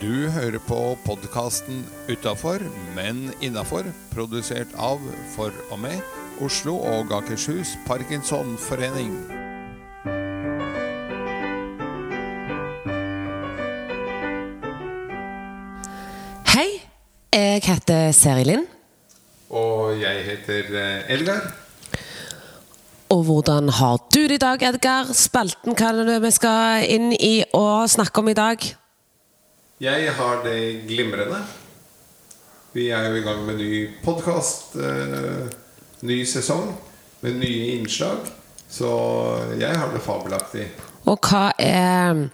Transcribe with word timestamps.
Du 0.00 0.30
hører 0.32 0.56
på 0.64 0.96
podkasten 1.04 1.82
'Utafor, 2.08 2.62
men 2.96 3.34
innafor', 3.44 3.90
produsert 4.14 4.72
av, 4.78 4.96
for 5.34 5.52
og 5.70 5.78
med, 5.78 6.00
Oslo 6.40 6.78
og 6.78 7.12
Akershus 7.12 7.74
Parkinsonforening. 7.86 9.12
Hei, 16.48 16.80
jeg 17.34 17.60
heter 17.68 18.12
Seri 18.12 18.48
Lind. 18.48 18.66
Og 19.50 20.00
jeg 20.00 20.24
heter 20.24 20.64
Edgar. 20.64 21.04
Elgar. 21.08 21.54
Og 23.10 23.24
hvordan 23.24 23.68
har 23.68 23.96
du 24.14 24.20
det 24.22 24.40
i 24.40 24.44
dag, 24.48 24.62
Edgar? 24.62 25.12
Spalten 25.12 25.76
hva 25.76 25.92
er 25.92 26.04
det 26.08 26.22
vi 26.22 26.30
skal 26.30 26.88
inn 26.88 27.12
i 27.12 27.42
og 27.52 27.90
snakke 27.90 28.24
om 28.24 28.32
i 28.32 28.38
dag? 28.38 28.79
Jeg 29.80 30.10
har 30.12 30.42
det 30.44 30.82
glimrende. 30.84 31.38
Vi 32.72 32.90
er 32.92 33.06
jo 33.08 33.14
i 33.16 33.22
gang 33.24 33.38
med 33.46 33.56
ny 33.56 33.76
podkast. 34.04 34.74
Eh, 34.76 35.46
ny 36.04 36.18
sesong 36.28 36.66
med 37.22 37.38
nye 37.40 37.78
innslag. 37.78 38.26
Så 38.68 38.90
jeg 39.56 39.78
har 39.80 39.88
det 39.94 40.02
fabelaktig. 40.04 40.66
Og 41.08 41.16
hva 41.24 41.46
er 41.56 42.26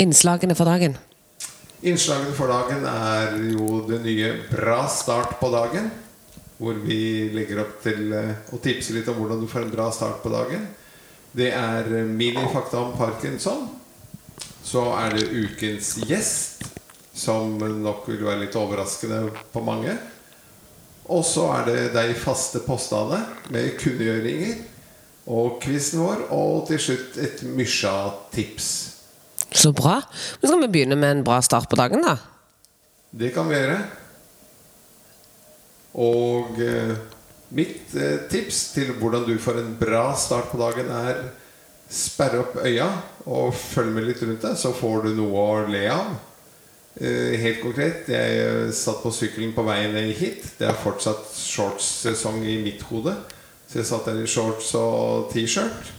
innslagene 0.00 0.56
for 0.56 0.64
dagen? 0.64 0.96
Innslagene 1.84 2.32
for 2.32 2.48
dagen 2.48 2.88
er 2.88 3.36
jo 3.52 3.82
det 3.84 4.00
nye 4.06 4.30
Bra 4.48 4.86
start 4.88 5.36
på 5.42 5.50
dagen. 5.52 5.90
Hvor 6.56 6.80
vi 6.86 7.28
legger 7.36 7.66
opp 7.66 7.82
til 7.84 8.16
eh, 8.16 8.32
å 8.48 8.62
tipse 8.64 8.96
litt 8.96 9.10
om 9.12 9.20
hvordan 9.20 9.44
du 9.44 9.50
får 9.52 9.66
en 9.66 9.74
bra 9.76 9.90
start 9.92 10.22
på 10.24 10.32
dagen. 10.32 10.64
Det 11.36 11.52
er 11.52 11.98
minifakta 12.08 12.80
om 12.80 12.96
parkinson. 12.96 13.68
Så 14.64 14.86
er 14.96 15.18
det 15.18 15.28
ukens 15.36 15.98
gjest, 16.08 16.64
som 17.14 17.54
nok 17.58 18.08
vil 18.10 18.24
være 18.26 18.42
litt 18.42 18.56
overraskende 18.58 19.28
på 19.52 19.62
mange. 19.64 19.94
Og 21.12 21.24
så 21.26 21.46
er 21.58 21.66
det 21.68 21.80
de 21.94 22.14
faste 22.18 22.62
postene 22.64 23.20
med 23.54 23.76
kunngjøringer. 23.80 24.62
Og 25.30 25.60
quizen 25.62 26.02
vår. 26.02 26.26
Og 26.34 26.66
til 26.68 26.80
slutt 26.82 27.18
et 27.22 27.44
Mysja-tips. 27.46 28.70
Så 29.54 29.70
bra. 29.76 30.00
Men 30.40 30.50
skal 30.50 30.64
vi 30.64 30.72
begynne 30.74 30.98
med 30.98 31.18
en 31.18 31.26
bra 31.26 31.38
start 31.44 31.70
på 31.70 31.78
dagen, 31.78 32.02
da? 32.04 32.16
Det 33.14 33.30
kan 33.34 33.46
vi 33.48 33.60
gjøre. 33.60 33.78
Og 36.02 36.58
eh, 36.58 36.96
mitt 37.54 37.94
eh, 37.94 38.24
tips 38.30 38.64
til 38.74 38.90
hvordan 38.98 39.28
du 39.28 39.36
får 39.38 39.60
en 39.60 39.74
bra 39.78 40.08
start 40.18 40.50
på 40.50 40.58
dagen, 40.58 40.90
er 40.90 41.22
sperre 41.94 42.42
opp 42.42 42.56
øya 42.64 42.88
og 43.30 43.54
følg 43.54 43.92
med 43.94 44.08
litt 44.08 44.22
rundt 44.24 44.42
deg, 44.42 44.56
så 44.58 44.72
får 44.74 45.04
du 45.04 45.12
noe 45.20 45.44
å 45.44 45.66
le 45.70 45.84
av. 45.92 46.16
Eh, 46.94 47.34
helt 47.42 47.58
konkret, 47.58 48.06
jeg 48.06 48.34
eh, 48.38 48.68
satt 48.70 49.00
på 49.02 49.10
sykkelen 49.10 49.50
på 49.56 49.64
veien 49.66 49.96
ned 49.96 50.12
hit. 50.14 50.44
Det 50.60 50.68
er 50.68 50.78
fortsatt 50.78 51.26
shortssesong 51.34 52.44
i 52.46 52.60
mitt 52.62 52.84
hode. 52.86 53.16
Så 53.66 53.80
jeg 53.80 53.88
satt 53.88 54.06
der 54.06 54.20
i 54.22 54.28
shorts 54.30 54.70
og 54.78 55.32
T-skjørt. 55.32 55.90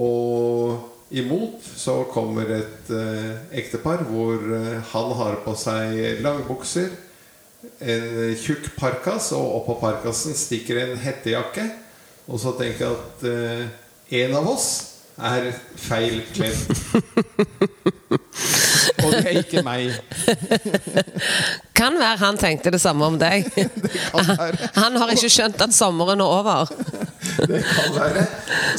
Og 0.00 0.80
imot 1.12 1.60
så 1.76 1.98
kommer 2.08 2.48
et 2.56 2.88
eh, 2.88 3.36
ektepar 3.60 4.06
hvor 4.08 4.40
eh, 4.56 4.80
han 4.94 5.12
har 5.20 5.36
på 5.44 5.52
seg 5.60 6.22
langbukser, 6.24 6.88
en 7.84 8.34
tjukk 8.36 8.74
parkas, 8.76 9.30
og 9.36 9.60
oppå 9.60 9.76
parkasen 9.80 10.36
stikker 10.36 10.80
en 10.82 10.98
hettejakke. 11.00 11.68
Og 12.32 12.40
så 12.40 12.56
tenker 12.56 12.86
jeg 12.86 12.96
at 12.96 13.28
eh, 13.28 13.64
en 14.24 14.40
av 14.40 14.48
oss 14.56 14.68
er 15.20 15.52
feil 15.76 16.24
kledd. 16.32 16.64
og 19.04 19.12
det 19.12 19.24
er 19.30 19.40
ikke 19.42 19.62
meg. 19.66 19.92
Kan 21.78 21.98
være 21.98 22.16
han 22.22 22.38
tenkte 22.38 22.72
det 22.74 22.80
samme 22.80 23.06
om 23.06 23.18
deg. 23.18 23.48
Han 24.80 24.96
har 24.96 25.10
ikke 25.14 25.30
skjønt 25.32 25.60
at 25.64 25.74
sommeren 25.74 26.22
er 26.22 26.30
over. 26.38 26.70
Det 27.50 27.60
kan 27.66 27.94
være. 27.96 28.24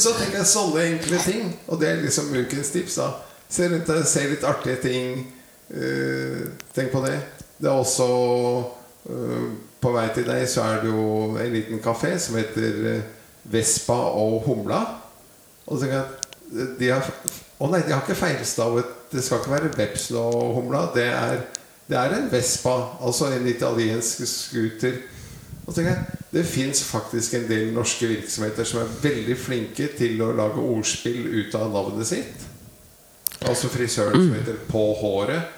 Så 0.00 0.14
tenker 0.16 0.38
jeg 0.40 0.48
sånne 0.48 0.84
enkle 0.92 1.18
ting. 1.20 1.48
Og 1.68 1.80
det 1.80 1.88
er 1.90 2.02
liksom 2.02 2.30
ukens 2.32 2.70
tips. 2.72 2.94
da 3.02 3.10
Se 3.52 3.68
litt, 3.68 3.90
se 4.08 4.22
litt 4.30 4.44
artige 4.46 4.78
ting. 4.82 5.18
Eh, 5.68 6.46
tenk 6.74 6.92
på 6.94 7.02
det. 7.04 7.18
Det 7.58 7.68
er 7.68 7.74
også 7.76 8.06
eh, 9.10 9.46
På 9.82 9.92
vei 9.94 10.06
til 10.14 10.26
deg 10.28 10.44
så 10.48 10.62
er 10.64 10.82
det 10.82 10.92
jo 10.92 11.36
en 11.36 11.52
liten 11.52 11.82
kafé 11.84 12.14
som 12.22 12.38
heter 12.38 12.78
eh, 12.92 13.08
Vespa 13.52 13.98
og 14.16 14.40
Humla. 14.46 14.80
Og 15.66 15.76
så 15.76 15.84
tenker 15.84 15.98
jeg 16.00 16.70
de 16.78 16.90
har 16.92 17.02
Å 17.58 17.68
nei, 17.72 17.82
de 17.82 17.94
har 17.94 18.04
ikke 18.04 18.18
feilstavet. 18.18 18.92
Det 19.16 19.24
skal 19.24 19.40
ikke 19.40 19.54
være 19.54 19.72
Vepsen 19.78 20.18
og 20.20 20.54
Humla. 20.58 20.86
Det 20.94 21.06
er, 21.08 21.38
det 21.88 21.96
er 21.98 22.16
en 22.18 22.32
Vespa, 22.32 22.74
altså 23.00 23.30
en 23.32 23.46
italiensk 23.48 24.26
scooter. 24.28 24.98
Og 25.66 25.74
tenker 25.74 25.90
jeg, 25.90 26.04
Det 26.32 26.44
fins 26.46 26.82
faktisk 26.84 27.34
en 27.34 27.46
del 27.48 27.72
norske 27.72 28.06
virksomheter 28.06 28.64
som 28.64 28.80
er 28.82 28.90
veldig 29.02 29.36
flinke 29.40 29.86
til 29.96 30.20
å 30.20 30.32
lage 30.36 30.60
ordspill 30.60 31.30
ut 31.32 31.54
av 31.56 31.70
navnet 31.72 32.06
sitt. 32.06 32.44
Altså 33.46 33.70
frisøren 33.72 34.18
som 34.20 34.34
heter 34.34 34.58
På 34.68 34.82
håret, 35.00 35.54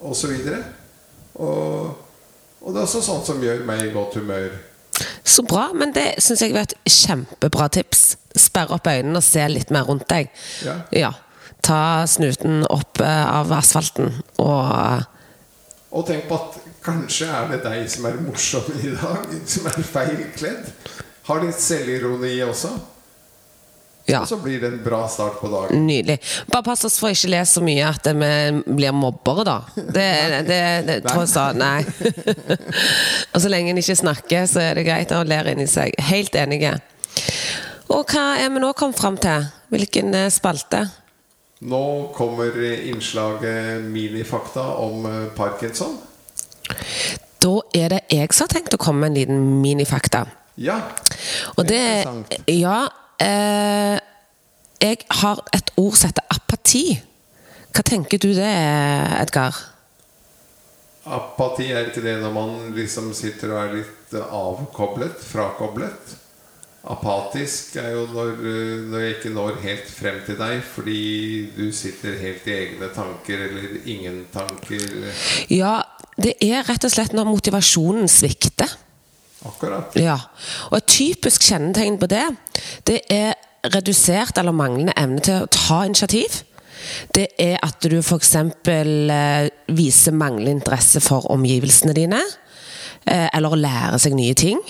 osv. 0.00 0.36
Og, 1.34 1.98
og 2.60 2.68
det 2.74 2.78
er 2.78 2.86
også 2.86 3.02
sånt 3.02 3.26
som 3.26 3.42
gjør 3.42 3.64
meg 3.66 3.88
i 3.88 3.92
godt 3.94 4.20
humør. 4.20 4.54
Så 5.24 5.42
bra, 5.42 5.70
men 5.74 5.90
det 5.96 6.20
syns 6.22 6.44
jeg 6.44 6.54
var 6.54 6.68
et 6.68 6.76
kjempebra 6.86 7.68
tips. 7.74 8.04
Sperre 8.38 8.76
opp 8.76 8.86
øynene 8.86 9.18
og 9.18 9.24
se 9.24 9.42
litt 9.50 9.72
mer 9.74 9.88
rundt 9.88 10.06
deg. 10.10 10.30
Ja. 10.92 11.10
Ta 11.64 12.04
snuten 12.10 12.64
opp 12.68 13.00
eh, 13.00 13.26
av 13.38 13.52
asfalten 13.56 14.12
og 14.42 15.10
Og 15.94 16.02
tenk 16.08 16.26
på 16.28 16.36
at 16.36 16.56
kanskje 16.84 17.28
er 17.30 17.52
det 17.52 17.60
deg 17.64 17.84
som 17.88 18.08
er 18.08 18.16
morsom 18.20 18.66
i 18.82 18.90
dag, 18.90 19.28
som 19.46 19.68
er 19.70 19.84
feil 19.86 20.24
kledd. 20.34 20.72
Har 21.28 21.40
litt 21.40 21.60
selvironi 21.62 22.34
også. 22.44 22.72
Ja. 24.06 24.20
Og 24.20 24.28
så 24.28 24.36
blir 24.36 24.60
det 24.60 24.68
en 24.68 24.80
bra 24.84 25.06
start 25.08 25.38
på 25.40 25.48
dagen. 25.48 25.86
Nydelig. 25.86 26.18
Bare 26.50 26.66
pass 26.66 26.84
oss 26.84 26.98
for 27.00 27.08
å 27.08 27.14
ikke 27.14 27.30
le 27.32 27.40
så 27.48 27.62
mye 27.64 27.86
at 27.88 28.10
vi 28.10 28.32
blir 28.66 28.92
mobbere, 28.92 29.46
da. 29.48 29.56
Det, 29.76 30.08
det, 30.50 30.58
det 30.90 30.98
jeg 31.06 31.30
sa. 31.30 31.46
Nei. 31.56 31.80
og 33.32 33.38
så 33.40 33.52
lenge 33.52 33.72
en 33.72 33.80
ikke 33.80 33.96
snakker, 34.02 34.44
så 34.50 34.60
er 34.66 34.76
det 34.76 34.84
greit 34.90 35.14
å 35.16 35.22
le 35.24 35.40
inni 35.54 35.68
seg. 35.70 35.96
Helt 36.10 36.36
enige. 36.36 36.74
Og 37.94 38.04
hva 38.12 38.34
er 38.42 38.52
vi 38.52 38.60
nå 38.60 38.74
kommet 38.76 39.00
fram 39.00 39.16
til? 39.20 39.48
Hvilken 39.72 40.12
eh, 40.18 40.28
spalte? 40.32 40.84
Nå 41.64 42.12
kommer 42.14 42.56
innslaget 42.62 43.84
Minifakta 43.88 44.62
om 44.76 45.06
eh, 45.06 45.28
parkinson. 45.36 45.96
Da 47.40 47.52
er 47.76 47.92
det 47.92 48.00
jeg 48.12 48.34
som 48.36 48.44
har 48.44 48.52
tenkt 48.52 48.76
å 48.76 48.80
komme 48.80 49.04
med 49.04 49.12
en 49.12 49.16
liten 49.16 49.46
minifakta. 49.62 50.26
Ja. 50.60 50.76
Og 51.56 51.64
det 51.68 51.80
Interessant. 51.80 52.36
Ja. 52.52 52.78
Eh, 53.16 53.96
jeg 54.84 55.06
har 55.22 55.40
et 55.56 55.72
ord 55.80 55.96
som 55.96 56.10
heter 56.12 56.26
apati. 56.34 56.84
Hva 57.72 57.84
tenker 57.86 58.20
du 58.20 58.34
det 58.36 58.44
er, 58.44 59.14
Edgar? 59.22 59.56
Apati 61.04 61.70
er 61.72 61.88
ikke 61.88 62.04
det 62.04 62.18
når 62.20 62.34
man 62.34 62.52
liksom 62.76 63.12
sitter 63.16 63.54
og 63.54 63.62
er 63.62 63.74
litt 63.78 64.14
avkoblet, 64.20 65.16
frakoblet. 65.24 66.14
Apatisk 66.84 67.78
er 67.80 67.94
jo 67.94 68.04
når, 68.12 68.32
eh, 68.44 68.72
når 68.90 69.00
jeg 69.00 69.14
ikke 69.16 69.32
når 69.32 69.60
helt 69.62 69.86
frem 69.88 70.18
til 70.26 70.36
deg 70.36 70.58
fordi 70.68 71.04
du 71.56 71.68
sitter 71.72 72.18
helt 72.20 72.44
i 72.50 72.56
egne 72.58 72.90
tanker 72.92 73.46
eller 73.46 73.78
ingen 73.88 74.26
tanker. 74.34 74.84
Ja, 75.48 75.78
det 76.20 76.36
er 76.44 76.66
rett 76.68 76.84
og 76.84 76.92
slett 76.92 77.16
når 77.16 77.30
motivasjonen 77.30 78.10
svikter. 78.10 78.68
Akkurat. 79.44 79.96
Ja, 80.00 80.18
og 80.70 80.78
et 80.78 80.88
typisk 80.92 81.44
kjennetegn 81.48 81.98
på 82.00 82.08
det, 82.08 82.24
det 82.88 83.00
er 83.12 83.34
redusert 83.72 84.38
eller 84.40 84.56
manglende 84.56 84.94
evne 85.00 85.24
til 85.24 85.44
å 85.44 85.50
ta 85.52 85.84
initiativ. 85.88 86.42
Det 87.16 87.30
er 87.40 87.56
at 87.64 87.84
du 87.88 87.96
f.eks. 88.00 88.34
Eh, 88.68 89.50
viser 89.72 90.16
manglende 90.16 90.58
interesse 90.58 91.00
for 91.04 91.30
omgivelsene 91.32 91.96
dine. 91.96 92.20
Eh, 93.06 93.28
Eller 93.32 93.52
å 93.52 93.58
lære 93.58 93.98
seg 94.02 94.16
nye 94.16 94.34
ting. 94.38 94.60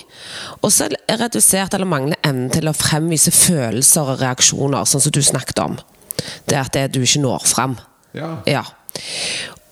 Og 0.63 0.73
så 0.73 0.89
er 0.89 1.19
redusert 1.21 1.75
eller 1.75 1.89
manglende 1.89 2.21
evne 2.27 2.51
til 2.55 2.69
å 2.69 2.77
fremvise 2.77 3.33
følelser 3.35 4.15
og 4.15 4.23
reaksjoner, 4.23 4.87
sånn 4.89 5.05
som 5.05 5.15
du 5.15 5.23
snakket 5.23 5.63
om. 5.65 5.79
Det 6.49 6.57
er 6.57 6.65
at 6.65 6.75
det, 6.77 6.89
du 6.95 7.03
ikke 7.03 7.23
når 7.25 7.47
fram. 7.51 7.79
Ja. 8.15 8.37
Ja. 8.49 8.65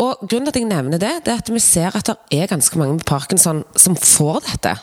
Og 0.02 0.24
grunnen 0.26 0.48
til 0.48 0.54
at 0.54 0.58
jeg 0.58 0.70
nevner 0.70 0.98
det, 0.98 1.12
det 1.26 1.34
er 1.34 1.42
at 1.44 1.52
vi 1.52 1.62
ser 1.62 1.94
at 1.94 2.08
det 2.10 2.40
er 2.42 2.50
ganske 2.50 2.78
mange 2.78 2.98
med 2.98 3.06
parkinson 3.06 3.62
som 3.78 3.94
får 3.98 4.42
dette. 4.48 4.74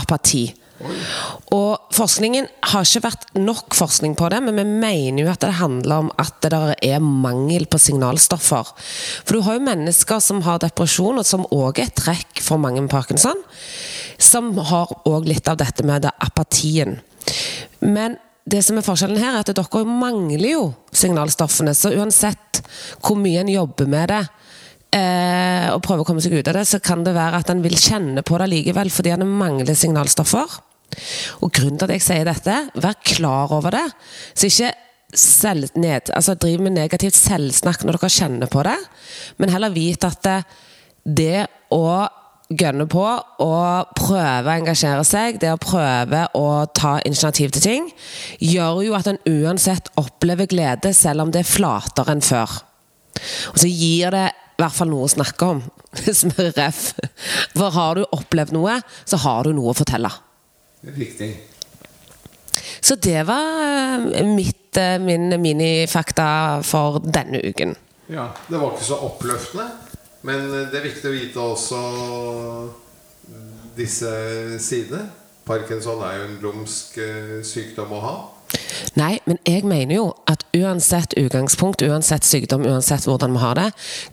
Apati. 0.00 0.46
Og 1.54 1.92
forskningen 1.92 2.46
har 2.70 2.86
ikke 2.86 3.02
vært 3.04 3.26
nok 3.36 3.74
forskning 3.76 4.14
på 4.18 4.30
det, 4.32 4.40
men 4.44 4.56
vi 4.60 4.64
mener 4.64 5.24
jo 5.24 5.32
at 5.32 5.42
det 5.44 5.58
handler 5.58 6.06
om 6.06 6.10
at 6.20 6.38
det 6.44 6.52
der 6.54 6.72
er 6.86 7.04
mangel 7.04 7.66
på 7.70 7.80
signalstoffer. 7.82 8.72
For 9.24 9.36
du 9.36 9.44
har 9.46 9.58
jo 9.58 9.66
mennesker 9.66 10.22
som 10.24 10.42
har 10.46 10.62
depresjon, 10.62 11.20
og 11.20 11.26
som 11.26 11.46
òg 11.50 11.82
er 11.82 11.90
et 11.90 12.00
trekk 12.00 12.42
for 12.44 12.62
mange 12.62 12.82
med 12.82 12.92
parkinson. 12.92 13.42
Som 14.20 14.54
har 14.70 14.92
òg 15.08 15.28
litt 15.28 15.48
av 15.50 15.60
dette 15.60 15.84
med 15.86 16.06
det 16.06 16.14
apatien. 16.22 16.98
Men 17.80 18.16
det 18.50 18.62
som 18.66 18.78
er 18.78 18.86
forskjellen 18.86 19.20
her, 19.20 19.36
er 19.36 19.44
at 19.44 19.52
dere 19.54 19.84
mangler 19.86 20.48
jo 20.54 20.64
signalstoffene. 20.96 21.74
Så 21.76 21.92
uansett 21.96 22.62
hvor 23.02 23.18
mye 23.20 23.42
en 23.42 23.52
jobber 23.52 23.90
med 23.90 24.10
det, 24.12 24.22
eh, 24.96 25.68
og 25.74 25.82
prøver 25.84 26.04
å 26.04 26.08
komme 26.08 26.24
seg 26.24 26.38
ut 26.38 26.48
av 26.50 26.58
det, 26.58 26.66
så 26.68 26.80
kan 26.82 27.04
det 27.06 27.14
være 27.16 27.42
at 27.42 27.52
en 27.52 27.62
vil 27.64 27.76
kjenne 27.78 28.24
på 28.26 28.40
det 28.40 28.50
likevel 28.54 28.90
fordi 28.92 29.14
en 29.14 29.28
mangler 29.28 29.76
signalstoffer. 29.76 30.60
Og 31.40 31.52
grunnen 31.54 31.78
til 31.78 31.88
at 31.88 31.96
jeg 31.96 32.06
sier 32.06 32.28
dette, 32.28 32.56
vær 32.82 32.96
klar 33.06 33.52
over 33.56 33.74
det. 33.76 33.86
Så 34.34 34.50
ikke 34.50 34.72
selv, 35.16 35.70
ned, 35.74 36.12
altså 36.14 36.36
driv 36.38 36.62
med 36.62 36.76
negativt 36.76 37.18
selvsnakk 37.18 37.82
når 37.84 37.98
dere 37.98 38.14
kjenner 38.14 38.50
på 38.50 38.62
det, 38.66 38.76
men 39.42 39.50
heller 39.50 39.74
vit 39.74 40.04
at 40.06 40.22
det, 40.22 40.38
det 41.02 41.46
å 41.74 41.84
gønne 42.50 42.86
på 42.90 43.02
og 43.42 43.92
prøve 43.98 44.50
å 44.50 44.56
engasjere 44.56 45.04
seg, 45.06 45.38
det 45.42 45.52
å 45.54 45.60
prøve 45.60 46.24
å 46.38 46.46
ta 46.74 46.96
initiativ 47.06 47.54
til 47.54 47.64
ting, 47.64 47.90
gjør 48.42 48.82
jo 48.86 48.96
at 48.98 49.10
en 49.10 49.20
uansett 49.30 49.90
opplever 50.00 50.50
glede, 50.50 50.94
selv 50.96 51.26
om 51.26 51.34
det 51.34 51.44
er 51.44 51.52
flatere 51.52 52.16
enn 52.16 52.24
før. 52.24 52.60
Og 53.52 53.60
så 53.62 53.70
gir 53.70 54.14
det 54.14 54.26
i 54.30 54.62
hvert 54.62 54.76
fall 54.76 54.90
noe 54.92 55.06
å 55.06 55.12
snakke 55.12 55.52
om, 55.54 55.62
som 56.20 56.34
ref. 56.36 56.82
For 57.54 57.70
har 57.74 57.96
du 57.98 58.04
opplevd 58.18 58.54
noe, 58.56 58.80
så 59.08 59.20
har 59.22 59.46
du 59.46 59.54
noe 59.56 59.72
å 59.72 59.78
fortelle. 59.78 60.10
Riktig. 60.82 61.34
Så 62.80 62.96
det 62.96 63.22
var 63.28 64.00
eh, 64.14 64.26
mitt, 64.26 64.76
eh, 64.76 64.98
min 64.98 65.42
minifakta 65.42 66.62
for 66.62 66.98
denne 67.04 67.40
uken. 67.44 67.76
Ja, 68.10 68.28
Det 68.48 68.58
var 68.58 68.72
ikke 68.74 68.84
så 68.84 68.96
oppløftende, 69.06 69.68
men 70.22 70.48
det 70.50 70.74
er 70.74 70.82
viktig 70.88 71.10
å 71.10 71.14
vite 71.14 71.40
også 71.44 71.80
disse 73.76 74.10
sidene. 74.58 75.06
Parkinson 75.46 76.02
er 76.02 76.18
jo 76.18 76.26
en 76.28 76.38
lumsk 76.42 76.98
eh, 76.98 77.40
sykdom 77.46 77.92
å 77.96 78.00
ha. 78.04 78.14
Nei, 78.98 79.18
men 79.26 79.38
jeg 79.46 79.64
mener 79.68 79.94
jo 79.94 80.06
at 80.30 80.42
uansett 80.56 81.14
utgangspunkt, 81.18 81.82
uansett 81.86 82.26
sykdom, 82.26 82.66
uansett 82.66 83.06
hvordan 83.06 83.36
vi 83.36 83.42
har 83.44 83.58
det, 83.58 83.68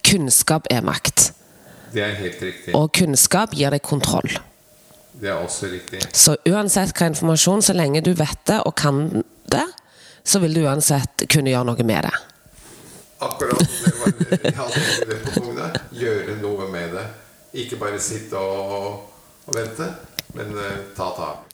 kunnskap 0.05 0.69
er 0.73 0.85
makt. 0.85 1.31
Det 1.93 2.03
er 2.03 2.13
helt 2.19 2.41
riktig. 2.43 2.75
Og 2.77 2.91
kunnskap 2.93 3.55
gir 3.57 3.73
deg 3.73 3.81
kontroll. 3.85 4.29
Det 5.19 5.29
er 5.29 5.37
også 5.41 5.65
riktig. 5.71 6.01
Så 6.13 6.35
uansett 6.45 6.93
hva 6.93 7.09
informasjon, 7.09 7.63
så 7.65 7.73
lenge 7.73 8.03
du 8.05 8.11
vet 8.17 8.41
det 8.45 8.59
og 8.65 8.75
kan 8.77 9.23
det, 9.49 9.65
så 10.23 10.39
vil 10.43 10.53
du 10.53 10.61
uansett 10.67 11.25
kunne 11.31 11.49
gjøre 11.49 11.71
noe 11.71 11.85
med 11.87 12.05
det. 12.05 12.13
Akkurat 13.25 13.57
det 13.57 13.93
var 13.97 14.13
jeg 14.29 14.53
hadde 14.59 14.81
det 15.09 15.17
på 15.23 15.39
punktet. 15.39 15.81
Gjøre 15.97 16.37
noe 16.43 16.69
med 16.69 16.93
det. 16.93 17.05
Ikke 17.63 17.79
bare 17.81 17.97
sitte 18.03 18.37
og, 18.37 19.07
og 19.47 19.57
vente, 19.57 19.89
men 20.37 20.53
eh, 20.53 20.79
ta 20.93 21.09
tak. 21.17 21.47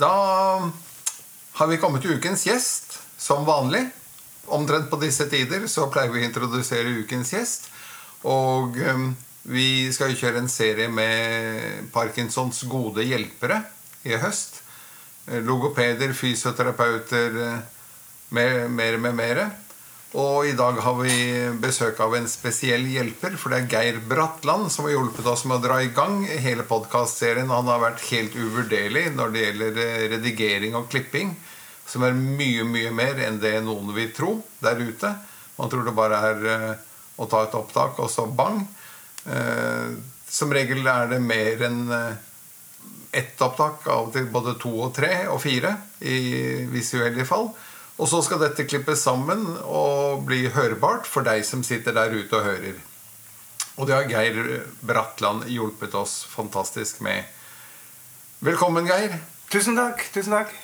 Da 0.00 0.14
har 1.52 1.66
vi 1.68 1.76
kommet 1.76 2.02
til 2.02 2.16
ukens 2.16 2.46
gjest, 2.48 2.96
som 3.20 3.44
vanlig. 3.46 3.84
Omtrent 4.52 4.90
på 4.90 5.00
disse 5.00 5.28
tider 5.32 5.66
så 5.70 5.88
pleier 5.92 6.12
vi 6.12 6.22
å 6.22 6.26
introdusere 6.28 6.96
ukens 7.02 7.32
gjest. 7.34 7.68
Og 8.28 8.76
eh, 8.78 9.06
vi 9.52 9.68
skal 9.94 10.14
kjøre 10.14 10.42
en 10.42 10.50
serie 10.52 10.90
med 10.92 11.88
Parkinsons 11.94 12.62
gode 12.70 13.06
hjelpere 13.06 13.62
i 14.06 14.14
høst. 14.20 14.60
Eh, 15.26 15.40
Logopeder, 15.42 16.12
fysioterapeuter, 16.14 17.40
eh, 17.48 17.58
mer, 18.36 18.68
mer 18.68 18.98
med 19.02 19.18
mere. 19.18 19.50
Og 20.12 20.44
i 20.44 20.52
dag 20.52 20.76
har 20.84 20.96
vi 20.98 21.14
besøk 21.62 22.00
av 22.04 22.12
en 22.18 22.26
spesiell 22.28 22.84
hjelper, 22.84 23.38
for 23.40 23.48
det 23.48 23.62
er 23.62 23.70
Geir 23.72 24.00
Bratland 24.04 24.68
som 24.72 24.84
har 24.84 24.92
hjulpet 24.98 25.28
oss 25.32 25.46
med 25.46 25.56
å 25.56 25.64
dra 25.64 25.78
i 25.80 25.88
gang 25.96 26.26
hele 26.28 26.66
podkastserien. 26.68 27.48
Han 27.48 27.70
har 27.70 27.80
vært 27.80 28.04
helt 28.10 28.36
uvurderlig 28.36 29.06
når 29.16 29.32
det 29.32 29.46
gjelder 29.46 29.80
eh, 29.86 30.02
redigering 30.12 30.76
og 30.76 30.90
klipping, 30.92 31.32
som 31.86 32.04
er 32.06 32.16
mye, 32.16 32.64
mye 32.64 32.90
mer 32.94 33.18
enn 33.26 33.40
det 33.42 33.56
noen 33.64 33.92
vil 33.96 34.12
tro 34.16 34.36
der 34.62 34.80
ute. 34.80 35.10
Man 35.58 35.70
tror 35.70 35.84
det 35.86 35.94
bare 35.96 36.20
er 36.30 36.46
eh, 36.52 36.70
å 37.20 37.26
ta 37.28 37.42
et 37.44 37.56
opptak, 37.58 37.98
og 38.00 38.10
så 38.10 38.26
bang. 38.26 38.62
Eh, 39.26 39.92
Som 40.32 40.52
regel 40.54 40.86
er 40.88 41.10
det 41.10 41.18
mer 41.20 41.60
enn 41.66 41.82
eh, 41.92 42.14
ett 43.12 43.42
opptak, 43.44 43.84
av 43.92 44.06
og 44.08 44.14
til 44.14 44.30
både 44.32 44.54
to 44.62 44.72
og 44.86 44.94
tre 44.96 45.26
og 45.28 45.42
fire 45.42 45.74
i 46.00 46.64
visuelle 46.72 47.26
fall. 47.28 47.50
Og 48.00 48.08
så 48.08 48.22
skal 48.24 48.40
dette 48.40 48.64
klippes 48.64 49.02
sammen 49.04 49.44
og 49.68 50.24
bli 50.26 50.46
hørbart 50.54 51.04
for 51.06 51.26
deg 51.26 51.44
som 51.44 51.60
sitter 51.66 51.92
der 51.92 52.14
ute 52.16 52.38
og 52.38 52.46
hører. 52.48 52.80
Og 53.76 53.86
det 53.88 53.94
har 53.94 54.08
Geir 54.08 54.64
Bratland 54.80 55.44
hjulpet 55.52 55.94
oss 55.96 56.22
fantastisk 56.28 57.04
med. 57.04 57.28
Velkommen, 58.40 58.88
Geir. 58.88 59.20
Tusen 59.52 59.76
takk. 59.76 60.00
tusen 60.16 60.32
takk. 60.32 60.56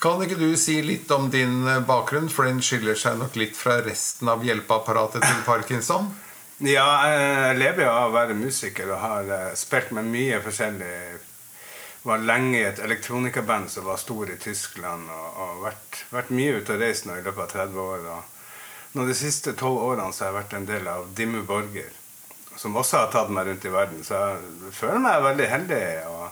Kan 0.00 0.22
ikke 0.24 0.38
du 0.40 0.54
si 0.56 0.78
litt 0.80 1.10
om 1.12 1.26
din 1.28 1.60
bakgrunn, 1.84 2.30
for 2.32 2.48
den 2.48 2.62
skiller 2.64 2.96
seg 2.96 3.18
nok 3.20 3.34
litt 3.36 3.56
fra 3.58 3.82
resten 3.84 4.30
av 4.32 4.40
hjelpeapparatet 4.46 5.20
til 5.26 5.42
Parkinson? 5.44 6.08
Ja, 6.64 6.86
jeg 7.08 7.58
lever 7.58 7.84
jo 7.84 7.90
av 7.90 8.06
å 8.08 8.14
være 8.14 8.36
musiker 8.36 8.88
og 8.94 9.00
har 9.00 9.28
eh, 9.32 9.52
spilt 9.56 9.92
med 9.96 10.08
mye 10.08 10.40
forskjellig. 10.44 10.96
Var 12.08 12.24
lenge 12.24 12.58
i 12.58 12.66
et 12.68 12.80
elektronikaband 12.80 13.68
som 13.72 13.88
var 13.88 14.00
stor 14.00 14.32
i 14.32 14.36
Tyskland, 14.40 15.08
og, 15.12 15.38
og 15.44 15.62
vært, 15.66 16.02
vært 16.12 16.32
mye 16.36 16.58
ute 16.58 16.76
og 16.76 16.84
reist 16.84 17.08
nå 17.08 17.16
i 17.16 17.24
løpet 17.24 17.44
av 17.44 17.68
30 17.68 17.80
år. 17.84 18.10
Og 18.16 18.96
nå 18.96 19.08
de 19.08 19.16
siste 19.20 19.52
12 19.52 19.72
årene 19.84 20.12
så 20.16 20.26
har 20.26 20.32
jeg 20.32 20.40
vært 20.40 20.56
en 20.56 20.68
del 20.72 20.92
av 20.96 21.08
Dimmu 21.16 21.42
Borger, 21.48 21.92
som 22.56 22.76
også 22.76 23.02
har 23.04 23.12
tatt 23.12 23.32
meg 23.36 23.48
rundt 23.48 23.68
i 23.68 23.72
verden. 23.76 24.04
Så 24.04 24.16
jeg 24.16 24.76
føler 24.80 25.04
meg 25.04 25.24
veldig 25.28 25.50
heldig. 25.58 25.82
og 26.08 26.29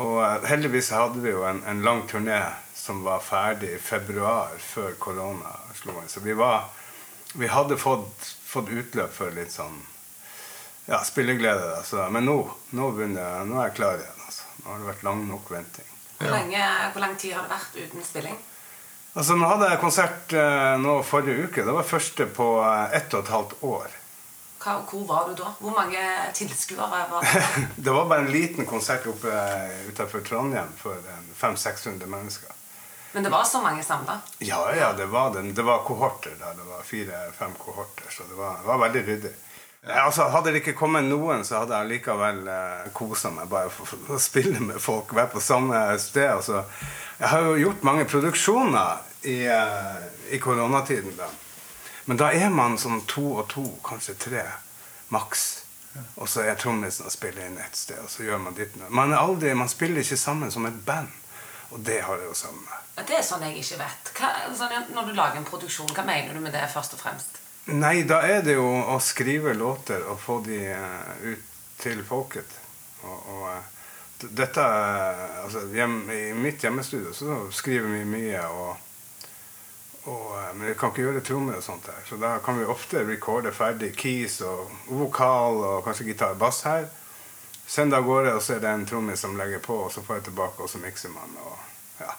og 0.00 0.46
heldigvis 0.48 0.90
hadde 0.96 1.20
vi 1.20 1.34
jo 1.34 1.42
en, 1.44 1.62
en 1.68 1.82
lang 1.84 2.04
turné 2.08 2.40
som 2.74 3.02
var 3.04 3.20
ferdig 3.22 3.74
i 3.76 3.78
februar, 3.78 4.54
før 4.58 4.94
korona 4.98 5.52
slo 5.78 5.94
inn. 6.00 6.08
Så 6.08 6.22
vi, 6.24 6.34
var, 6.38 6.70
vi 7.34 7.50
hadde 7.52 7.78
fått, 7.78 8.30
fått 8.46 8.72
utløp 8.72 9.12
for 9.14 9.34
litt 9.36 9.52
sånn 9.52 9.76
ja, 10.86 10.98
spilleglede. 11.04 11.76
Altså. 11.76 12.08
Men 12.10 12.26
nå, 12.26 12.38
nå, 12.74 12.88
begynner, 12.96 13.44
nå 13.46 13.60
er 13.60 13.70
jeg 13.70 13.76
klar 13.78 14.00
igjen. 14.00 14.24
Altså. 14.26 14.48
Nå 14.62 14.72
har 14.72 14.80
det 14.80 14.88
vært 14.90 15.04
lang 15.06 15.22
nok 15.28 15.52
venting. 15.52 15.92
Hvor, 16.16 16.32
lenge, 16.32 16.66
hvor 16.94 17.04
lang 17.04 17.14
tid 17.18 17.36
har 17.36 17.46
det 17.46 17.54
vært 17.54 17.78
uten 17.84 18.06
spilling? 18.06 18.40
Altså, 19.12 19.36
Nå 19.36 19.48
hadde 19.48 19.68
jeg 19.68 19.82
konsert 19.82 20.34
eh, 20.40 20.74
nå 20.80 20.98
forrige 21.04 21.48
uke. 21.48 21.66
Det 21.66 21.74
var 21.76 21.88
første 21.88 22.26
på 22.32 22.48
eh, 22.64 22.96
ett 22.98 23.12
og 23.12 23.26
et 23.26 23.34
halvt 23.34 23.58
år. 23.68 23.98
Hva, 24.62 24.78
hvor 24.86 25.04
var 25.08 25.28
du 25.28 25.34
da? 25.42 25.52
Hvor 25.58 25.74
mange 25.74 26.02
tilskuere 26.38 27.06
var 27.10 27.24
det? 27.24 27.44
det 27.84 27.90
var 27.90 28.06
bare 28.10 28.26
en 28.26 28.32
liten 28.32 28.66
konsert 28.66 29.06
oppe 29.10 29.32
utenfor 29.88 30.22
Trondheim 30.26 30.70
for 30.78 30.98
500-600 31.40 32.06
mennesker. 32.06 32.58
Men 33.12 33.26
det 33.26 33.30
var 33.30 33.44
så 33.44 33.60
mange 33.60 33.82
samla? 33.84 34.20
Ja, 34.38 34.74
ja, 34.74 34.92
det 34.92 35.06
var, 35.06 35.34
det. 35.34 35.42
det 35.52 35.62
var 35.62 35.82
kohorter 35.84 36.36
der. 36.38 36.54
Det 36.56 36.68
var 36.68 36.82
fire-fem 36.82 37.52
kohorter, 37.58 38.06
så 38.10 38.22
det 38.28 38.34
var, 38.34 38.56
det 38.60 38.66
var 38.66 38.78
veldig 38.78 39.06
ryddig. 39.06 39.32
Ja, 39.86 40.04
altså, 40.06 40.22
hadde 40.30 40.52
det 40.54 40.62
ikke 40.62 40.76
kommet 40.78 41.04
noen, 41.10 41.42
så 41.44 41.64
hadde 41.64 41.74
jeg 41.80 41.90
likevel 41.96 42.44
eh, 42.46 42.90
kosa 42.94 43.32
meg 43.34 43.50
bare 43.50 43.70
for 43.74 44.14
å 44.14 44.18
spille 44.22 44.62
med 44.62 44.78
folk. 44.80 45.10
Være 45.10 45.32
på 45.34 45.42
samme 45.42 45.80
sted. 45.98 46.28
Altså. 46.38 46.62
Jeg 47.18 47.32
har 47.34 47.48
jo 47.48 47.56
gjort 47.58 47.82
mange 47.88 48.06
produksjoner 48.06 49.02
i, 49.26 49.40
eh, 49.50 50.04
i 50.30 50.38
koronatiden. 50.38 51.16
da. 51.18 51.26
Men 52.04 52.18
da 52.18 52.32
er 52.34 52.50
man 52.50 52.78
sånn 52.80 53.04
to 53.10 53.24
og 53.38 53.48
to, 53.52 53.64
kanskje 53.86 54.16
tre, 54.18 54.46
maks. 55.14 55.62
Og 56.16 56.28
så 56.28 56.46
er 56.46 56.56
trommisen 56.56 57.06
og 57.06 57.12
spiller 57.12 57.46
inn 57.46 57.58
et 57.60 57.76
sted, 57.76 58.00
og 58.00 58.10
så 58.10 58.24
gjør 58.24 58.40
man 58.46 58.56
ditt. 58.56 58.76
Man, 58.88 59.12
aldri, 59.12 59.52
man 59.54 59.68
spiller 59.70 60.00
ikke 60.00 60.16
sammen 60.16 60.52
som 60.54 60.66
et 60.66 60.78
band. 60.86 61.12
Og 61.72 61.80
det 61.80 62.00
har 62.04 62.20
jeg 62.20 62.28
jo 62.28 62.34
sammen 62.36 62.64
med. 62.64 62.88
Det 63.08 63.16
er 63.16 63.24
sånn 63.24 63.44
jeg 63.46 63.62
ikke 63.62 63.78
vet. 63.80 64.10
Hva, 64.18 64.30
sånn, 64.56 64.90
når 64.92 65.08
du 65.08 65.14
lager 65.16 65.40
en 65.40 65.48
produksjon, 65.48 65.92
hva 65.96 66.04
mener 66.04 66.34
du 66.36 66.42
med 66.44 66.52
det 66.52 66.66
først 66.72 66.96
og 66.96 67.00
fremst? 67.00 67.38
Nei, 67.72 68.02
da 68.08 68.18
er 68.26 68.42
det 68.44 68.56
jo 68.58 68.66
å 68.66 68.98
skrive 69.00 69.54
låter 69.56 70.02
og 70.10 70.18
få 70.20 70.40
de 70.44 70.58
uh, 70.74 71.12
ut 71.22 71.52
til 71.80 72.02
folket. 72.04 72.58
Og, 73.06 73.28
og 73.36 73.46
uh, 73.48 73.72
dette 74.22 74.64
altså, 75.44 75.64
hjem, 75.74 75.96
I 76.12 76.22
mitt 76.36 76.64
hjemmestudio 76.64 77.14
så 77.16 77.38
skriver 77.54 77.88
vi 77.96 78.04
mye. 78.08 78.42
og 78.48 78.91
og, 80.04 80.54
men 80.54 80.66
vi 80.66 80.74
kan 80.74 80.90
ikke 80.90 81.04
gjøre 81.04 81.22
trommer 81.22 81.60
og 81.60 81.62
sånt 81.64 81.86
her. 81.86 82.00
Så 82.08 82.18
da 82.18 82.34
kan 82.42 82.58
vi 82.58 82.66
ofte 82.66 83.04
recorde 83.06 83.52
ferdig 83.54 83.92
keys 83.94 84.40
og 84.46 84.72
vokal 84.90 85.60
og 85.62 85.84
kanskje 85.86 86.08
gitar 86.10 86.34
og 86.34 86.42
bass 86.42 86.64
her. 86.66 86.88
Send 87.66 87.94
av 87.94 88.04
gårde, 88.04 88.34
og 88.36 88.42
så 88.42 88.56
er 88.56 88.64
det 88.64 88.72
en 88.72 88.86
trommis 88.86 89.22
som 89.22 89.36
legger 89.38 89.62
på, 89.62 89.76
og 89.84 89.92
så 89.94 90.02
får 90.02 90.18
jeg 90.18 90.24
tilbake, 90.30 90.64
og 90.64 90.70
så 90.70 90.80
mikser 90.82 91.12
man. 91.14 91.36
Og, 91.46 91.54
ja. 92.02 92.10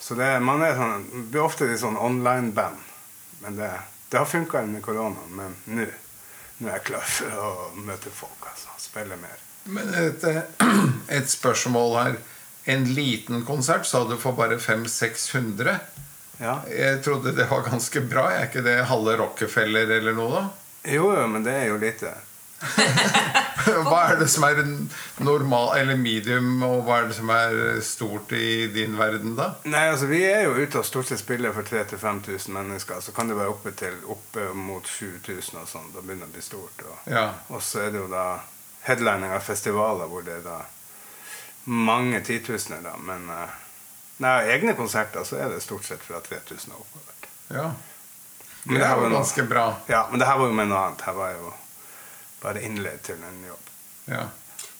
Så 0.00 0.16
det, 0.18 0.30
man 0.42 0.64
er 0.64 0.78
sånn, 0.78 1.04
blir 1.28 1.44
ofte 1.44 1.68
litt 1.68 1.82
sånn 1.82 2.00
online-band. 2.00 2.80
Men 3.44 3.60
det, 3.60 3.68
det 4.08 4.18
har 4.18 4.26
funka 4.26 4.64
under 4.64 4.82
koronaen. 4.82 5.36
Men 5.36 5.54
nå 5.68 5.84
er 6.70 6.78
jeg 6.78 6.86
klar 6.88 7.04
for 7.04 7.44
å 7.44 7.52
møte 7.76 8.10
folk. 8.10 8.48
altså, 8.50 8.72
Spille 8.80 9.20
mer. 9.20 9.44
Men 9.68 9.92
et, 10.00 10.24
et 11.20 11.30
spørsmål 11.30 11.96
her. 12.00 12.18
En 12.68 12.84
liten 12.96 13.44
konsert 13.48 13.86
sa 13.88 14.02
du 14.08 14.16
for 14.20 14.36
bare 14.36 14.58
500-600. 14.58 15.76
Ja. 16.38 16.60
Jeg 16.70 17.02
trodde 17.04 17.34
det 17.36 17.48
var 17.50 17.66
ganske 17.66 18.00
bra. 18.06 18.28
Er 18.32 18.48
ikke 18.48 18.62
det 18.66 18.78
halve 18.90 19.16
Rockefeller 19.18 19.90
eller 19.98 20.14
noe, 20.16 20.30
da? 20.40 20.46
Jo, 20.94 21.10
jo, 21.14 21.26
men 21.26 21.44
det 21.44 21.54
er 21.54 21.68
jo 21.72 21.78
lite. 21.82 22.14
hva 23.86 23.98
er 24.12 24.16
det 24.20 24.28
som 24.30 24.44
er 24.46 24.60
normal 25.24 25.74
eller 25.78 25.98
medium, 25.98 26.62
og 26.64 26.84
hva 26.86 27.00
er 27.02 27.08
det 27.10 27.16
som 27.18 27.30
er 27.34 27.80
stort 27.84 28.32
i 28.36 28.66
din 28.72 28.96
verden, 28.98 29.34
da? 29.38 29.50
Nei, 29.68 29.84
altså 29.92 30.08
Vi 30.10 30.22
er 30.26 30.46
jo 30.46 30.54
ute 30.58 30.80
og 30.80 30.86
stort 30.88 31.10
sett 31.10 31.20
spiller 31.22 31.54
for 31.56 31.66
3000-5000 31.68 32.54
mennesker. 32.54 33.02
Så 33.04 33.14
kan 33.16 33.30
det 33.30 33.36
være 33.38 33.52
oppe 33.52 33.74
til 33.78 33.98
oppe 34.10 34.48
mot 34.56 34.86
7000 34.88 35.62
og 35.62 35.68
sånn. 35.70 35.90
Da 35.94 36.02
begynner 36.02 36.26
det 36.26 36.32
å 36.32 36.36
bli 36.38 36.46
stort. 36.46 36.86
Og, 36.86 37.12
Ja. 37.12 37.28
og 37.50 37.62
så 37.62 37.86
er 37.86 37.94
det 37.94 38.02
jo 38.02 38.10
da 38.12 38.26
headlining 38.88 39.34
av 39.34 39.44
festivaler 39.44 40.08
hvor 40.08 40.24
det 40.24 40.38
er 40.40 40.44
da 40.46 40.58
mange 41.68 42.22
titusener, 42.24 42.80
da. 42.86 42.94
Men 42.96 43.26
eh, 44.18 44.24
nei, 44.24 44.48
egne 44.54 44.74
konserter 44.78 45.24
så 45.24 45.36
er 45.38 45.48
det 45.54 45.62
stort 45.62 45.84
sett 45.86 46.02
fra 46.02 46.20
3000 46.20 46.72
og 46.74 46.80
oppover. 46.86 47.28
ja. 47.50 47.68
Men 48.64 48.74
Det 48.74 48.80
det 48.80 48.84
er 48.84 48.88
her 48.90 48.96
jo 49.02 49.08
noe- 49.08 49.18
ganske 49.22 49.42
bra. 49.48 49.66
Ja, 49.88 50.06
men 50.10 50.18
det 50.20 50.26
her 50.28 50.38
var 50.38 50.46
jo 50.46 50.52
med 50.52 50.66
noe 50.68 50.78
annet. 50.78 51.00
Her 51.06 51.12
var 51.16 51.28
jeg 51.30 51.38
jo 51.40 51.52
bare 52.42 52.62
innleid 52.62 52.98
til 53.06 53.14
en 53.24 53.44
jobb. 53.46 53.70
Ja. 54.08 54.24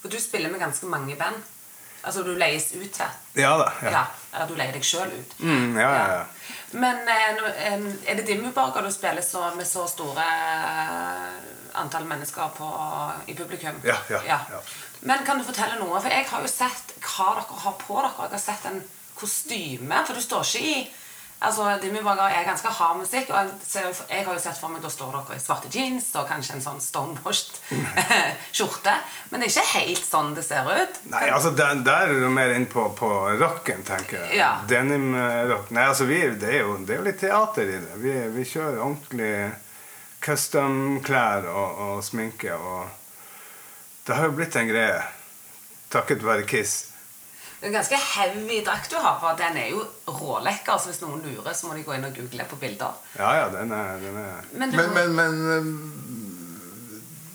For 0.03 0.09
du 0.13 0.19
spiller 0.21 0.51
med 0.51 0.61
ganske 0.61 0.87
mange 0.87 1.15
band. 1.17 1.37
Altså 2.05 2.23
du 2.23 2.35
leies 2.35 2.67
ut 2.75 2.97
her. 3.01 3.15
Ja 3.35 3.57
da. 3.59 3.71
Ja. 3.83 3.91
Ja. 3.91 4.03
Eller 4.35 4.47
du 4.51 4.55
leier 4.59 4.73
deg 4.73 4.85
sjøl 4.85 5.09
ut. 5.15 5.33
Mm, 5.41 5.79
ja, 5.79 5.89
ja, 5.95 6.13
ja. 6.19 6.25
Men 6.73 7.09
eh, 7.09 8.11
er 8.11 8.15
det 8.19 8.27
Dimmuborger 8.27 8.83
du 8.83 8.91
spiller 8.93 9.23
så, 9.23 9.55
med 9.57 9.67
så 9.67 9.87
store 9.89 10.27
eh, 10.27 11.81
antall 11.81 12.05
mennesker 12.05 12.51
på, 12.59 12.69
i 13.27 13.35
publikum? 13.35 13.81
Ja, 13.85 13.97
ja, 14.11 14.21
ja. 14.29 14.61
Men 15.01 15.25
kan 15.27 15.39
du 15.39 15.45
fortelle 15.47 15.79
noe? 15.81 16.01
For 16.03 16.11
jeg 16.13 16.27
har 16.29 16.41
jo 16.45 16.49
sett 16.51 16.95
hva 17.01 17.35
dere 17.39 17.61
har 17.65 17.77
på 17.87 17.99
dere. 18.03 18.13
Jeg 18.27 18.31
har 18.37 18.39
sett 18.39 18.65
en 18.71 18.83
kostyme. 19.19 20.05
For 20.07 20.17
du 20.17 20.25
står 20.25 20.49
ikke 20.49 20.73
i 20.73 20.81
Altså, 21.39 21.79
Dimmuborger 21.83 22.33
er 22.35 22.47
ganske 22.49 22.69
hard 22.69 22.97
musikk. 22.99 23.29
Og 23.31 23.51
jeg, 23.75 23.93
jeg 24.11 24.25
har 24.27 24.35
jo 24.35 24.41
sett 24.43 24.59
for 24.59 24.73
meg 24.75 24.83
da 24.83 24.91
står 24.91 25.13
dere 25.15 25.37
i 25.39 25.43
svarte 25.43 25.71
jeans 25.71 26.09
og 26.19 26.27
kanskje 26.27 26.57
en 26.57 26.65
sånn 26.65 26.81
stonewashed 26.83 27.61
skjorte. 28.57 28.97
Men 29.31 29.45
det 29.45 29.47
er 29.47 29.53
ikke 29.53 29.77
helt 29.77 30.09
sånn 30.09 30.35
det 30.35 30.43
ser 30.49 30.67
ut. 30.67 30.99
Nei, 31.13 31.29
altså 31.31 31.53
der, 31.55 31.79
der 31.87 32.11
er 32.11 32.25
du 32.25 32.27
mer 32.35 32.57
inn 32.57 32.67
på, 32.71 32.89
på 32.99 33.13
rocken, 33.39 33.87
tenker 33.87 34.19
jeg. 34.25 34.41
Ja. 34.41 34.51
Denim-rock. 34.71 35.71
Nei, 35.71 35.87
altså 35.93 36.09
vi, 36.11 36.25
det, 36.35 36.51
er 36.57 36.67
jo, 36.67 36.75
det 36.83 36.97
er 36.97 37.03
jo 37.05 37.07
litt 37.07 37.23
teater 37.23 37.71
i 37.71 37.81
det. 37.87 38.03
Vi, 38.03 38.19
vi 38.35 38.51
kjører 38.57 38.83
ordentlig 38.83 39.33
custom-klær 40.27 41.47
og, 41.55 41.83
og 41.87 42.03
sminke. 42.03 42.59
Og 42.59 42.91
det 44.09 44.19
har 44.19 44.27
jo 44.27 44.35
blitt 44.41 44.59
en 44.59 44.75
greie. 44.75 45.03
Takket 45.95 46.27
være 46.27 46.51
Kiss. 46.51 46.81
Det 47.59 47.67
er 47.67 47.73
en 47.73 47.75
ganske 47.75 47.99
heavy 47.99 48.61
drakt 48.67 48.93
du 48.93 48.97
har, 49.03 49.17
for 49.19 49.39
den 49.39 49.57
er 49.59 49.73
jo 49.73 49.81
rålekker. 50.07 50.79
Så 50.79 50.93
hvis 50.93 51.01
noen 51.03 51.25
lurer, 51.27 51.55
så 51.59 51.67
må 51.67 51.75
de 51.75 51.83
gå 51.83 51.97
inn 51.97 52.07
og 52.07 52.15
google 52.15 52.45
på 52.47 52.59
bilder. 52.61 52.99
Ja, 53.19 53.33
ja, 53.41 53.49
den 53.51 53.73
er, 53.75 53.97
den 53.99 54.19
er 54.23 54.45
Men, 54.53 54.71
du, 54.71 54.77
Men, 54.77 54.93
men, 54.95 55.17
men 55.19 55.33
um, 55.59 55.73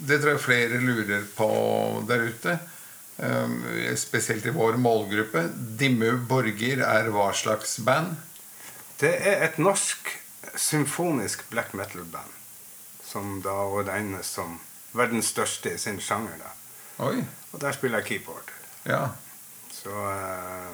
Det 0.08 0.22
tror 0.22 0.38
jeg 0.38 0.44
flere 0.46 0.80
lurer 0.80 1.26
på 1.36 1.50
der 2.08 2.24
ute. 2.30 2.56
Um, 3.18 3.58
Spesielt 4.00 4.48
i 4.48 4.54
vår 4.56 4.80
målgruppe. 4.80 5.44
Dimmu 5.80 6.24
Borger 6.30 6.86
er 6.88 7.12
hva 7.12 7.28
slags 7.36 7.76
band? 7.84 8.16
Det 9.04 9.12
er 9.20 9.44
et 9.44 9.60
norsk 9.60 10.08
symfonisk 10.56 11.44
black 11.52 11.74
metal-band. 11.76 12.32
Som 13.04 13.42
da 13.44 13.60
regnes 13.84 14.32
som 14.38 14.56
verdens 14.96 15.34
største 15.36 15.76
i 15.76 15.78
sin 15.82 16.00
sjanger. 16.00 16.40
da. 16.40 16.56
Oi. 17.10 17.26
Og 17.52 17.60
der 17.62 17.76
spiller 17.76 18.00
jeg 18.00 18.08
keyboard. 18.08 18.56
Ja. 18.88 19.08
Så 19.84 19.94
eh, 20.10 20.74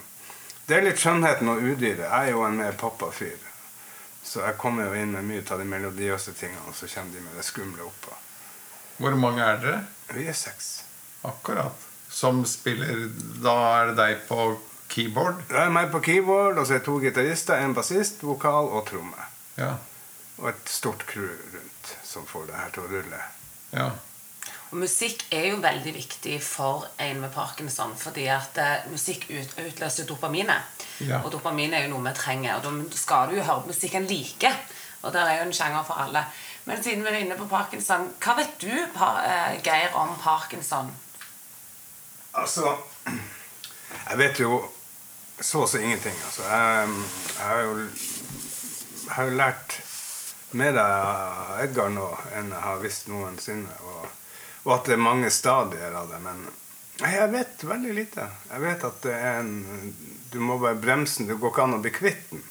det 0.69 0.77
er 0.77 0.85
litt 0.85 1.01
skjønnheten 1.01 1.49
og 1.49 1.63
udyret. 1.65 2.05
Jeg 2.05 2.29
er 2.29 2.33
jo 2.35 2.43
en 2.45 2.59
mer 2.59 2.75
pappafyr. 2.77 3.45
Så 4.23 4.43
jeg 4.43 4.57
kommer 4.61 4.85
jo 4.85 4.99
inn 4.99 5.15
med 5.15 5.25
mye 5.25 5.43
av 5.49 5.61
de 5.61 5.65
melodiøse 5.65 6.35
tingene, 6.37 6.67
og 6.69 6.75
så 6.77 6.89
kommer 6.91 7.15
de 7.15 7.23
med 7.25 7.37
det 7.39 7.45
skumle 7.47 7.85
oppå. 7.87 8.13
Hvor 8.99 9.15
mange 9.17 9.41
er 9.41 9.61
dere? 9.63 9.79
Vi 10.13 10.27
er 10.29 10.37
seks. 10.37 10.83
Akkurat. 11.25 11.87
Som 12.09 12.41
spiller 12.49 13.07
Da 13.43 13.53
er 13.79 13.91
det 13.91 13.95
deg 13.99 14.21
på 14.27 14.57
keyboard? 14.89 15.41
Det 15.49 15.57
er 15.61 15.73
meg 15.73 15.89
på 15.93 16.01
keyboard, 16.05 16.57
og 16.57 16.67
så 16.67 16.75
er 16.75 16.81
det 16.81 16.87
to 16.89 16.97
gitarister, 17.01 17.61
en 17.61 17.75
bassist, 17.77 18.23
vokal 18.25 18.69
og 18.73 18.85
tromme. 18.89 19.25
Ja. 19.57 19.75
Og 20.39 20.51
et 20.51 20.71
stort 20.71 21.05
crew 21.09 21.29
rundt 21.53 21.95
som 22.05 22.25
får 22.29 22.47
det 22.49 22.59
her 22.59 22.75
til 22.75 22.85
å 22.85 22.93
rulle. 22.93 23.23
ja. 23.73 23.89
Og 24.69 24.77
musikk 24.83 25.23
er 25.33 25.47
jo 25.49 25.61
veldig 25.63 25.93
viktig 25.95 26.35
for 26.45 26.85
en 27.01 27.23
med 27.23 27.31
parkinson, 27.33 27.95
fordi 27.97 28.27
at 28.29 28.59
eh, 28.61 28.85
musikk 28.91 29.25
ut, 29.31 29.55
utløser 29.65 30.05
dopaminet. 30.05 30.85
Ja. 30.99 31.23
Og 31.23 31.31
dopamin 31.33 31.73
er 31.73 31.88
jo 31.88 31.95
noe 31.95 32.05
vi 32.05 32.13
trenger, 32.17 32.59
og 32.59 32.67
da 32.67 32.97
skal 32.97 33.31
du 33.31 33.39
jo 33.39 33.47
høre 33.47 33.65
musikk 33.67 33.97
en 33.97 34.07
liker. 34.09 34.55
Og 35.01 35.13
der 35.15 35.25
er 35.25 35.39
jo 35.39 35.47
en 35.47 35.55
sjanger 35.55 35.83
for 35.88 36.01
alle. 36.03 36.25
Men 36.65 36.83
siden 36.83 37.03
vi 37.03 37.09
er 37.09 37.21
inne 37.23 37.38
på 37.39 37.47
parkinson, 37.49 38.11
hva 38.21 38.35
vet 38.38 38.57
du, 38.61 38.73
pa, 38.93 39.13
eh, 39.25 39.59
Geir, 39.65 39.95
om 39.97 40.13
parkinson? 40.21 40.91
Altså 42.33 42.75
Jeg 43.09 44.17
vet 44.17 44.39
jo 44.39 44.59
så 45.41 45.63
å 45.63 45.67
si 45.69 45.79
ingenting. 45.81 46.13
Altså. 46.27 46.45
Jeg, 46.45 46.89
jeg 47.39 47.47
har 47.47 47.61
jo 47.65 47.88
jeg 49.09 49.15
har 49.15 49.25
jo 49.25 49.38
lært 49.39 49.75
mer 50.53 50.75
av 50.77 51.61
Edgar 51.63 51.88
nå 51.89 52.05
enn 52.38 52.51
jeg 52.53 52.61
har 52.61 52.81
visst 52.83 53.07
noensinne. 53.09 53.77
Og, 53.81 54.18
og 54.65 54.73
at 54.75 54.89
det 54.89 54.95
er 54.95 55.03
mange 55.03 55.29
stadier 55.31 55.95
av 55.95 56.09
det. 56.11 56.19
Men 56.23 56.45
jeg 56.99 57.31
vet 57.31 57.63
veldig 57.63 57.95
lite. 57.95 58.27
Jeg 58.51 58.63
vet 58.65 58.87
at 58.89 59.01
det 59.05 59.15
er 59.15 59.39
en 59.39 59.93
Du 60.29 60.39
må 60.45 60.59
bare 60.61 60.77
bremse 60.77 61.19
den. 61.19 61.29
Det 61.31 61.39
går 61.41 61.53
ikke 61.53 61.63
an 61.63 61.77
å 61.79 61.81
bli 61.81 61.91
kvitt 61.93 62.25
den. 62.29 62.43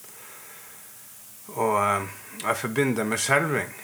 Og 1.54 1.76
eh, 1.78 2.08
jeg 2.42 2.60
forbinder 2.62 3.02
det 3.02 3.06
med 3.06 3.22
skjelving. 3.22 3.74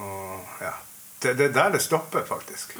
Og 0.00 0.62
ja. 0.64 0.72
Det, 1.20 1.34
det 1.38 1.50
er 1.50 1.56
der 1.56 1.74
det 1.76 1.82
stopper, 1.84 2.24
faktisk. 2.28 2.72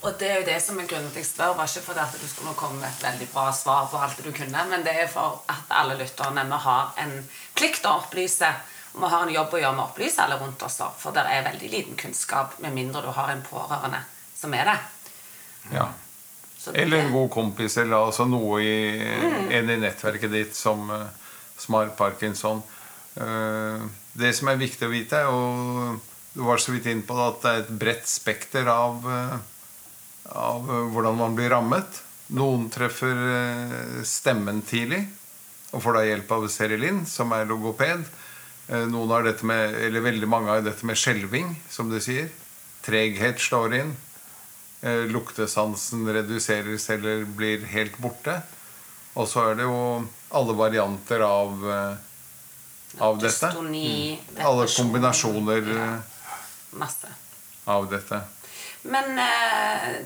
Og 0.00 0.14
det 0.18 0.28
er 0.30 0.38
jo 0.40 0.46
det 0.46 0.56
som 0.64 0.78
er 0.80 0.86
grunnen 0.88 1.10
til 1.10 1.20
at 1.20 1.24
jeg 1.24 1.28
spør, 1.28 1.56
var 1.58 1.68
ikke 1.68 1.84
fordi 1.90 2.02
at 2.06 2.14
du 2.16 2.28
skulle 2.28 2.54
komme 2.56 2.80
med 2.80 2.88
et 2.88 3.02
veldig 3.04 3.28
bra 3.34 3.50
svar 3.52 3.88
på 3.90 4.00
alt 4.00 4.22
du 4.24 4.30
kunne, 4.32 4.62
men 4.70 4.84
det 4.86 4.94
er 4.96 5.10
for 5.12 5.42
at 5.52 5.74
alle 5.82 5.98
lytterne 6.00 6.46
vi 6.48 6.60
har 6.64 6.94
en 7.04 7.12
plikt 7.58 7.84
å 7.84 7.98
opplyse. 8.00 8.48
Vi 8.92 9.06
har 9.06 9.22
en 9.22 9.32
jobb 9.34 9.52
å 9.54 9.60
gjøre 9.60 9.72
med 9.76 9.84
å 9.84 9.88
opplyse 9.90 10.18
alle 10.24 10.38
rundt 10.40 10.62
oss, 10.66 10.80
for 10.98 11.12
det 11.14 11.22
er 11.30 11.44
veldig 11.46 11.70
liten 11.70 11.96
kunnskap 11.96 12.58
med 12.60 12.74
mindre 12.74 13.02
du 13.04 13.08
har 13.14 13.30
en 13.30 13.42
pårørende 13.46 14.02
som 14.36 14.54
er 14.54 14.64
det. 14.64 14.78
ja. 15.72 15.88
Det- 16.64 16.76
Eller 16.82 16.98
en 16.98 17.12
god 17.12 17.30
kompis, 17.30 17.78
eller 17.78 17.96
altså 17.96 18.26
noe 18.28 18.58
i, 18.60 19.00
en 19.56 19.70
i 19.70 19.76
nettverket 19.80 20.30
ditt 20.30 20.54
som, 20.54 20.90
eh, 20.90 21.06
som 21.56 21.74
har 21.74 21.86
parkinson. 21.96 22.62
Eh, 23.16 23.80
Det 24.12 24.34
som 24.36 24.48
er 24.48 24.56
viktig 24.56 24.82
å 24.86 24.90
vite, 24.90 25.12
er 25.16 25.24
jo 25.24 26.00
Du 26.34 26.42
var 26.42 26.58
så 26.58 26.72
vidt 26.72 26.86
inn 26.86 27.02
på 27.02 27.14
det 27.16 27.26
at 27.28 27.42
det 27.42 27.50
er 27.50 27.58
et 27.60 27.78
bredt 27.78 28.06
spekter 28.06 28.66
av, 28.68 29.04
eh, 29.08 29.38
av 30.36 30.62
hvordan 30.66 31.16
man 31.16 31.34
blir 31.34 31.48
rammet. 31.50 32.02
Noen 32.30 32.68
treffer 32.70 34.04
stemmen 34.04 34.62
tidlig 34.62 35.08
og 35.72 35.82
får 35.82 35.92
da 35.94 36.00
hjelp 36.00 36.30
av 36.30 36.46
Serilin, 36.48 37.04
som 37.06 37.32
er 37.32 37.46
logoped. 37.46 38.04
Eh, 38.70 38.86
Noen 38.86 39.10
har 39.10 39.26
dette 39.26 39.46
med, 39.46 39.74
eller 39.74 40.04
Veldig 40.04 40.28
mange 40.30 40.52
har 40.52 40.62
dette 40.62 40.86
med 40.86 40.98
skjelving, 40.98 41.56
som 41.70 41.90
du 41.90 41.98
sier. 42.02 42.30
Treghet 42.86 43.42
slår 43.42 43.74
inn. 43.80 43.96
Eh, 44.80 45.06
luktesansen 45.10 46.06
reduseres 46.14 46.86
eller 46.94 47.26
blir 47.26 47.66
helt 47.72 47.98
borte. 48.00 48.38
Og 49.18 49.26
så 49.28 49.50
er 49.50 49.58
det 49.58 49.66
jo 49.66 50.06
alle 50.38 50.54
varianter 50.54 51.24
av, 51.26 51.64
eh, 51.66 53.00
av 53.02 53.18
dette. 53.18 53.50
Dystoni, 53.50 54.20
Alle 54.38 54.66
kombinasjoner 54.70 55.66
ja, 55.74 55.88
Masse. 56.78 57.10
av 57.66 57.90
dette. 57.90 58.22
Men 58.82 59.18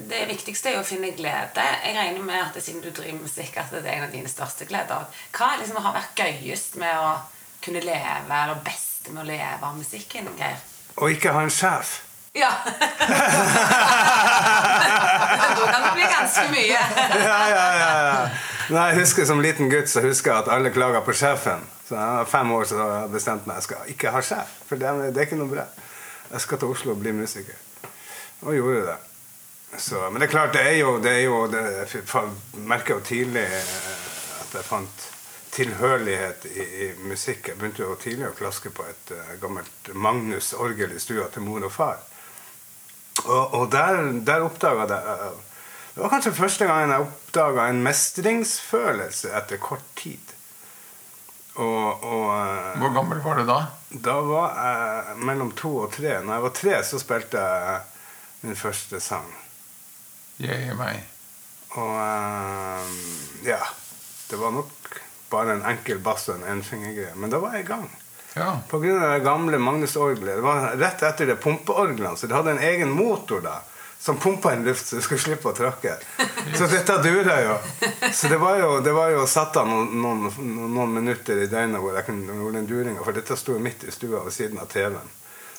det 0.08 0.24
viktigste 0.26 0.66
er 0.66 0.74
jo 0.74 0.80
å 0.80 0.88
finne 0.88 1.12
glede. 1.14 1.62
Jeg 1.84 1.94
regner 1.94 2.24
med 2.26 2.40
at 2.42 2.56
siden 2.60 2.82
du 2.82 2.90
driver 2.90 3.12
med 3.12 3.28
musikk, 3.28 3.56
at 3.56 3.70
det 3.70 3.84
er 3.84 4.00
en 4.00 4.08
av 4.08 4.10
dine 4.10 4.28
største 4.28 4.66
gleder. 4.66 5.06
Hva 5.30 5.52
liksom 5.60 5.78
har 5.78 5.94
vært 5.94 6.18
gøyest 6.18 6.74
med 6.82 6.96
å 6.98 7.12
kunne 7.64 7.80
leve, 7.84 8.40
eller 8.42 8.60
beste 8.64 9.12
med 9.12 9.24
å 9.24 9.28
leve 9.28 9.60
av 9.62 9.76
musikken, 9.76 10.28
Geir? 10.38 10.58
Og 10.96 11.10
ikke 11.16 11.32
ha 11.34 11.42
en 11.42 11.50
sjef. 11.52 12.00
Ja. 12.34 12.50
da 12.66 12.86
kan 15.70 15.82
det 15.82 15.92
bli 15.94 16.02
ganske 16.02 16.44
mye. 16.50 16.80
ja, 17.28 17.40
ja, 17.48 17.66
ja, 17.78 17.92
ja. 18.08 18.28
Nei, 18.74 18.88
jeg 18.90 18.98
husker 19.04 19.28
Som 19.28 19.42
liten 19.44 19.70
gutt 19.70 19.90
så 19.92 20.02
husker 20.02 20.32
jeg 20.32 20.40
at 20.42 20.50
alle 20.50 20.72
klaga 20.74 21.02
på 21.06 21.14
sjefen. 21.14 21.62
Så 21.86 21.94
jeg 21.94 22.18
var 22.18 22.30
fem 22.30 22.52
år 22.56 22.64
så 22.66 22.74
jeg 22.80 23.12
bestemte 23.12 23.48
meg 23.48 23.60
jeg 23.60 23.68
skal 23.68 23.90
ikke 23.94 24.14
ha 24.14 24.22
sjef. 24.24 24.50
For 24.68 24.80
det, 24.80 24.92
det 25.14 25.20
er 25.20 25.28
ikke 25.28 25.38
noe 25.40 25.52
bra. 25.52 25.66
Jeg 26.32 26.40
skal 26.42 26.58
til 26.58 26.74
Oslo 26.74 26.94
og 26.96 27.02
bli 27.04 27.12
musiker. 27.14 27.58
Og 28.42 28.56
gjorde 28.56 28.86
det. 28.88 28.98
Så, 29.78 29.98
men 30.10 30.22
det 30.22 30.28
er 30.28 30.34
klart, 30.34 30.54
det 30.54 30.62
er 30.62 30.76
jo, 30.78 30.98
det 31.02 31.12
er 31.12 31.24
jo 31.26 31.46
det, 31.50 31.62
Jeg 31.94 32.62
merka 32.66 32.94
jo 32.94 33.00
tidlig 33.04 33.46
at 33.46 34.54
jeg 34.54 34.66
fant 34.66 35.13
tilhørighet 35.54 36.46
i, 36.50 36.64
i 36.84 36.88
musikk. 37.06 37.48
Jeg 37.48 37.58
begynte 37.60 37.84
jo 37.84 37.96
tidlig 38.00 38.28
å 38.28 38.36
klaske 38.36 38.72
på 38.74 38.86
et 38.88 39.14
uh, 39.14 39.34
gammelt 39.42 39.90
Magnus-orgel 39.94 40.94
i 40.96 41.02
stua 41.02 41.28
til 41.32 41.46
mor 41.46 41.64
og 41.66 41.72
far. 41.74 42.02
Og, 43.24 43.54
og 43.54 43.68
der, 43.70 44.00
der 44.26 44.42
oppdaga 44.42 44.88
jeg 44.90 45.18
uh, 45.30 45.42
Det 45.94 46.02
var 46.02 46.10
kanskje 46.10 46.34
første 46.34 46.66
gangen 46.66 46.90
jeg 46.90 47.06
oppdaga 47.06 47.68
en 47.70 47.84
mestringsfølelse 47.86 49.30
etter 49.38 49.62
kort 49.62 49.86
tid. 49.98 50.34
Og, 51.54 52.02
og 52.02 52.26
uh, 52.34 52.74
Hvor 52.82 52.94
gammel 52.98 53.22
var 53.22 53.38
du 53.38 53.46
da? 53.48 53.60
da 53.94 54.18
var 54.26 54.56
jeg 54.58 55.18
mellom 55.22 55.52
to 55.54 55.70
og 55.84 55.92
tre. 55.94 56.18
Når 56.18 56.34
jeg 56.34 56.46
var 56.48 56.54
tre, 56.58 56.76
så 56.82 56.98
spilte 56.98 57.46
jeg 57.46 57.80
min 58.42 58.58
første 58.58 58.98
sang. 59.00 59.30
Jeg 60.42 60.74
meg. 60.74 61.04
Og 61.78 61.94
ja 63.46 63.58
Det 64.30 64.38
var 64.38 64.52
nok 64.54 65.03
bare 65.34 65.58
en 65.58 65.66
enkel 65.74 66.00
bass 66.02 66.30
og 66.30 66.38
en 66.38 66.48
enfingergreie. 66.56 67.12
Men 67.18 67.34
da 67.34 67.42
var 67.42 67.58
jeg 67.58 67.66
i 67.66 67.70
gang. 67.74 67.90
Ja. 68.34 68.60
På 68.70 68.78
grunn 68.78 69.02
av 69.02 69.12
det 69.12 69.20
gamle 69.26 69.58
Magnus-orgelet. 69.58 70.36
Det 70.36 70.42
var 70.42 70.76
rett 70.76 71.02
etter 71.02 71.26
det 71.26 71.36
pumpeorglene, 71.36 72.16
så 72.16 72.26
det 72.26 72.34
hadde 72.34 72.56
en 72.56 72.66
egen 72.70 72.90
motor 72.90 73.44
da. 73.44 73.60
Som 73.98 74.18
pumpa 74.20 74.50
inn 74.52 74.64
luft, 74.64 74.86
så 74.86 74.98
du 74.98 75.02
skulle 75.02 75.20
slippe 75.22 75.48
å 75.48 75.54
tråkke. 75.56 75.94
Så 76.58 76.66
dette 76.68 76.98
dura 77.00 77.38
jo. 77.40 77.54
Så 78.12 78.28
det 78.28 78.36
var 78.36 78.58
jo, 78.60 78.74
det 78.84 78.92
var 78.92 79.14
jo 79.14 79.22
satt 79.26 79.56
av 79.56 79.64
noen, 79.70 79.94
noen, 80.02 80.50
noen 80.74 80.92
minutter 80.92 81.40
i 81.40 81.46
døgnet 81.48 81.80
hvor 81.80 81.96
jeg 81.96 82.04
kunne 82.10 82.36
gjøre 82.36 82.52
den 82.58 82.68
duringa. 82.68 83.00
For 83.06 83.16
dette 83.16 83.38
sto 83.40 83.56
midt 83.56 83.86
i 83.88 83.94
stua 83.94 84.20
ved 84.26 84.36
siden 84.36 84.60
av 84.60 84.68
TV-en, 84.74 85.08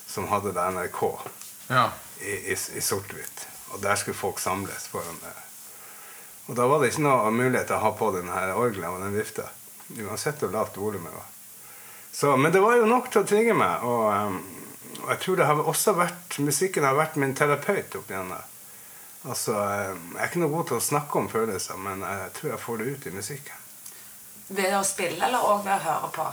som 0.06 0.30
hadde 0.30 0.54
det 0.54 0.68
NRK 0.76 1.02
ja. 1.72 1.88
i, 2.22 2.36
i, 2.54 2.54
i 2.54 2.84
sort-hvitt. 2.86 3.48
Og 3.74 3.82
der 3.82 3.98
skulle 3.98 4.20
folk 4.20 4.38
samles 4.38 4.86
foran 4.94 5.18
det. 5.24 5.34
Og 6.46 6.54
da 6.54 6.70
var 6.70 6.78
det 6.78 6.92
ikke 6.92 7.08
noe 7.08 7.34
mulighet 7.34 7.72
til 7.72 7.80
å 7.80 7.82
ha 7.82 7.94
på 7.98 8.12
den 8.14 8.30
her 8.30 8.54
orgelet 8.54 8.92
og 8.92 9.02
den 9.02 9.16
vifta. 9.16 9.50
Uansett 9.94 10.42
hvor 10.42 10.52
lavt 10.52 10.76
volumet 10.80 11.14
var. 11.14 11.26
Så, 12.12 12.36
men 12.36 12.52
det 12.52 12.62
var 12.64 12.78
jo 12.78 12.88
nok 12.88 13.10
til 13.12 13.22
å 13.22 13.28
trigge 13.28 13.54
meg. 13.56 13.84
Og, 13.84 14.06
um, 14.08 14.38
og 15.02 15.10
jeg 15.12 15.22
tror 15.22 15.38
det 15.38 15.48
har 15.50 15.60
også 15.72 15.94
vært 15.98 16.38
musikken 16.42 16.86
har 16.88 16.96
vært 16.96 17.18
min 17.20 17.34
terapeut 17.36 17.98
opp 17.98 18.10
igjennom. 18.10 18.54
Altså, 19.26 19.52
um, 19.52 20.10
jeg 20.14 20.22
er 20.22 20.30
ikke 20.30 20.42
noe 20.42 20.54
god 20.54 20.70
til 20.70 20.78
å 20.78 20.86
snakke 20.88 21.20
om 21.20 21.30
følelser, 21.30 21.78
men 21.82 22.04
jeg 22.06 22.32
tror 22.38 22.52
jeg 22.54 22.64
får 22.64 22.82
det 22.82 22.90
ut 22.90 23.06
i 23.06 23.14
musikken. 23.18 23.62
Ved 24.48 24.76
å 24.78 24.82
spille, 24.86 25.18
eller 25.26 25.42
òg 25.42 25.64
ved 25.66 25.74
å 25.74 25.84
høre 25.86 26.12
på? 26.14 26.26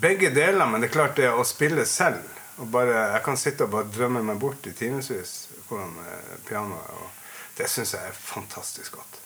Begge 0.00 0.30
deler, 0.32 0.64
men 0.66 0.80
det 0.80 0.88
er 0.88 0.96
klart 0.96 1.18
det 1.20 1.28
å 1.28 1.44
spille 1.46 1.84
selv 1.86 2.24
og 2.56 2.68
bare, 2.70 2.94
Jeg 3.12 3.22
kan 3.24 3.36
sitte 3.36 3.66
og 3.66 3.70
bare 3.70 3.90
drømme 3.90 4.22
meg 4.22 4.38
bort 4.38 4.66
i 4.70 4.72
timevis 4.72 5.48
foran 5.68 5.96
eh, 6.06 6.34
pianoet. 6.46 6.90
og 6.90 7.56
Det 7.58 7.66
syns 7.70 7.94
jeg 7.94 8.08
er 8.08 8.14
fantastisk 8.14 8.94
godt. 8.94 9.18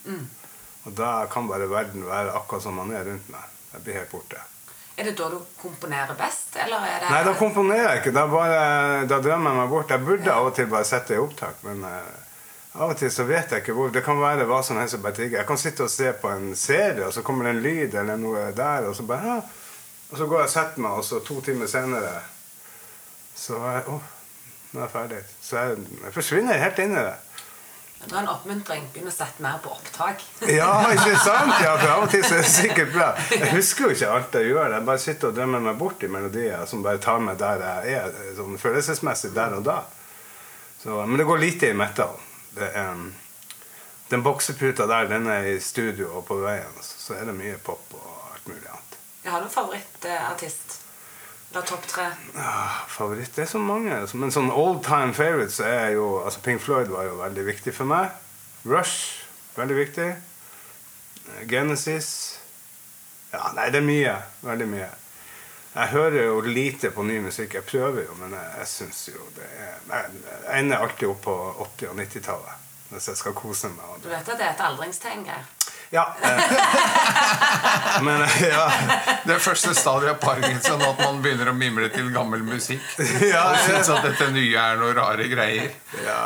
Og 0.88 0.94
da 0.96 1.26
kan 1.28 1.48
bare 1.50 1.68
verden 1.68 2.06
være 2.08 2.32
akkurat 2.38 2.64
som 2.64 2.78
man 2.80 2.94
er 2.96 3.04
rundt 3.04 3.28
meg. 3.28 3.56
Jeg 3.74 3.84
blir 3.84 3.98
helt 4.00 4.12
borte. 4.12 4.40
Er 4.98 5.06
det 5.06 5.18
da 5.18 5.28
du 5.30 5.36
komponerer 5.60 6.16
best, 6.18 6.56
eller 6.58 6.82
er 6.82 7.02
det 7.02 7.10
Nei, 7.12 7.18
da 7.26 7.34
komponerer 7.38 7.84
jeg 7.92 8.00
ikke. 8.00 8.14
Da, 8.16 8.24
bare, 8.32 8.62
da 9.06 9.18
drømmer 9.22 9.52
jeg 9.52 9.60
meg 9.60 9.68
bort. 9.70 9.92
Jeg 9.92 10.02
burde 10.06 10.32
av 10.32 10.48
og 10.48 10.56
til 10.56 10.70
bare 10.72 10.88
sette 10.88 11.14
i 11.14 11.20
opptak, 11.22 11.60
men 11.68 11.84
eh, 11.86 12.08
av 12.80 12.94
og 12.94 12.96
til 12.98 13.12
så 13.12 13.28
vet 13.28 13.52
jeg 13.52 13.62
ikke 13.62 13.76
hvor. 13.76 13.92
Det 13.94 14.02
kan 14.06 14.18
være 14.18 14.48
hva 14.48 14.62
som 14.66 14.80
helst 14.80 14.96
som 14.96 15.04
bare 15.04 15.18
trigger. 15.20 15.42
Jeg 15.42 15.50
kan 15.52 15.60
sitte 15.60 15.84
og 15.84 15.92
se 15.92 16.10
på 16.22 16.32
en 16.32 16.50
serie, 16.58 17.04
og 17.06 17.12
så 17.14 17.22
kommer 17.26 17.46
det 17.46 17.54
en 17.54 17.62
lyd 17.68 17.94
eller 18.00 18.18
noe 18.18 18.48
der, 18.56 18.88
og 18.88 18.96
så 18.96 19.06
bare 19.06 19.28
ja. 19.28 19.38
Og 20.08 20.16
så 20.16 20.24
går 20.24 20.40
jeg 20.40 20.48
og 20.48 20.52
setter 20.56 20.82
meg, 20.88 20.98
og 20.98 21.04
så 21.04 21.20
to 21.20 21.38
timer 21.44 21.68
senere 21.68 22.16
så 23.38 23.60
er 23.60 23.74
jeg 23.76 23.88
Å, 23.92 24.00
nå 24.72 24.80
er 24.80 24.86
jeg 24.86 24.94
ferdig. 24.96 25.22
Så 25.44 25.60
jeg, 25.60 25.88
jeg 26.00 26.14
forsvinner 26.16 26.64
helt 26.64 26.80
inn 26.82 26.96
i 26.96 27.02
det. 27.12 27.16
Det 28.04 28.14
er 28.14 28.20
en 28.22 28.30
oppmuntring. 28.30 28.86
Begynn 28.94 29.10
å 29.10 29.12
sette 29.12 29.42
mer 29.44 29.58
på 29.62 29.72
opptak. 29.74 30.22
Ja, 30.58 30.70
ikke 30.94 31.18
sant? 31.20 31.54
Ja, 31.64 31.74
for 31.80 31.92
av 31.92 32.06
og 32.06 32.12
til 32.12 32.24
så 32.24 32.38
er 32.38 32.44
det 32.44 32.52
sikkert 32.52 32.92
bra. 32.94 33.10
Jeg 33.34 33.52
husker 33.56 33.88
jo 33.88 33.96
ikke 33.96 34.10
alt 34.14 34.38
jeg 34.38 34.50
gjør. 34.52 34.74
Jeg 34.76 34.86
bare 34.88 35.02
sitter 35.02 35.30
og 35.30 35.38
drømmer 35.38 35.64
meg 35.68 35.78
bort 35.80 36.02
i 36.06 36.10
melodier 36.12 36.66
som 36.70 36.84
bare 36.86 37.02
tar 37.02 37.22
meg 37.24 37.38
der 37.40 37.64
jeg 37.64 37.96
er, 37.98 38.18
sånn 38.38 38.58
følelsesmessig 38.60 39.32
der 39.36 39.58
og 39.58 39.64
da. 39.66 39.78
Så, 40.78 41.00
men 41.04 41.18
det 41.18 41.26
går 41.28 41.42
lite 41.42 41.72
i 41.72 41.76
metal. 41.76 42.14
Det 42.54 42.70
um, 42.78 43.08
den 44.08 44.22
bokseputa 44.22 44.86
der, 44.88 45.08
den 45.10 45.26
er 45.26 45.50
i 45.52 45.60
studio 45.60 46.14
og 46.16 46.26
på 46.30 46.38
veien. 46.40 46.78
Så, 46.80 47.00
så 47.02 47.18
er 47.18 47.28
det 47.28 47.36
mye 47.36 47.58
pop 47.60 47.98
og 47.98 48.12
alt 48.32 48.46
mulig 48.48 48.64
annet. 48.64 49.00
Jeg 49.24 49.34
har 49.34 49.44
du 49.44 49.50
favorittartist? 49.52 50.78
Eller 51.50 51.62
topp 51.64 51.86
tre? 51.88 52.06
Ah, 52.36 52.82
favoritt? 52.88 53.32
Det 53.34 53.42
er 53.46 53.50
så 53.50 53.58
mange. 53.62 53.96
Men 54.20 54.32
sånn 54.34 54.50
old 54.52 54.82
time 54.84 55.14
favorites 55.16 55.60
er 55.64 55.94
jo 55.96 56.18
altså 56.24 56.42
Pink 56.44 56.60
Floyd 56.60 56.90
var 56.92 57.08
jo 57.08 57.16
veldig 57.22 57.44
viktig 57.48 57.72
for 57.76 57.88
meg. 57.88 58.12
Rush 58.68 59.24
veldig 59.56 59.78
viktig. 59.78 60.08
Eh, 60.12 61.44
Genesis 61.48 62.10
Ja, 63.32 63.50
nei, 63.52 63.68
det 63.70 63.82
er 63.82 63.84
mye. 63.88 64.14
Veldig 64.40 64.68
mye. 64.68 64.88
Jeg 65.74 65.90
hører 65.92 66.22
jo 66.30 66.38
lite 66.40 66.90
på 66.90 67.02
ny 67.04 67.18
musikk. 67.20 67.54
Jeg 67.58 67.64
prøver 67.68 68.06
jo, 68.06 68.14
men 68.20 68.32
jeg, 68.32 68.46
jeg 68.58 68.70
syns 68.72 69.02
jo 69.12 69.26
det 69.36 69.44
er 69.44 69.74
Jeg 69.88 70.22
jeg 70.48 70.62
ender 70.62 70.84
alltid 70.84 71.08
opp 71.12 71.20
på 71.26 71.34
80- 71.64 71.90
og 71.92 72.00
90-tallet 72.00 72.64
hvis 72.88 73.08
jeg 73.10 73.18
skal 73.20 73.34
kose 73.36 73.68
meg. 73.68 73.98
Du 74.00 74.08
vet 74.08 74.24
at 74.32 74.38
det 74.40 74.46
er 74.46 74.54
et 74.54 74.62
aldringstegn, 74.64 75.26
Geir? 75.28 75.44
Ja. 75.90 76.04
Men 78.02 78.22
eh, 78.22 78.42
ja. 78.42 78.70
Det 79.24 79.38
første 79.40 79.74
stadiet 79.74 80.10
av 80.10 80.18
parkinson 80.22 80.82
at 80.84 81.00
man 81.00 81.20
begynner 81.24 81.50
å 81.50 81.54
mimre 81.56 81.88
til 81.92 82.10
gammel 82.14 82.42
musikk. 82.46 82.84
Ja, 83.32 83.44
Og 83.54 83.62
syns 83.66 83.90
at 83.94 84.04
dette 84.06 84.28
nye 84.34 84.60
er 84.60 84.78
noe 84.80 84.92
rare 84.96 85.28
greier. 85.30 85.70
Ja. 86.04 86.18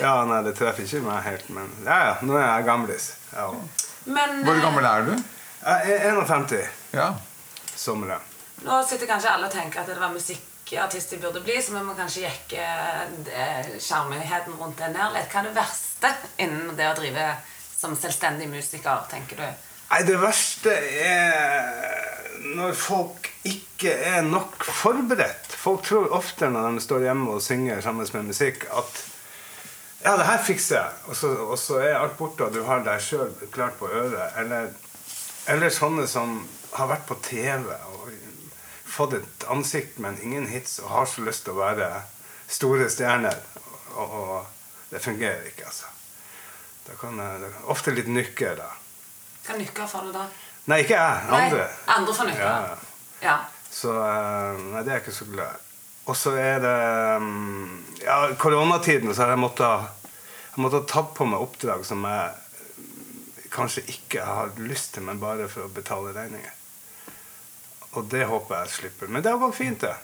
ja, 0.00 0.14
nei, 0.28 0.40
det 0.46 0.54
treffer 0.58 0.86
ikke 0.86 1.02
meg 1.04 1.22
helt, 1.28 1.48
men 1.54 1.68
ja, 1.86 1.98
ja, 2.10 2.14
nå 2.24 2.36
er 2.38 2.46
jeg 2.48 2.66
gamlis. 2.68 3.10
Ja. 3.34 3.48
Men 4.08 4.40
Hvor 4.46 4.56
eh, 4.56 4.62
gammel 4.64 4.88
er 4.88 5.08
du? 5.10 5.14
Jeg 5.58 5.98
er 5.98 6.20
51 6.24 6.68
Ja. 6.96 7.10
sommeren. 7.76 8.22
nå 8.64 8.78
sitter 8.88 9.06
kanskje 9.10 9.30
alle 9.34 9.46
og 9.46 9.52
tenker 9.52 9.82
at 9.82 9.90
det 9.90 9.98
var 10.00 10.10
musikkartist 10.14 11.10
de 11.12 11.18
burde 11.22 11.42
bli, 11.44 11.58
så 11.62 11.76
vi 11.76 11.82
må 11.86 11.94
kanskje 11.98 12.24
jekke 12.24 12.64
eh, 12.64 13.68
sjarmigheten 13.84 14.56
rundt 14.58 14.80
det 14.80 14.88
ned 14.96 15.14
litt. 15.14 15.28
Hva 15.30 15.42
er 15.44 15.50
det 15.50 15.54
verste 15.60 16.14
innen 16.42 16.72
det 16.78 16.88
å 16.90 16.96
drive 16.98 17.28
som 17.78 17.94
selvstendig 17.96 18.48
musiker, 18.50 19.04
tenker 19.10 19.38
du? 19.38 19.66
Nei, 19.88 20.02
det 20.04 20.18
verste 20.20 20.74
er 21.00 22.08
når 22.54 22.74
folk 22.76 23.28
ikke 23.48 23.92
er 23.92 24.22
nok 24.26 24.64
forberedt. 24.64 25.52
Folk 25.58 25.84
tror 25.86 26.10
ofte 26.16 26.50
når 26.50 26.74
de 26.74 26.82
står 26.82 27.06
hjemme 27.08 27.36
og 27.36 27.42
synger 27.42 27.80
sammen 27.84 28.08
med 28.12 28.30
musikk, 28.32 28.66
at 28.70 29.04
ja, 30.04 30.14
det 30.16 30.26
her 30.28 30.42
fikser 30.44 30.76
jeg. 30.76 30.92
Og 31.06 31.16
så, 31.16 31.32
og 31.34 31.58
så 31.58 31.80
er 31.82 31.98
alt 31.98 32.16
borte, 32.18 32.46
og 32.46 32.54
du 32.54 32.62
har 32.66 32.84
deg 32.86 33.02
sjøl 33.02 33.32
klart 33.54 33.78
på 33.80 33.90
øret. 33.90 34.38
Eller, 34.38 34.70
eller 35.50 35.74
sånne 35.74 36.06
som 36.10 36.38
har 36.76 36.90
vært 36.92 37.06
på 37.08 37.18
TV 37.24 37.66
og 37.72 38.10
fått 38.88 39.18
et 39.18 39.48
ansikt, 39.50 39.98
men 40.02 40.20
ingen 40.22 40.48
hits, 40.48 40.78
og 40.84 40.92
har 40.94 41.10
så 41.10 41.26
lyst 41.26 41.46
til 41.46 41.56
å 41.56 41.62
være 41.62 41.90
store 42.48 42.88
stjerner. 42.92 43.38
Og, 43.96 44.18
og 44.22 44.92
det 44.92 45.02
fungerer 45.04 45.50
ikke, 45.50 45.66
altså. 45.66 45.97
Da 46.88 46.96
kan 46.96 47.20
det 47.20 47.24
er 47.28 47.56
ofte 47.68 47.92
litt 47.92 48.08
nykker, 48.08 48.56
da. 48.56 48.68
Hva 49.44 49.56
nykker 49.58 49.88
får 49.88 50.08
du 50.08 50.12
da? 50.16 50.24
Nei, 50.68 50.82
ikke 50.84 50.96
jeg. 50.96 51.24
Andre. 51.28 51.64
Nei, 51.64 51.94
andre 51.94 52.14
får 52.16 52.28
nykker. 52.30 52.44
Ja. 52.48 52.76
Ja. 53.24 53.38
Så 53.70 53.92
eh, 53.92 54.60
Nei, 54.72 54.82
det 54.84 54.92
er 54.92 54.98
jeg 54.98 55.04
ikke 55.06 55.16
så 55.18 55.28
glad 55.28 55.56
i. 55.56 55.64
Og 56.08 56.16
så 56.16 56.32
er 56.40 56.62
det 56.64 56.76
mm, 57.20 57.72
Ja, 58.00 58.14
koronatiden 58.40 59.12
så 59.12 59.26
har 59.26 59.34
jeg 59.34 59.42
måttet 59.42 60.06
Jeg 60.54 60.62
måtte 60.64 60.80
ha 60.80 60.86
tatt 60.88 61.10
på 61.18 61.26
meg 61.28 61.42
oppdrag 61.44 61.84
som 61.84 62.06
jeg 62.08 62.30
mm, 62.78 63.26
kanskje 63.52 63.84
ikke 63.92 64.24
har 64.24 64.54
lyst 64.62 64.94
til, 64.96 65.04
men 65.08 65.20
bare 65.20 65.50
for 65.52 65.66
å 65.66 65.72
betale 65.72 66.14
regninger. 66.16 66.54
Og 67.96 68.08
det 68.12 68.24
håper 68.28 68.62
jeg 68.62 68.74
slipper. 68.78 69.12
Men 69.12 69.24
det 69.24 69.32
har 69.32 69.40
gått 69.42 69.58
fint, 69.58 69.84
det. 69.84 69.94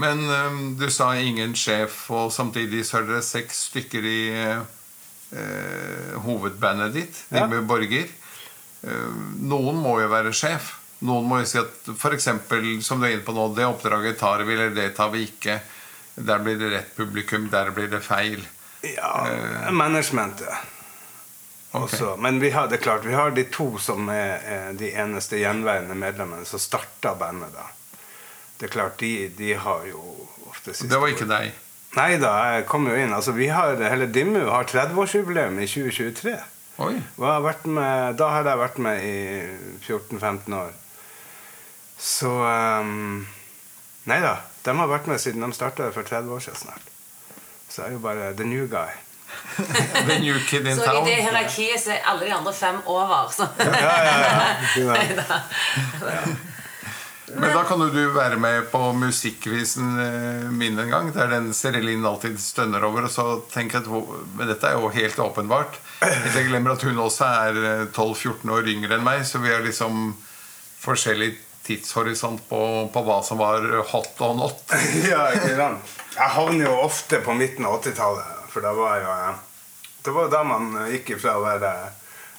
Men 0.00 0.22
um, 0.30 0.60
du 0.78 0.86
sa 0.90 1.12
ingen 1.18 1.54
sjef, 1.58 2.04
og 2.14 2.30
samtidig 2.32 2.84
så 2.86 3.00
er 3.00 3.08
dere 3.08 3.24
seks 3.26 3.66
stykker 3.70 4.06
i 4.06 4.20
øh, 4.38 4.62
hovedbandet 6.24 6.92
ditt, 6.94 7.24
Ja. 7.30 7.46
med 7.46 7.64
Borger. 7.66 8.08
Eh, 8.82 9.10
noen 9.40 9.76
må 9.76 10.00
jo 10.00 10.08
være 10.08 10.32
sjef. 10.32 10.76
Noen 11.00 11.24
må 11.28 11.38
jo 11.40 11.46
si 11.48 11.58
at 11.58 11.88
f.eks. 11.96 12.24
som 12.84 13.00
du 13.00 13.06
er 13.06 13.14
inne 13.14 13.24
på 13.24 13.32
nå, 13.32 13.54
det 13.56 13.64
oppdraget 13.64 14.18
tar 14.20 14.42
vi, 14.44 14.54
eller 14.54 14.74
det 14.76 14.90
tar 14.96 15.10
vi 15.14 15.24
ikke. 15.28 15.60
Der 16.16 16.38
blir 16.44 16.58
det 16.60 16.70
rett 16.74 16.96
publikum, 16.96 17.48
der 17.50 17.70
blir 17.70 17.88
det 17.88 18.02
feil. 18.04 18.42
Ja, 18.82 19.26
managementet. 19.70 20.48
Okay. 21.72 22.16
Men 22.18 22.40
vi 22.40 22.50
har, 22.50 22.66
det 22.68 22.78
klart, 22.82 23.04
vi 23.04 23.14
har 23.14 23.30
de 23.30 23.44
to 23.44 23.78
som 23.78 24.08
er, 24.08 24.40
er 24.42 24.72
de 24.74 24.90
eneste 24.98 25.38
gjenværende 25.38 25.94
medlemmene 25.94 26.44
som 26.44 26.58
starta 26.58 27.14
bandet. 27.14 27.52
da. 27.54 27.68
Det 28.58 28.66
er 28.66 28.72
klart, 28.74 28.98
de, 28.98 29.28
de 29.38 29.52
har 29.54 29.84
jo 29.86 30.00
ofte 30.50 30.74
siste 30.74 30.88
Det 30.90 30.98
var 31.00 31.08
ikke 31.14 31.28
deg. 31.30 31.52
Nei 31.96 32.20
da, 32.22 32.30
jeg 32.54 32.66
kom 32.70 32.86
jo 32.86 32.94
inn. 32.94 33.12
Altså, 33.14 33.34
vi 33.34 33.48
har, 33.50 33.74
hele 33.90 34.06
Dimmu 34.14 34.44
har 34.46 34.68
30-årsjubileum 34.70 35.58
i 35.58 35.66
2023. 35.66 36.36
Oi. 36.80 36.94
Og 37.18 37.24
jeg 37.26 37.32
har 37.32 37.42
vært 37.44 37.66
med, 37.66 38.14
da 38.20 38.30
har 38.30 38.46
jeg 38.46 38.60
vært 38.60 38.78
med 38.80 39.02
i 39.04 39.16
14-15 39.82 40.54
år. 40.56 40.70
Så 42.00 42.30
um, 42.30 43.26
Nei 44.08 44.20
da. 44.22 44.38
De 44.64 44.72
har 44.76 44.88
vært 44.88 45.08
med 45.08 45.20
siden 45.20 45.44
de 45.44 45.56
starta 45.56 45.90
for 45.92 46.06
30 46.06 46.32
år 46.36 46.42
siden 46.44 46.60
snart. 46.62 46.90
Så 47.70 47.82
jeg 47.82 47.90
er 47.90 47.96
jo 47.98 48.02
bare 48.04 48.32
the 48.36 48.46
new 48.48 48.66
guy. 48.68 48.92
The 50.08 50.18
new 50.18 50.34
kid 50.48 50.66
in 50.66 50.76
Så 50.76 50.90
i 50.90 51.04
det 51.06 51.20
hierarkiet 51.22 51.78
så 51.80 51.92
er 51.94 52.08
alle 52.10 52.26
de 52.26 52.32
andre 52.34 52.52
fem 52.54 52.80
over. 52.86 53.28
Så. 53.32 53.46
Ja, 53.58 53.94
ja, 54.04 54.16
ja. 54.76 56.22
Men 57.34 57.52
da 57.54 57.62
kan 57.68 57.80
jo 57.82 57.88
du 57.92 58.14
være 58.14 58.38
med 58.40 58.70
på 58.72 58.80
musikkvisen 58.96 59.90
eh, 60.02 60.46
min 60.50 60.78
en 60.78 60.90
gang. 60.90 61.10
Der 61.14 61.30
den 61.30 61.52
Serelin 61.54 62.06
alltid 62.06 62.40
stønner 62.42 62.84
over. 62.86 63.06
Og 63.06 63.12
så 63.12 63.26
tenker 63.52 63.78
jeg 63.78 63.86
at 63.86 64.24
Men 64.38 64.50
dette 64.50 64.70
er 64.70 64.78
jo 64.78 64.90
helt 64.94 65.18
åpenbart. 65.18 65.78
Jeg 66.00 66.48
glemmer 66.48 66.74
at 66.74 66.82
hun 66.86 66.98
også 66.98 67.28
er 67.28 67.60
eh, 67.60 67.84
12-14 67.92 68.50
år 68.56 68.72
yngre 68.72 68.96
enn 68.96 69.06
meg, 69.06 69.22
så 69.28 69.42
vi 69.42 69.52
har 69.52 69.62
liksom 69.64 70.14
forskjellig 70.80 71.34
tidshorisont 71.66 72.42
på, 72.48 72.60
på 72.92 73.02
hva 73.04 73.20
som 73.22 73.38
var 73.38 73.66
hot 73.92 74.22
og 74.24 74.36
not. 74.38 74.62
ja, 75.12 75.28
ikke 75.36 75.54
sant? 75.58 75.94
Jeg 76.16 76.34
havner 76.36 76.66
jo 76.66 76.76
ofte 76.86 77.20
på 77.24 77.36
midten 77.36 77.68
av 77.68 77.78
80-tallet. 77.82 78.36
For 78.50 78.64
da 78.64 78.74
var 78.74 78.98
jo 78.98 79.14
eh, 79.14 79.46
Det 80.02 80.16
var 80.16 80.30
da 80.32 80.42
man 80.42 80.72
gikk 80.90 81.14
ifra 81.18 81.36
å 81.38 81.44
være 81.44 81.74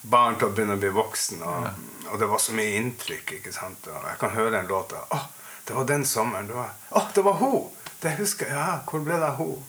barn 0.02 0.38
til 0.38 0.50
å 0.50 0.54
begynne 0.56 0.78
å 0.78 0.82
bli 0.82 0.92
voksen. 0.96 1.44
Og, 1.46 1.68
og 2.12 2.20
det 2.22 2.30
var 2.32 2.42
så 2.42 2.56
mye 2.58 2.80
inntrykk. 2.80 3.38
ikke 3.40 3.54
sant? 3.56 3.88
Og 3.88 4.08
jeg 4.10 4.20
kan 4.22 4.34
høre 4.36 4.62
en 4.62 4.72
låt 4.72 4.96
og, 4.98 5.14
Å, 5.16 5.22
det 5.68 5.78
var 5.78 5.88
den 5.90 6.06
sommeren. 6.06 6.50
Det 6.50 6.58
var, 6.58 6.74
å, 6.90 7.06
det 7.16 7.26
var 7.28 7.40
hun! 7.42 7.70
Det 8.02 8.16
husker 8.18 8.50
jeg. 8.50 8.58
Ja, 8.58 8.80
hvor 8.88 9.04
ble 9.06 9.20
det 9.22 9.28
av 9.30 9.38
hun? 9.38 9.62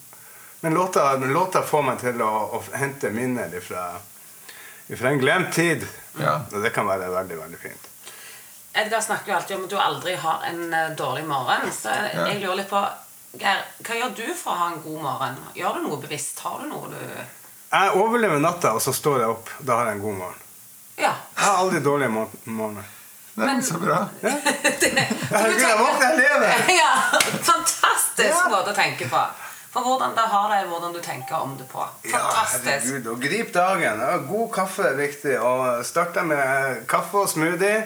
Men 0.62 0.75
låta, 0.79 1.16
låta 1.16 1.62
får 1.66 1.83
meg 1.85 2.01
til 2.01 2.23
å, 2.23 2.31
å 2.57 2.62
hente 2.79 3.11
minner 3.12 3.53
fra 3.61 3.99
en 5.11 5.18
glemt 5.21 5.53
tid. 5.53 5.85
Ja. 6.21 6.38
Og 6.53 6.62
det 6.62 6.71
kan 6.73 6.87
være 6.88 7.11
veldig, 7.12 7.38
veldig 7.40 7.61
fint. 7.61 7.88
Edgar 8.73 9.03
snakker 9.05 9.33
jo 9.33 9.37
alltid 9.37 9.57
om 9.57 9.64
at 9.66 9.73
du 9.73 9.79
aldri 9.83 10.14
har 10.16 10.45
en 10.49 10.62
eh, 10.73 10.92
dårlig 10.97 11.27
morgen. 11.29 11.68
Så 11.75 11.92
jeg 11.92 12.38
lurer 12.40 12.62
litt 12.62 12.71
på 12.71 12.81
Geir, 13.40 13.62
hva 13.81 13.97
gjør 13.97 14.11
du 14.16 14.27
for 14.37 14.53
å 14.53 14.61
ha 14.61 14.64
en 14.71 14.83
god 14.85 15.05
morgen? 15.07 15.37
Gjør 15.57 15.79
du 15.79 15.87
noe 15.87 16.01
bevisst? 16.03 16.40
Har 16.45 16.61
du 16.61 16.68
noe 16.68 16.90
du 16.92 16.99
Jeg 17.72 17.92
overlever 17.96 18.38
natta, 18.42 18.74
og 18.76 18.82
så 18.85 18.92
står 18.92 19.20
jeg 19.22 19.28
opp. 19.32 19.48
Da 19.64 19.76
har 19.78 19.87
jeg 19.90 19.96
en 19.98 20.02
god 20.04 20.16
morgen. 20.18 20.40
Ja. 21.00 21.12
Jeg 21.37 21.44
har 21.46 21.61
aldri 21.62 21.80
dårlige 21.80 22.12
mor- 22.12 22.35
morgener. 22.44 22.85
Det 23.35 23.46
er 23.48 23.61
så 23.64 23.78
bra. 23.80 24.00
Herregud, 24.20 25.62
jeg 25.70 25.78
våkner, 25.78 26.02
jeg 26.04 26.18
lever! 26.18 26.66
ja, 26.82 26.90
Fantastisk 27.46 28.28
Ja. 28.28 28.42
måte 28.52 28.74
å 28.74 28.76
tenke 28.76 29.08
på. 29.08 29.22
For 29.72 29.80
hvordan 29.87 30.12
det 30.12 30.26
har 30.28 30.50
deg, 30.52 30.66
hvordan 30.68 30.92
du 30.92 30.98
tenker 31.00 31.38
om 31.40 31.54
det 31.56 31.64
på. 31.70 31.80
Ja, 32.04 32.18
Fantastisk. 32.18 32.66
herregud. 32.68 33.06
Og 33.14 33.22
grip 33.24 33.54
dagen. 33.54 34.02
God 34.28 34.50
kaffe 34.52 34.85
er 34.90 34.98
viktig. 35.00 35.38
Og 35.40 35.80
starte 35.88 36.26
med 36.28 36.82
kaffe 36.92 37.22
og 37.24 37.30
smoothie. 37.32 37.78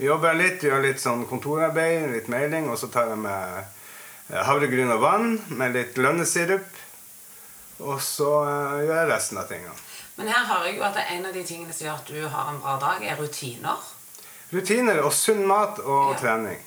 Jobber 0.00 0.32
litt, 0.40 0.64
gjør 0.64 0.80
litt 0.86 1.02
sånn 1.04 1.26
kontorarbeid, 1.28 2.06
litt 2.14 2.30
mailing, 2.32 2.70
og 2.72 2.78
så 2.80 2.88
tar 2.88 3.10
jeg 3.12 3.20
med 3.20 4.38
havregryn 4.48 4.88
og 4.94 5.02
vann 5.04 5.34
med 5.52 5.76
litt 5.76 6.00
lønnesirup. 6.00 6.64
Og 7.82 7.98
så 8.02 8.30
eh, 8.46 8.84
gjør 8.86 9.00
jeg 9.00 9.10
resten 9.10 9.40
av 9.42 9.48
tingene. 9.50 9.74
Men 10.16 10.28
her 10.28 10.44
hører 10.46 10.68
jeg 10.68 10.76
jo 10.76 10.84
at 10.86 10.98
en 11.02 11.26
av 11.26 11.32
de 11.34 11.42
tingene 11.46 11.72
som 11.74 11.86
gjør 11.86 11.98
at 11.98 12.10
du 12.12 12.28
har 12.34 12.50
en 12.52 12.60
bra 12.62 12.76
dag, 12.82 13.04
er 13.08 13.16
rutiner. 13.20 13.88
Rutiner 14.52 15.00
og 15.02 15.12
sunn 15.16 15.46
mat 15.48 15.80
og 15.80 16.12
Ja. 16.12 16.18
trening. 16.20 16.58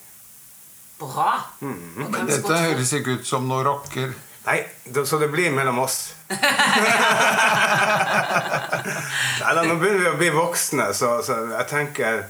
Bra. 1.00 1.44
Mm. 1.62 1.94
-hmm. 1.98 2.10
Men 2.10 2.28
dette 2.28 2.58
høres 2.58 2.94
ikke 2.94 3.12
ut 3.20 3.28
som 3.28 3.48
noe 3.48 3.64
rocker. 3.64 4.14
Nei, 4.46 4.66
så 5.06 5.18
det 5.18 5.28
blir 5.28 5.52
mellom 5.52 5.80
oss. 5.80 6.14
Nei 9.42 9.54
da, 9.56 9.64
nå 9.64 9.76
begynner 9.76 10.00
vi 10.00 10.10
å 10.10 10.18
bli 10.20 10.30
voksne, 10.30 10.94
så, 10.94 11.24
så 11.26 11.34
jeg 11.52 11.68
tenker 11.70 12.24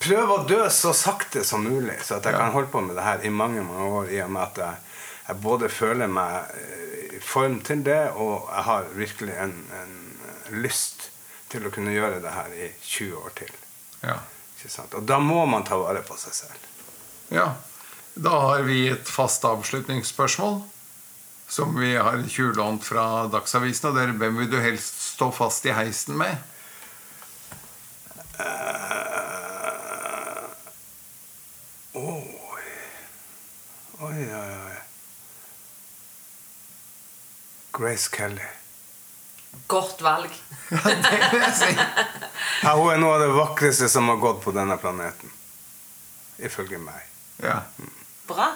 Prøv 0.00 0.30
å 0.32 0.38
dø 0.48 0.62
så 0.72 0.92
sakte 0.96 1.42
som 1.44 1.64
mulig, 1.66 1.98
så 2.04 2.14
at 2.16 2.24
jeg 2.24 2.36
kan 2.36 2.52
holde 2.54 2.70
på 2.72 2.80
med 2.80 2.96
det 2.96 3.04
her 3.04 3.24
i 3.26 3.28
mange 3.28 3.60
mange 3.66 3.88
år. 3.98 4.06
I 4.08 4.22
og 4.24 4.30
med 4.30 4.42
at 4.42 4.60
jeg, 4.62 4.74
jeg 5.28 5.36
både 5.44 5.68
føler 5.68 6.06
meg 6.08 6.36
eh, 6.56 6.89
form 7.24 7.60
til 7.66 7.84
det, 7.86 8.10
og 8.16 8.48
jeg 8.50 8.66
har 8.66 8.90
virkelig 8.96 9.38
en, 9.40 9.56
en 9.76 10.60
lyst 10.62 11.10
til 11.50 11.66
å 11.66 11.72
kunne 11.74 11.94
gjøre 11.94 12.20
det 12.22 12.34
her 12.34 12.52
i 12.54 12.68
20 12.82 13.16
år 13.20 13.34
til. 13.42 13.56
Ja. 14.02 14.18
Ikke 14.56 14.72
sant? 14.72 14.94
Og 14.98 15.06
da 15.08 15.18
må 15.22 15.44
man 15.50 15.64
ta 15.66 15.78
vare 15.80 16.04
på 16.06 16.18
seg 16.20 16.36
selv. 16.44 16.70
ja. 17.34 17.50
Da 18.20 18.30
har 18.42 18.64
vi 18.66 18.88
et 18.90 19.08
fast 19.08 19.44
avslutningsspørsmål 19.46 20.58
som 21.48 21.76
vi 21.78 21.96
har 21.96 22.22
tjuvlånt 22.28 22.84
fra 22.84 23.26
Dagsavisen. 23.26 23.88
Og 23.88 23.96
det 23.96 24.02
er 24.02 24.12
hvem 24.18 24.36
vil 24.42 24.50
du 24.50 24.58
helst 24.60 25.00
stå 25.14 25.30
fast 25.34 25.66
i 25.66 25.72
heisen 25.74 26.18
med? 26.18 26.36
Uh, 28.40 28.46
oh. 31.94 32.40
Oi, 34.00 34.16
oi, 34.32 34.52
oi. 34.64 34.69
Grace 37.72 38.10
Kelly. 38.10 38.48
Godt 39.66 40.02
valg. 40.02 40.30
det 40.70 41.18
vil 41.32 41.42
jeg 41.42 41.54
si. 41.54 41.70
Ja, 42.62 42.74
hun 42.74 42.90
er 42.92 42.98
noe 43.02 43.16
av 43.16 43.22
det 43.24 43.30
vakreste 43.34 43.88
som 43.90 44.08
har 44.10 44.18
gått 44.22 44.42
på 44.44 44.54
denne 44.54 44.76
planeten. 44.78 45.30
Ifølge 46.38 46.78
meg. 46.82 47.06
Ja. 47.42 47.60
Bra. 48.28 48.52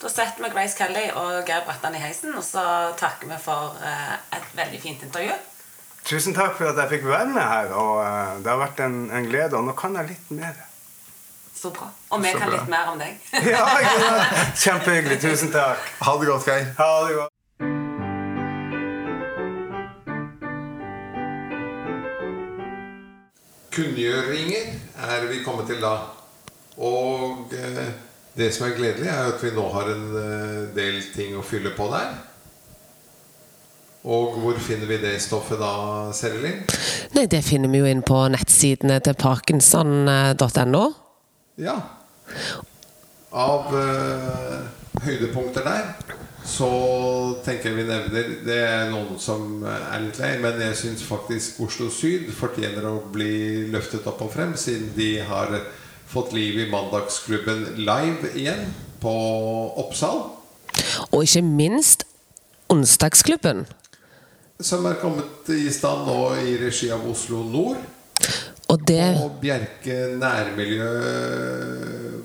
Da 0.00 0.08
setter 0.08 0.44
vi 0.44 0.50
Grace 0.54 0.76
Kelly 0.78 1.10
og 1.12 1.48
Geir 1.48 1.64
Brattan 1.66 1.96
i 1.96 2.00
heisen, 2.00 2.32
og 2.36 2.44
så 2.44 2.62
takker 3.00 3.28
vi 3.28 3.36
for 3.42 3.76
eh, 3.84 4.14
et 4.36 4.52
veldig 4.56 4.80
fint 4.80 5.02
intervju. 5.04 5.34
Tusen 6.08 6.36
takk 6.36 6.56
for 6.56 6.70
at 6.70 6.80
jeg 6.80 6.94
fikk 6.96 7.08
være 7.10 7.28
med 7.34 7.42
her. 7.44 7.74
og 7.76 8.00
eh, 8.04 8.38
Det 8.44 8.52
har 8.52 8.62
vært 8.62 8.80
en, 8.86 9.02
en 9.12 9.28
glede. 9.28 9.56
Og 9.58 9.66
nå 9.68 9.76
kan 9.76 9.98
jeg 10.00 10.14
litt 10.14 10.30
mer. 10.38 10.56
Så 11.54 11.72
bra. 11.76 11.90
Og 12.08 12.22
vi 12.24 12.32
kan 12.32 12.48
bra. 12.48 12.54
litt 12.56 12.72
mer 12.72 12.94
om 12.94 13.02
deg. 13.02 13.20
Ja, 13.52 13.66
ja. 13.84 13.90
Kjempehyggelig. 14.56 15.20
Tusen 15.20 15.52
takk. 15.52 15.84
Ha 16.00 16.16
det 16.22 16.32
godt, 16.32 16.48
Geir. 16.48 16.72
Ha 16.80 16.88
det 17.08 17.18
godt. 17.18 17.39
Kunngjøringer 23.80 24.72
er 25.08 25.22
vi 25.30 25.38
kommet 25.40 25.70
til 25.70 25.78
da. 25.80 25.94
Og 26.84 27.54
eh, 27.56 27.86
det 28.36 28.50
som 28.52 28.66
er 28.66 28.74
gledelig, 28.76 29.08
er 29.08 29.30
at 29.30 29.40
vi 29.40 29.52
nå 29.56 29.64
har 29.72 29.88
en 29.88 30.02
eh, 30.20 30.58
del 30.76 30.98
ting 31.14 31.32
å 31.38 31.44
fylle 31.46 31.72
på 31.72 31.86
der. 31.88 32.10
Og 34.04 34.36
hvor 34.42 34.60
finner 34.60 34.88
vi 34.88 35.00
det 35.00 35.14
stoffet 35.24 35.60
da, 35.60 35.72
Serelin? 36.16 36.60
Nei, 37.16 37.24
det 37.24 37.40
finner 37.44 37.72
vi 37.72 37.80
jo 37.80 37.88
inn 37.88 38.04
på 38.04 38.20
nettsidene 38.32 39.00
til 39.04 39.16
parkinson.no. 39.16 40.84
Ja. 41.60 41.78
Av 43.32 43.76
eh, 43.80 44.58
høydepunkter 45.08 45.64
der 45.64 46.19
så 46.46 46.70
tenker 47.44 47.70
jeg 47.70 47.76
vi 47.76 47.84
nevner 47.88 48.30
Det 48.46 48.56
er 48.64 48.90
noen 48.92 49.18
som 49.20 49.62
er 49.68 50.00
litt 50.04 50.18
lei, 50.22 50.32
men 50.42 50.60
jeg 50.62 50.78
syns 50.78 51.04
faktisk 51.04 51.60
Oslo 51.66 51.90
Syd 51.92 52.30
fortjener 52.36 52.86
å 52.88 52.96
bli 53.12 53.68
løftet 53.72 54.08
opp 54.08 54.22
og 54.24 54.32
frem, 54.34 54.56
siden 54.56 54.90
de 54.96 55.12
har 55.26 55.52
fått 56.10 56.32
liv 56.34 56.58
i 56.58 56.68
Mandagsklubben 56.70 57.66
live 57.78 58.32
igjen 58.34 58.70
på 59.02 59.12
Oppsal. 59.80 60.24
Og 61.10 61.22
ikke 61.22 61.44
minst 61.44 62.06
Onsdagsklubben. 62.70 63.64
Som 64.60 64.84
er 64.86 64.98
kommet 65.00 65.48
i 65.50 65.70
stand 65.74 66.04
nå 66.06 66.18
i 66.38 66.54
regi 66.60 66.90
av 66.94 67.06
Oslo 67.10 67.42
Nord. 67.46 67.80
Og 68.70 68.82
det 68.86 69.02
Og 69.18 69.38
Bjerke 69.40 69.96
nærmiljø 70.20 70.88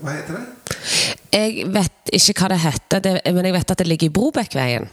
Hva 0.02 0.14
heter 0.14 0.38
det? 0.38 0.76
Jeg 1.34 1.70
vet 1.74 1.95
ikke 2.14 2.36
hva 2.38 2.52
det 2.54 2.62
heter, 2.62 3.02
det, 3.02 3.16
men 3.34 3.48
jeg 3.48 3.56
vet 3.56 3.74
at 3.74 3.82
det 3.82 3.88
ligger 3.90 4.10
i 4.10 4.16
Brobekkveien. 4.16 4.88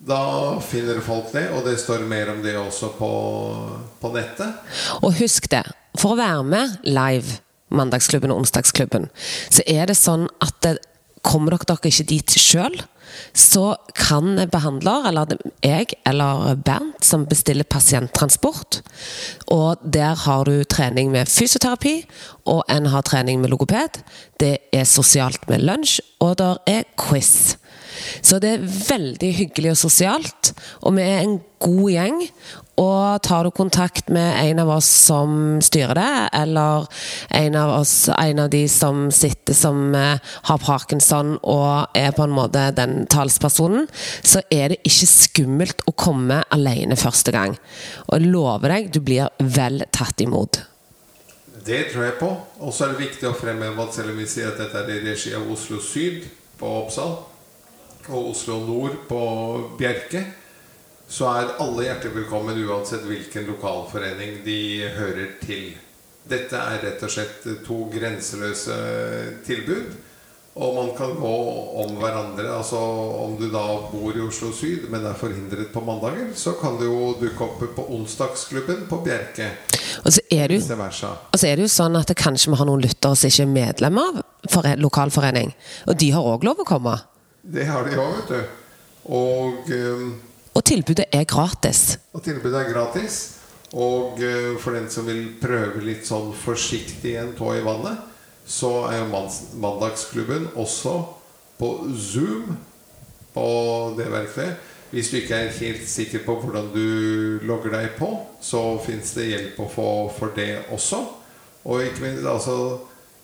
Da 0.00 0.22
finner 0.64 1.02
folk 1.04 1.28
det, 1.34 1.50
og 1.52 1.66
det 1.66 1.76
står 1.80 2.06
mer 2.08 2.30
om 2.32 2.40
det 2.44 2.56
også 2.56 2.94
på, 2.96 3.10
på 4.00 4.12
nettet. 4.14 4.76
Og 5.04 5.18
husk 5.18 5.50
det, 5.52 5.66
for 5.98 6.14
å 6.14 6.20
være 6.20 6.46
med 6.48 6.78
live 6.88 7.40
Mandagsklubben 7.70 8.32
og 8.32 8.42
Onsdagsklubben, 8.42 9.10
så 9.52 9.62
er 9.68 9.90
det 9.90 9.98
sånn 9.98 10.24
at 10.42 10.56
det, 10.64 10.78
kommer 11.26 11.54
dere 11.54 11.68
dere 11.68 11.90
ikke 11.90 12.08
dit 12.08 12.36
sjøl, 12.40 12.78
så 13.34 13.74
kan 13.98 14.38
behandler, 14.52 15.08
eller 15.10 15.34
jeg 15.64 15.96
eller 16.06 16.54
Bernt, 16.64 17.02
som 17.04 17.26
bestiller 17.28 17.66
pasienttransport, 17.66 18.80
og 19.50 19.82
der 19.82 20.14
har 20.24 20.46
du 20.46 20.62
trening 20.64 21.10
med 21.12 21.28
fysioterapi, 21.28 21.96
og 22.46 22.62
en 22.70 22.86
har 22.92 23.06
trening 23.06 23.42
med 23.42 23.50
logoped. 23.50 24.02
Det 24.40 24.56
er 24.72 24.86
sosialt 24.88 25.48
med 25.50 25.66
lunsj, 25.66 26.00
og 26.20 26.38
der 26.38 26.62
er 26.70 26.86
quiz. 27.00 27.56
Så 28.22 28.38
det 28.40 28.54
er 28.54 28.66
veldig 28.88 29.34
hyggelig 29.36 29.74
og 29.74 29.80
sosialt, 29.82 30.54
og 30.80 30.96
vi 30.96 31.04
er 31.04 31.24
en 31.24 31.40
god 31.60 31.90
gjeng. 31.90 32.20
Og 32.80 33.20
tar 33.26 33.44
du 33.44 33.50
kontakt 33.52 34.08
med 34.08 34.38
en 34.40 34.62
av 34.62 34.70
oss 34.78 34.88
som 34.88 35.60
styrer 35.64 35.98
det, 35.98 36.12
eller 36.40 36.86
en 37.36 37.58
av, 37.60 37.74
oss, 37.80 37.94
en 38.08 38.40
av 38.46 38.50
de 38.52 38.62
som 38.72 39.10
sitter 39.12 39.56
som 39.56 39.94
eh, 39.94 40.32
har 40.48 40.62
parkinson 40.64 41.34
og 41.42 41.98
er 41.98 42.14
på 42.16 42.24
en 42.24 42.34
måte 42.36 42.70
den 42.76 43.04
talspersonen, 43.10 43.88
så 44.22 44.40
er 44.48 44.72
det 44.72 44.80
ikke 44.88 45.10
skummelt 45.10 45.84
å 45.90 45.96
komme 45.98 46.40
alene 46.54 46.96
første 47.00 47.34
gang. 47.36 47.58
Og 48.08 48.16
jeg 48.16 48.32
lover 48.32 48.76
deg, 48.76 48.92
du 48.94 49.00
blir 49.04 49.28
vel 49.38 49.84
tatt 49.92 50.24
imot. 50.24 50.62
Det 51.60 51.90
tror 51.92 52.06
jeg 52.06 52.16
på. 52.20 52.30
Og 52.64 52.72
så 52.72 52.86
er 52.86 52.94
det 52.94 53.04
viktig 53.04 53.28
å 53.28 53.36
fremheve 53.36 53.84
at 53.84 53.96
selv 53.96 54.14
om 54.14 54.20
vi 54.22 54.28
sier 54.30 54.48
at 54.48 54.60
dette 54.60 54.80
er 54.80 54.94
i 54.94 55.02
regi 55.04 55.34
av 55.36 55.48
Oslo 55.52 55.80
Syd 55.84 56.24
på 56.60 56.70
Oppsal 56.80 57.18
og 58.10 58.30
Oslo 58.32 58.56
Nord 58.64 59.02
på 59.08 59.20
Bjerke, 59.78 60.24
så 61.10 61.26
er 61.34 61.54
alle 61.62 61.88
hjertelig 61.88 62.14
velkommen 62.20 62.58
uansett 62.68 63.02
hvilken 63.08 63.48
lokalforening 63.50 64.40
de 64.46 64.58
hører 64.94 65.32
til. 65.42 65.72
Dette 66.30 66.54
er 66.60 66.84
rett 66.84 67.02
og 67.02 67.10
slett 67.10 67.42
to 67.66 67.80
grenseløse 67.90 68.76
tilbud. 69.46 69.96
Og 70.60 70.74
man 70.76 70.88
kan 70.98 71.12
gå 71.14 71.32
om 71.82 71.92
hverandre. 72.00 72.44
Altså 72.52 72.78
Om 73.24 73.36
du 73.38 73.46
da 73.52 73.62
bor 73.92 74.16
i 74.18 74.22
Oslo 74.22 74.50
Syd, 74.54 74.88
men 74.90 75.06
er 75.06 75.14
forhindret 75.18 75.70
på 75.72 75.80
mandager, 75.86 76.32
så 76.36 76.52
kan 76.60 76.76
du 76.78 76.84
jo 76.88 77.12
dukke 77.20 77.46
opp 77.46 77.62
på 77.76 77.84
onsdagsklubben 77.96 78.82
på 78.90 78.98
Bjerke. 79.04 79.46
Og 80.04 80.12
så 80.12 80.20
er 80.30 80.50
det 80.50 80.58
jo 80.60 80.76
Og 81.14 81.38
så 81.38 81.46
er 81.46 81.56
det 81.56 81.66
jo 81.66 81.70
sånn 81.74 81.96
at 81.98 82.10
det 82.10 82.18
kanskje 82.18 82.50
vi 82.50 82.58
har 82.60 82.66
noen 82.68 82.82
lyttere 82.82 83.16
som 83.16 83.30
ikke 83.30 83.46
er 83.46 83.54
medlem 83.54 83.98
av 84.02 84.20
fore- 84.50 84.76
lokalforening. 84.78 85.54
Og 85.88 85.96
de 86.02 86.10
har 86.14 86.22
òg 86.34 86.44
lov 86.44 86.62
å 86.62 86.66
komme. 86.68 86.96
Det 87.42 87.66
har 87.66 87.86
de 87.86 87.96
òg, 87.96 88.18
vet 88.20 88.28
du. 88.28 88.42
Og, 89.10 89.70
eh, 89.70 90.29
Og 90.54 90.64
tilbudet 90.66 91.06
er 91.12 91.24
gratis. 91.24 91.98
og 92.12 92.22
tilbudet 92.22 92.60
er 92.60 92.72
gratis. 92.72 93.36
Og 93.72 94.18
eh, 94.18 94.56
for 94.58 94.74
den 94.74 94.88
som 94.90 95.06
vil 95.06 95.36
prøve 95.38 95.82
litt 95.84 96.08
sånn 96.08 96.32
forsiktig 96.34 97.14
en 97.20 97.36
tå 97.38 97.52
i 97.54 97.62
vannet, 97.62 98.00
så 98.46 98.88
er 98.90 99.04
jo 99.04 99.22
Mandagsklubben 99.62 100.48
også 100.58 100.96
på 101.60 101.68
Zoom 101.94 102.56
på 103.30 103.46
det 103.98 104.08
verktøyet. 104.10 104.66
Hvis 104.90 105.12
du 105.12 105.20
ikke 105.20 105.36
er 105.38 105.52
helt 105.54 105.86
sikker 105.86 106.24
på 106.26 106.34
hvordan 106.40 106.72
du 106.74 107.38
logger 107.46 107.76
deg 107.76 107.92
på, 107.94 108.08
så 108.42 108.74
fins 108.82 109.12
det 109.14 109.28
hjelp 109.28 109.60
å 109.62 109.68
få 109.70 109.90
for 110.16 110.34
det 110.34 110.64
også. 110.74 111.04
Og 111.70 111.84
ikke 111.84 112.08
minst 112.08 112.26
altså 112.26 112.56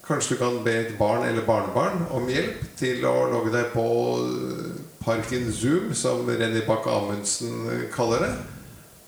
Kanskje 0.07 0.37
du 0.37 0.39
kan 0.39 0.61
be 0.63 0.71
et 0.71 0.93
barn 0.95 1.25
eller 1.27 1.43
barnebarn 1.43 2.05
om 2.15 2.29
hjelp 2.31 2.61
til 2.79 3.03
å 3.11 3.25
logge 3.27 3.51
deg 3.51 3.73
på 3.73 3.87
eh, 4.23 4.77
Parken 5.07 5.53
Zoom, 5.55 5.93
som 5.95 6.27
Renny 6.27 6.65
Bakke 6.67 6.91
Amundsen 6.91 7.69
kaller 7.95 8.25
det. 8.27 8.33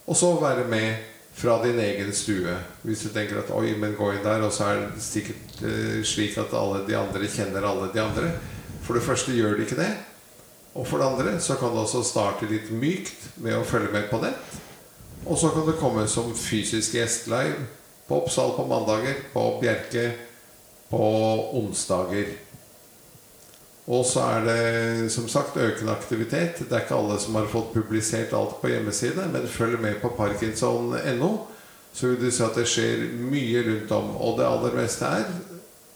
Og 0.07 0.17
så 0.17 0.31
være 0.39 0.69
med 0.71 1.01
fra 1.35 1.57
din 1.65 1.81
egen 1.83 2.13
stue. 2.15 2.55
Hvis 2.87 3.03
du 3.03 3.09
tenker 3.15 3.41
at 3.43 3.51
oi, 3.55 3.73
men 3.79 3.97
gå 3.99 4.13
inn 4.15 4.23
der, 4.23 4.45
og 4.47 4.55
så 4.55 4.71
er 4.71 4.85
det 4.85 5.03
sikkert 5.03 5.63
eh, 5.67 5.99
slik 6.07 6.39
at 6.39 6.55
alle 6.55 6.85
de 6.87 6.97
andre 6.99 7.27
kjenner 7.31 7.67
alle 7.67 7.91
de 7.95 8.03
andre. 8.03 8.31
For 8.87 8.95
det 8.95 9.03
første 9.03 9.35
gjør 9.35 9.59
de 9.59 9.67
ikke 9.67 9.81
det. 9.81 9.91
Og 10.79 10.87
for 10.87 11.03
det 11.03 11.11
andre 11.11 11.35
så 11.43 11.59
kan 11.59 11.75
du 11.75 11.83
også 11.83 12.05
starte 12.07 12.47
litt 12.47 12.71
mykt 12.71 13.29
med 13.43 13.59
å 13.59 13.67
følge 13.67 13.91
med 13.91 14.07
på 14.11 14.23
nett. 14.23 14.57
Og 15.27 15.35
så 15.39 15.51
kan 15.51 15.67
du 15.67 15.75
komme 15.81 16.07
som 16.07 16.31
fysisk 16.31 16.95
gjest 16.95 17.27
live 17.31 17.67
på 18.09 18.23
Oppsal 18.23 18.55
på 18.57 18.67
mandager, 18.71 19.19
på 19.35 19.49
Bjerke 19.61 20.13
på 20.89 21.05
onsdager. 21.59 22.31
Og 23.89 24.05
så 24.05 24.21
er 24.21 24.43
det 24.45 25.13
som 25.13 25.29
sagt 25.33 25.57
økende 25.57 25.95
aktivitet. 25.95 26.61
Det 26.61 26.73
er 26.73 26.85
ikke 26.85 26.97
alle 26.99 27.17
som 27.23 27.39
har 27.39 27.49
fått 27.49 27.73
publisert 27.73 28.35
alt 28.37 28.59
på 28.61 28.69
hjemmeside, 28.69 29.31
men 29.33 29.49
følg 29.49 29.81
med 29.81 30.03
på 30.03 30.11
parkinson.no, 30.17 31.31
så 31.93 32.11
vil 32.11 32.19
du 32.21 32.29
se 32.31 32.45
at 32.45 32.59
det 32.59 32.67
skjer 32.69 33.07
mye 33.31 33.63
rundt 33.65 33.95
om. 33.97 34.11
Og 34.21 34.37
det 34.39 34.49
aller 34.49 34.77
meste 34.77 35.09
er 35.09 35.31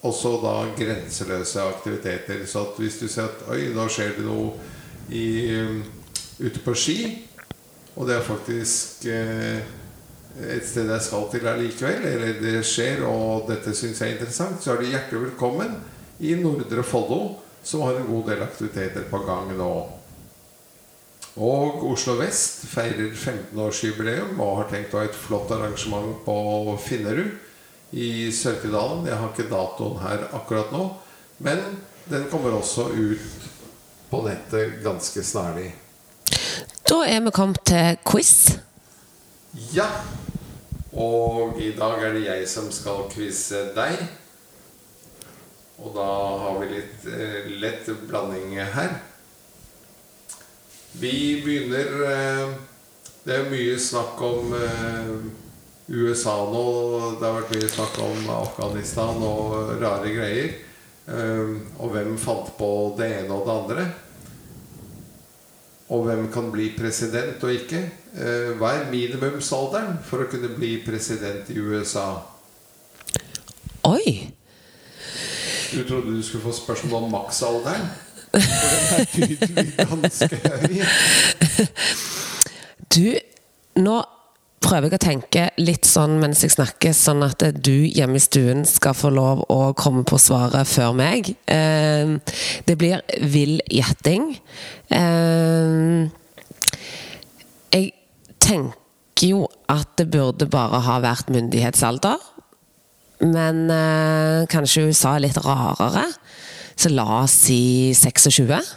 også 0.09 0.39
da 0.43 0.55
grenseløse 0.79 1.63
aktiviteter. 1.63 2.47
Så 2.47 2.65
at 2.65 2.81
hvis 2.81 2.97
du 3.03 3.07
ser 3.13 3.29
at 3.29 3.45
oi, 3.53 3.67
nå 3.77 3.87
skjer 3.93 4.17
det 4.17 4.25
noe 4.27 4.55
i, 5.13 5.27
um, 5.61 5.85
ute 6.41 6.65
på 6.65 6.75
ski, 6.75 6.99
og 7.93 8.09
det 8.09 8.17
er 8.17 8.25
faktisk 8.25 9.05
eh, 9.13 9.61
et 10.49 10.65
sted 10.65 10.89
jeg 10.89 11.05
skal 11.05 11.27
til 11.29 11.49
allikevel, 11.51 12.07
eller 12.09 12.39
det 12.41 12.63
skjer, 12.65 13.05
og 13.05 13.51
dette 13.51 13.75
syns 13.77 14.01
jeg 14.01 14.15
er 14.15 14.17
interessant, 14.17 14.63
så 14.65 14.73
er 14.73 14.81
du 14.81 14.89
hjertelig 14.89 15.27
velkommen 15.27 15.75
i 16.25 16.33
Nordre 16.41 16.85
Follo, 16.87 17.42
som 17.63 17.83
har 17.87 17.99
en 17.99 18.09
god 18.09 18.31
del 18.31 18.43
aktiviteter 18.45 19.05
på 19.11 19.23
gang 19.27 19.53
nå. 19.59 19.73
Og 21.41 21.85
Oslo 21.89 22.19
Vest 22.19 22.67
feirer 22.69 23.15
15-årsjubileum 23.15 24.41
og 24.43 24.59
har 24.59 24.69
tenkt 24.73 24.93
å 24.93 25.01
ha 25.01 25.07
et 25.09 25.17
flott 25.17 25.53
arrangement 25.55 26.19
på 26.27 26.37
Finnerud 26.85 27.97
i 27.97 28.29
Sørkedalen. 28.37 29.07
Jeg 29.09 29.17
har 29.17 29.33
ikke 29.33 29.49
datoen 29.49 30.03
her 30.03 30.27
akkurat 30.37 30.75
nå, 30.75 30.91
men 31.45 31.63
den 32.11 32.27
kommer 32.29 32.59
også 32.59 32.91
ut 32.93 33.49
på 34.11 34.21
nettet 34.27 34.83
ganske 34.85 35.25
snarlig. 35.25 35.71
Da 36.85 37.01
er 37.09 37.23
vi 37.25 37.33
kommet 37.33 37.63
til 37.65 37.97
quiz. 38.05 38.59
Ja. 39.73 39.89
Og 40.93 41.57
i 41.61 41.71
dag 41.73 42.03
er 42.05 42.13
det 42.13 42.27
jeg 42.27 42.49
som 42.53 42.69
skal 42.73 43.07
quize 43.13 43.71
deg. 43.77 44.03
Og 45.83 45.91
da 45.97 46.09
har 46.45 46.59
vi 46.61 46.69
litt 46.77 47.07
eh, 47.11 47.49
lett 47.63 47.89
blanding 48.07 48.55
her. 48.75 48.93
Vi 50.93 51.43
begynner 51.43 52.05
eh, 52.11 52.53
Det 53.25 53.35
er 53.39 53.51
mye 53.51 53.79
snakk 53.79 54.21
om 54.27 54.53
eh, 54.59 55.11
USA 55.93 56.37
nå. 56.51 56.65
Det 57.19 57.27
har 57.27 57.41
vært 57.41 57.55
mye 57.57 57.71
snakk 57.71 57.99
om 58.05 58.31
Afghanistan 58.37 59.23
og 59.27 59.75
rare 59.83 60.15
greier. 60.15 60.55
Eh, 61.11 61.55
og 61.79 61.95
hvem 61.95 62.15
fant 62.21 62.53
på 62.59 62.71
det 62.99 63.11
ene 63.23 63.35
og 63.35 63.47
det 63.47 63.57
andre. 63.59 63.87
Og 65.93 66.07
hvem 66.07 66.29
kan 66.33 66.51
bli 66.55 66.71
president 66.77 67.43
og 67.43 67.55
ikke. 67.57 67.83
Eh, 68.15 68.53
Hva 68.61 68.77
er 68.79 68.93
minimumsalderen 68.93 69.99
for 70.07 70.25
å 70.25 70.31
kunne 70.31 70.53
bli 70.55 70.77
president 70.87 71.51
i 71.51 71.59
USA? 71.59 72.07
Oi! 73.89 74.32
Du 75.73 75.83
trodde 75.89 76.17
du 76.17 76.23
skulle 76.23 76.45
få 76.45 76.53
spørsmål 76.53 77.05
om 77.07 77.11
maksalderen? 77.15 77.87
For 78.33 78.39
den 78.41 79.01
er 79.01 79.05
tydelig 79.13 79.73
ganske 79.77 80.37
høy. 80.45 81.67
Du, 82.93 83.07
nå 83.81 83.97
prøver 84.63 84.87
jeg 84.87 84.95
å 84.97 85.03
tenke 85.03 85.45
litt 85.61 85.89
sånn 85.89 86.19
mens 86.23 86.43
jeg 86.45 86.53
snakker, 86.55 86.95
sånn 86.97 87.25
at 87.27 87.43
du 87.65 87.73
hjemme 87.89 88.17
i 88.21 88.23
stuen 88.23 88.63
skal 88.69 88.95
få 88.97 89.11
lov 89.13 89.43
å 89.53 89.61
komme 89.79 90.05
på 90.09 90.21
svaret 90.23 90.69
før 90.71 90.95
meg. 90.97 91.33
Eh, 91.51 92.15
Det 92.69 92.77
blir 92.79 93.03
vill 93.21 93.61
gjetting. 93.69 94.37
Eh, 94.89 96.09
Jeg 97.73 97.93
tenker 98.39 99.27
jo 99.27 99.47
at 99.69 99.97
det 99.97 100.11
burde 100.13 100.47
bare 100.51 100.81
ha 100.85 101.01
vært 101.01 101.29
myndighetsalder. 101.33 102.19
Men 103.23 103.67
eh, 103.71 104.45
kanskje 104.51 104.89
USA 104.91 105.17
er 105.17 105.27
litt 105.29 105.39
rarere. 105.45 106.09
Så 106.75 106.91
la 106.91 107.07
oss 107.23 107.35
si 107.47 107.93
26. 107.95 108.73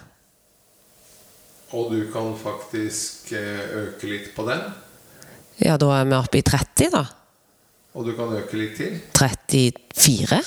Og 1.76 1.92
du 1.92 2.02
kan 2.14 2.34
faktisk 2.38 3.32
eh, 3.36 3.64
øke 3.82 4.10
litt 4.12 4.34
på 4.36 4.46
den. 4.48 4.62
Ja, 5.64 5.80
da 5.82 5.90
er 5.98 6.06
vi 6.06 6.18
oppe 6.18 6.40
i 6.42 6.46
30, 6.46 6.92
da. 6.94 7.06
Og 7.96 8.06
du 8.06 8.14
kan 8.18 8.34
øke 8.36 8.60
litt 8.60 8.78
til. 8.78 9.00
34. 9.18 10.42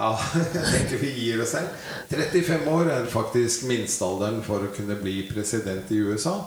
Ja, 0.00 0.14
jeg 0.38 0.70
tenker 0.70 1.02
vi 1.02 1.10
gir 1.18 1.42
oss 1.44 1.52
her. 1.58 1.68
35 2.08 2.70
år 2.72 2.92
er 2.94 3.10
faktisk 3.10 3.66
minstealderen 3.68 4.40
for 4.46 4.64
å 4.64 4.72
kunne 4.72 4.96
bli 5.02 5.18
president 5.28 5.90
i 5.92 6.00
USA. 6.06 6.38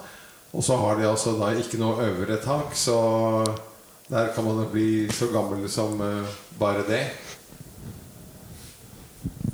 Og 0.54 0.66
så 0.66 0.78
har 0.80 0.98
de 0.98 1.10
altså 1.10 1.36
da 1.38 1.52
ikke 1.58 1.80
noe 1.82 2.08
øvre 2.08 2.40
tak, 2.42 2.74
så 2.78 2.98
der 4.14 4.30
kan 4.36 4.46
man 4.46 4.62
jo 4.62 4.70
bli 4.70 5.10
så 5.10 5.28
gammel 5.34 5.66
som 5.70 6.02
eh, 6.02 6.34
bare 6.60 6.86
det. 6.88 7.04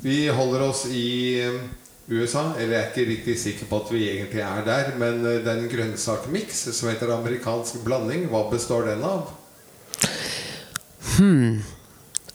Vi 0.02 0.28
holder 0.28 0.66
oss 0.68 0.84
i 0.86 1.40
eh, 1.40 1.60
USA, 2.10 2.50
eller 2.58 2.74
jeg 2.74 2.82
er 2.82 2.90
ikke 2.90 3.10
riktig 3.10 3.36
sikker 3.40 3.70
på 3.70 3.78
at 3.80 3.92
vi 3.94 4.02
egentlig 4.10 4.42
er 4.44 4.64
der, 4.66 4.90
men 5.00 5.24
eh, 5.24 5.38
det 5.40 5.48
er 5.48 5.62
en 5.62 5.72
grønnsakmiks 5.72 6.66
som 6.76 6.90
heter 6.90 7.12
amerikansk 7.14 7.80
blanding. 7.86 8.26
Hva 8.28 8.44
består 8.52 8.90
den 8.90 9.04
av? 9.06 9.30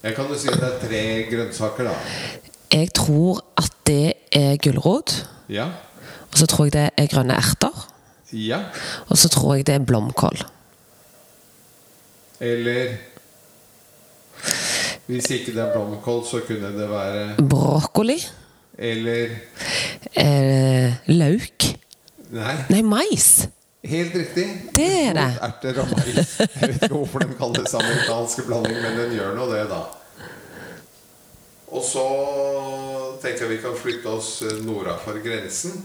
Jeg 0.05 0.17
kan 0.17 0.29
jo 0.29 0.37
si 0.37 0.49
at 0.49 0.59
det 0.61 0.71
er 0.71 0.81
tre 0.81 1.03
grønnsaker, 1.29 1.91
da. 1.91 2.41
Jeg 2.73 2.91
tror 2.97 3.43
at 3.57 3.69
det 3.85 4.13
er 4.33 4.57
gulrot. 4.61 5.19
Ja. 5.49 5.69
Og 6.31 6.41
så 6.41 6.49
tror 6.49 6.67
jeg 6.67 6.75
det 6.75 6.89
er 6.97 7.13
grønne 7.13 7.37
erter. 7.37 7.85
Ja. 8.33 8.63
Og 9.09 9.17
så 9.17 9.29
tror 9.29 9.55
jeg 9.55 9.69
det 9.69 9.77
er 9.77 9.85
blomkål. 9.85 10.41
Eller 12.41 12.95
Hvis 15.05 15.29
ikke 15.31 15.53
det 15.53 15.61
er 15.61 15.73
blomkål, 15.75 16.23
så 16.25 16.39
kunne 16.47 16.71
det 16.75 16.87
være 16.89 17.35
Brokkoli. 17.49 18.17
Eller 18.77 19.35
Eh, 20.15 20.93
lauk. 21.11 21.65
Nei, 22.31 22.55
Nei, 22.69 22.81
mais. 22.81 23.47
helt 23.83 24.13
riktig. 24.15 24.45
Det 24.75 24.85
er 25.09 25.13
det. 25.13 25.25
Erter 25.43 25.79
og 25.81 25.87
mais. 25.91 26.37
Jeg 26.39 26.69
vet 26.69 26.83
ikke 26.83 26.95
hvorfor 26.95 27.19
de 27.19 27.27
kaller 27.37 27.63
det 27.65 27.73
amerikansk 27.79 28.45
blanding, 28.47 28.77
men 28.81 28.97
den 28.99 29.15
gjør 29.17 29.35
nå 29.35 29.47
det, 29.51 29.65
da. 29.69 29.81
Og 31.75 31.83
så 31.83 32.05
tenker 33.21 33.45
jeg 33.45 33.51
vi 33.57 33.61
kan 33.63 33.75
flytte 33.77 34.07
oss 34.13 34.29
nordafor 34.63 35.19
grensen. 35.25 35.83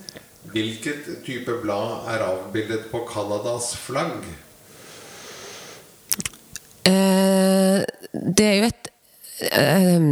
Hvilket 0.53 1.11
type 1.27 1.59
blad 1.63 2.07
er 2.15 2.25
avbildet 2.25 2.87
på 2.93 3.03
Canadas 3.11 3.75
flagg? 3.77 4.25
Eh, 6.89 7.81
det 8.37 8.47
er 8.47 8.57
jo 8.59 8.69
et 8.71 8.91
eh, 9.53 10.07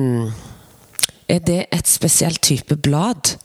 Er 1.29 1.41
det 1.45 1.61
et 1.73 1.89
spesielt 1.89 2.43
type 2.43 2.77
blad? 2.77 3.37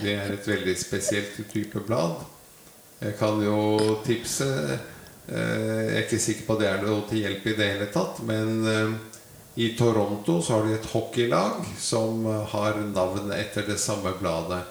Det 0.00 0.14
er 0.16 0.32
et 0.32 0.48
veldig 0.48 0.76
spesielt 0.80 1.40
type 1.52 1.80
blad. 1.84 2.22
Jeg 3.00 3.16
kan 3.18 3.40
jo 3.44 4.00
tipse 4.04 4.46
eh, 4.48 4.78
Jeg 5.30 5.96
er 5.96 6.04
ikke 6.04 6.20
sikker 6.20 6.46
på 6.46 6.56
at 6.56 6.62
det 6.62 6.68
er 6.70 6.84
noe 6.84 7.04
til 7.08 7.24
hjelp 7.24 7.46
i 7.46 7.56
det 7.56 7.70
hele 7.74 7.88
tatt, 7.94 8.20
men 8.28 8.60
eh, 8.68 8.94
i 9.54 9.68
Toronto 9.78 10.42
så 10.42 10.52
har 10.52 10.66
de 10.66 10.74
et 10.76 10.90
hockeylag 10.92 11.64
som 11.78 12.24
har 12.52 12.78
navn 12.94 13.32
etter 13.34 13.66
det 13.66 13.80
samme 13.82 14.12
bladet. 14.20 14.62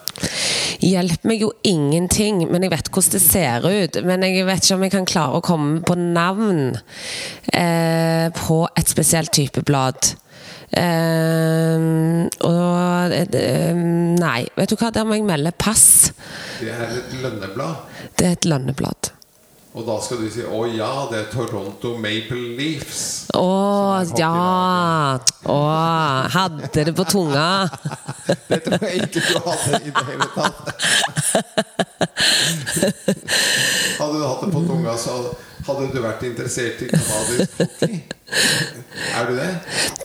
hjelper 0.79 1.27
meg 1.27 1.43
jo 1.43 1.49
ingenting, 1.67 2.45
men 2.47 2.63
jeg 2.63 2.71
vet 2.71 2.89
hvordan 2.93 3.15
det 3.15 3.21
ser 3.23 3.67
ut. 3.67 3.99
Men 4.07 4.23
jeg 4.23 4.47
vet 4.47 4.63
ikke 4.63 4.77
om 4.77 4.85
jeg 4.87 4.93
kan 4.95 5.09
klare 5.09 5.39
å 5.39 5.45
komme 5.45 5.81
på 5.83 5.97
navn 5.99 6.77
eh, 7.53 8.31
på 8.39 8.59
et 8.79 8.91
spesielt 8.91 9.33
type 9.35 9.65
blad. 9.67 10.13
Eh, 10.69 11.75
og 12.47 13.15
eh, 13.19 13.75
Nei, 13.75 14.41
vet 14.55 14.71
du 14.71 14.77
hva, 14.79 14.93
der 14.95 15.07
må 15.07 15.19
jeg 15.19 15.27
melde 15.27 15.55
pass. 15.59 16.13
Det 16.61 16.71
er 16.71 16.87
et 16.87 17.15
lønneblad. 17.19 17.87
Det 18.15 18.31
er 18.31 18.37
et 18.39 18.49
lønneblad. 18.49 19.13
Og 19.77 19.85
da 19.85 19.99
skal 20.01 20.17
du 20.17 20.29
si 20.33 20.41
'Å 20.41 20.61
ja, 20.73 20.93
det 21.11 21.17
er 21.19 21.27
Toronto 21.29 21.91
Maple 22.01 22.57
Leafs'. 22.57 23.29
Å 23.37 24.01
ja! 24.17 25.19
Å, 25.45 25.57
hadde 26.33 26.85
det 26.89 26.95
på 26.97 27.05
tunga. 27.05 27.69
Det 28.49 28.59
tror 28.65 28.83
jeg 28.85 29.05
ikke 29.05 29.21
du 29.25 29.37
hadde 29.45 29.77
i 29.85 29.91
det 29.93 30.03
hele 30.05 30.27
tatt. 30.33 30.57
Hadde 33.99 34.15
du 34.17 34.25
hatt 34.25 34.41
det 34.43 34.49
på 34.53 34.61
tunga, 34.67 34.95
så 34.97 35.15
hadde 35.67 35.87
du 35.93 35.99
vært 36.01 36.25
interessert 36.27 36.81
i 36.85 36.89
canadisk 36.91 37.61
hockey. 37.61 38.01
Er 39.17 39.29
du 39.29 39.33
det? 39.37 39.49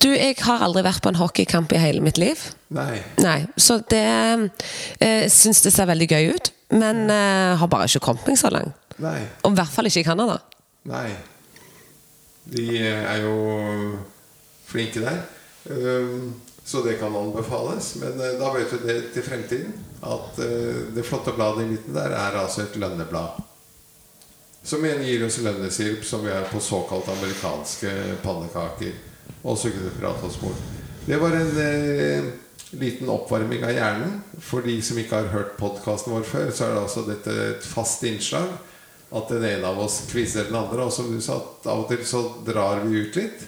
Du, 0.01 0.09
jeg 0.13 0.37
har 0.45 0.65
aldri 0.65 0.85
vært 0.85 1.05
på 1.05 1.13
en 1.13 1.21
hockeykamp 1.21 1.73
i 1.73 1.81
hele 1.81 2.05
mitt 2.05 2.21
liv. 2.21 2.41
Nei. 2.75 3.01
Nei, 3.25 3.39
så 3.57 3.81
det 3.93 4.05
eh, 5.01 5.27
syns 5.33 5.65
det 5.65 5.73
ser 5.75 5.89
veldig 5.89 6.09
gøy 6.13 6.33
ut. 6.37 6.53
Men 6.75 7.05
eh, 7.13 7.55
har 7.61 7.71
bare 7.71 7.89
ikke 7.89 8.07
kommet 8.09 8.29
meg 8.29 8.41
så 8.41 8.53
langt. 8.53 8.77
Nei. 9.03 9.21
Og 9.43 9.53
i 9.53 9.59
hvert 9.59 9.75
fall 9.75 9.91
ikke 9.91 10.05
i 10.05 10.07
Canada. 10.07 10.39
Nei. 10.91 11.09
De 12.45 12.67
er 12.79 13.23
jo 13.25 13.37
flinke 14.69 15.03
der. 15.03 15.23
Um, 15.71 16.35
Så 16.65 16.83
det 16.83 16.95
kan 16.95 17.17
anbefales. 17.17 17.95
Men 17.95 18.21
eh, 18.21 18.39
da 18.41 18.53
vet 18.53 18.71
du 18.71 18.79
det 18.87 19.01
til 19.13 19.23
fremtiden. 19.23 19.73
At 20.01 20.39
eh, 20.41 20.87
det 20.97 21.05
flotte 21.05 21.35
bladet 21.37 21.67
i 21.67 21.73
midten 21.75 21.97
der 21.97 22.15
er 22.17 22.39
altså 22.41 22.65
et 22.65 22.79
lønneblad. 22.81 23.43
Som 24.65 24.85
igjen 24.87 25.05
gir 25.05 25.27
oss 25.27 25.37
lønnesirup, 25.45 26.07
som 26.09 26.25
vi 26.25 26.33
er 26.33 26.47
på 26.49 26.63
såkalt 26.65 27.11
amerikanske 27.13 27.93
pannekaker. 28.23 28.97
Og 29.45 29.61
sukkerprat 29.61 30.25
og. 30.25 30.55
Det 31.05 31.21
var 31.21 31.37
en 31.37 31.53
eh, 31.61 32.31
liten 32.81 33.13
oppvarming 33.13 33.67
av 33.69 33.77
hjernen. 33.77 34.15
For 34.41 34.65
de 34.65 34.79
som 34.83 34.99
ikke 34.99 35.21
har 35.21 35.35
hørt 35.37 35.59
podkasten 35.61 36.17
vår 36.17 36.25
før, 36.25 36.49
så 36.49 36.65
er 36.65 36.73
det 36.73 36.85
altså 36.87 37.05
dette 37.11 37.37
et 37.51 37.69
fast 37.69 38.09
innslag. 38.09 38.57
At 39.15 39.31
den 39.31 39.45
ene 39.47 39.71
av 39.71 39.79
oss 39.85 40.01
quizer 40.11 40.49
den 40.49 40.59
andre. 40.59 40.89
Og 40.89 40.93
som 40.93 41.11
du 41.13 41.21
sa, 41.23 41.39
av 41.65 41.85
og 41.85 41.91
til 41.91 42.03
så 42.09 42.25
drar 42.47 42.83
vi 42.85 43.05
ut 43.05 43.19
litt. 43.21 43.47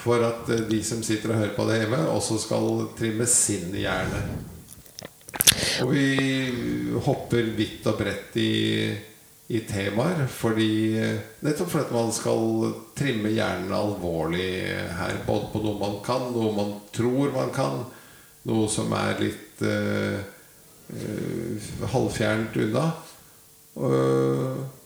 For 0.00 0.22
at 0.24 0.48
eh, 0.48 0.64
de 0.70 0.80
som 0.86 1.02
sitter 1.04 1.34
og 1.34 1.42
hører 1.42 1.56
på 1.56 1.66
det 1.68 1.82
hjemme, 1.82 2.00
også 2.14 2.38
skal 2.40 2.86
trimme 2.98 3.26
sin 3.28 3.74
hjerne. 3.76 4.22
Og 5.80 5.92
vi 5.92 6.96
hopper 7.04 7.52
vidt 7.56 7.86
og 7.88 7.98
bredt 8.00 8.36
i, 8.40 8.90
i 9.50 9.60
temaer 9.66 10.26
fordi 10.30 10.72
Nettopp 11.44 11.70
fordi 11.72 11.94
man 11.96 12.10
skal 12.14 12.74
trimme 12.98 13.32
hjernen 13.32 13.72
alvorlig 13.74 14.50
her. 14.98 15.22
Både 15.26 15.48
på 15.52 15.62
noe 15.64 15.78
man 15.80 15.96
kan, 16.06 16.28
noe 16.34 16.52
man 16.56 16.74
tror 16.94 17.32
man 17.34 17.52
kan, 17.54 17.80
noe 18.48 18.68
som 18.72 18.92
er 18.96 19.20
litt 19.20 19.64
uh, 19.64 20.20
uh, 20.92 21.70
halvfjernt 21.94 22.60
unna. 22.60 22.84
Og, 23.80 24.79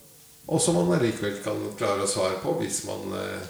og 0.46 0.60
som 0.60 0.76
man 0.76 0.92
allikevel 0.98 1.38
kan 1.44 1.60
klare 1.78 2.04
å 2.04 2.10
svare 2.10 2.36
på 2.42 2.52
hvis 2.60 2.82
man 2.88 3.14
eh, 3.16 3.44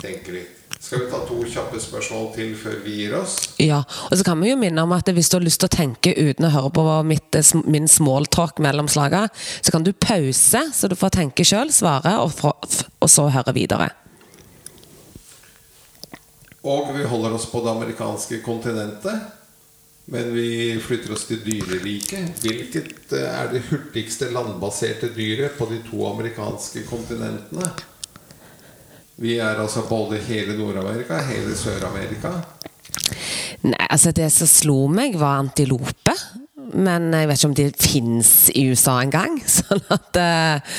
tenker 0.00 0.36
litt. 0.38 0.56
Skal 0.80 1.02
vi 1.02 1.08
ta 1.10 1.18
to 1.28 1.40
kjappe 1.44 1.76
spørsmål 1.82 2.28
til 2.32 2.52
før 2.56 2.76
vi 2.84 2.92
gir 3.02 3.16
oss? 3.18 3.34
Ja, 3.60 3.82
og 4.06 4.14
så 4.16 4.24
kan 4.24 4.40
vi 4.40 4.48
jo 4.52 4.56
minne 4.56 4.80
om 4.86 4.94
at 4.96 5.10
hvis 5.12 5.28
du 5.28 5.36
har 5.36 5.44
lyst 5.44 5.60
til 5.60 5.68
å 5.68 5.74
tenke 5.74 6.14
uten 6.16 6.46
å 6.48 6.52
høre 6.54 6.70
på 6.72 6.84
mitt, 7.04 7.34
eh, 7.36 7.50
min 7.68 7.88
smalltalk 7.90 8.62
mellom 8.64 8.88
slagene, 8.88 9.28
så 9.60 9.74
kan 9.74 9.84
du 9.84 9.92
pause, 9.92 10.62
så 10.72 10.88
du 10.88 10.96
får 10.96 11.16
tenke 11.18 11.44
sjøl, 11.44 11.68
svare, 11.74 12.14
og, 12.22 12.30
få- 12.38 12.54
og 13.02 13.10
så 13.10 13.26
høre 13.34 13.52
videre. 13.58 13.90
Og 16.62 16.90
vi 16.92 17.04
holder 17.08 17.32
oss 17.36 17.46
på 17.48 17.60
det 17.64 17.70
amerikanske 17.72 18.42
kontinentet. 18.44 19.28
Men 20.10 20.32
vi 20.34 20.74
flytter 20.82 21.14
oss 21.14 21.28
til 21.28 21.38
dyreriket. 21.44 22.40
Hvilket 22.42 23.12
eh, 23.14 23.28
er 23.30 23.52
det 23.52 23.62
hurtigste 23.68 24.30
landbaserte 24.34 25.12
dyret 25.14 25.54
på 25.58 25.68
de 25.70 25.78
to 25.86 26.02
amerikanske 26.08 26.82
kontinentene? 26.88 27.70
Vi 29.20 29.36
er 29.38 29.60
altså 29.60 29.84
både 29.86 30.18
hele 30.26 30.56
Nord-Amerika, 30.58 31.20
hele 31.28 31.54
Sør-Amerika. 31.54 32.32
Nei, 33.68 33.86
altså 33.86 34.10
Det 34.16 34.30
som 34.32 34.48
slo 34.50 34.78
meg, 34.90 35.18
var 35.20 35.44
antilope. 35.44 36.16
Men 36.70 37.10
jeg 37.14 37.28
vet 37.28 37.38
ikke 37.38 37.50
om 37.50 37.58
de 37.58 37.68
fins 37.78 38.32
i 38.54 38.64
USA 38.70 38.96
engang. 39.04 39.38
Sånn 39.58 39.84
at 39.94 40.18
uh, 40.18 40.74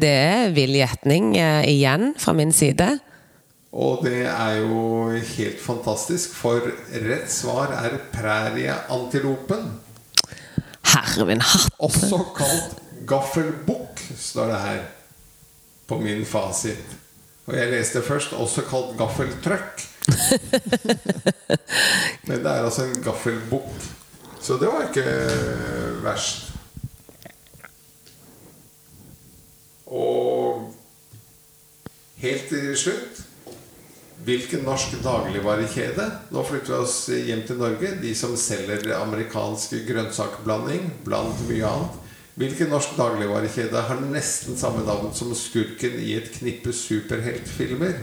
det 0.00 0.12
er 0.12 0.54
vill 0.56 0.76
gjetning 0.78 1.34
uh, 1.36 1.60
igjen 1.68 2.14
fra 2.20 2.36
min 2.36 2.54
side. 2.56 2.88
Og 3.76 4.00
det 4.06 4.22
er 4.24 4.62
jo 4.62 5.10
helt 5.12 5.58
fantastisk, 5.60 6.32
for 6.32 6.64
rett 7.04 7.28
svar 7.28 7.74
er 7.76 7.98
prærieantilopen. 8.14 9.66
min 11.28 11.44
hatt. 11.44 11.68
Også 11.78 12.22
kalt 12.36 12.80
gaffelbukk, 13.06 14.00
står 14.16 14.46
det 14.52 14.60
her 14.62 14.80
på 15.86 15.98
min 16.00 16.24
fasit. 16.24 16.96
Og 17.46 17.54
jeg 17.54 17.70
leste 17.70 18.02
først 18.02 18.32
også 18.32 18.64
kalt 18.70 18.96
gaffeltrøkk. 18.98 19.84
Men 22.26 22.40
det 22.40 22.50
er 22.50 22.64
altså 22.64 22.88
en 22.88 23.02
gaffelbukk. 23.04 23.86
Så 24.40 24.56
det 24.56 24.72
var 24.72 24.88
ikke 24.88 25.04
verst. 26.02 26.52
Og 29.86 30.72
helt 32.24 32.48
til 32.48 32.76
slutt 32.78 33.15
Hvilken 34.26 34.64
norsk 34.66 34.96
dagligvarekjede 35.04 36.06
Nå 36.34 36.42
flytter 36.48 36.72
vi 36.72 36.78
oss 36.82 36.96
hjem 37.28 37.44
til 37.46 37.60
Norge. 37.60 37.92
De 38.02 38.10
som 38.18 38.32
selger 38.38 38.88
amerikansk 38.98 39.76
grønnsakblanding 39.86 40.88
blant 41.06 41.44
mye 41.46 41.68
annet. 41.68 42.02
Hvilken 42.36 42.68
norsk 42.68 42.96
dagligvarekjede 42.98 43.84
har 43.88 44.02
nesten 44.10 44.58
samme 44.60 44.82
navn 44.84 45.14
som 45.16 45.30
skurken 45.38 45.94
i 46.02 46.16
et 46.18 46.28
knippe 46.34 46.74
superheltfilmer? 46.74 48.02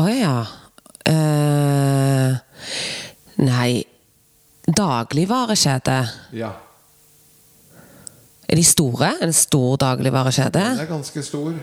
Å 0.00 0.06
ja. 0.08 0.34
Uh, 1.10 2.34
nei 3.44 3.84
Dagligvarekjede. 4.70 6.00
Ja, 6.36 6.50
Er 8.50 8.58
de 8.58 8.64
store? 8.66 9.12
En 9.22 9.32
stor 9.32 9.76
dagligvarekjede? 9.76 10.58
den 10.58 10.82
er 10.82 10.90
ganske 10.90 11.22
stor. 11.22 11.54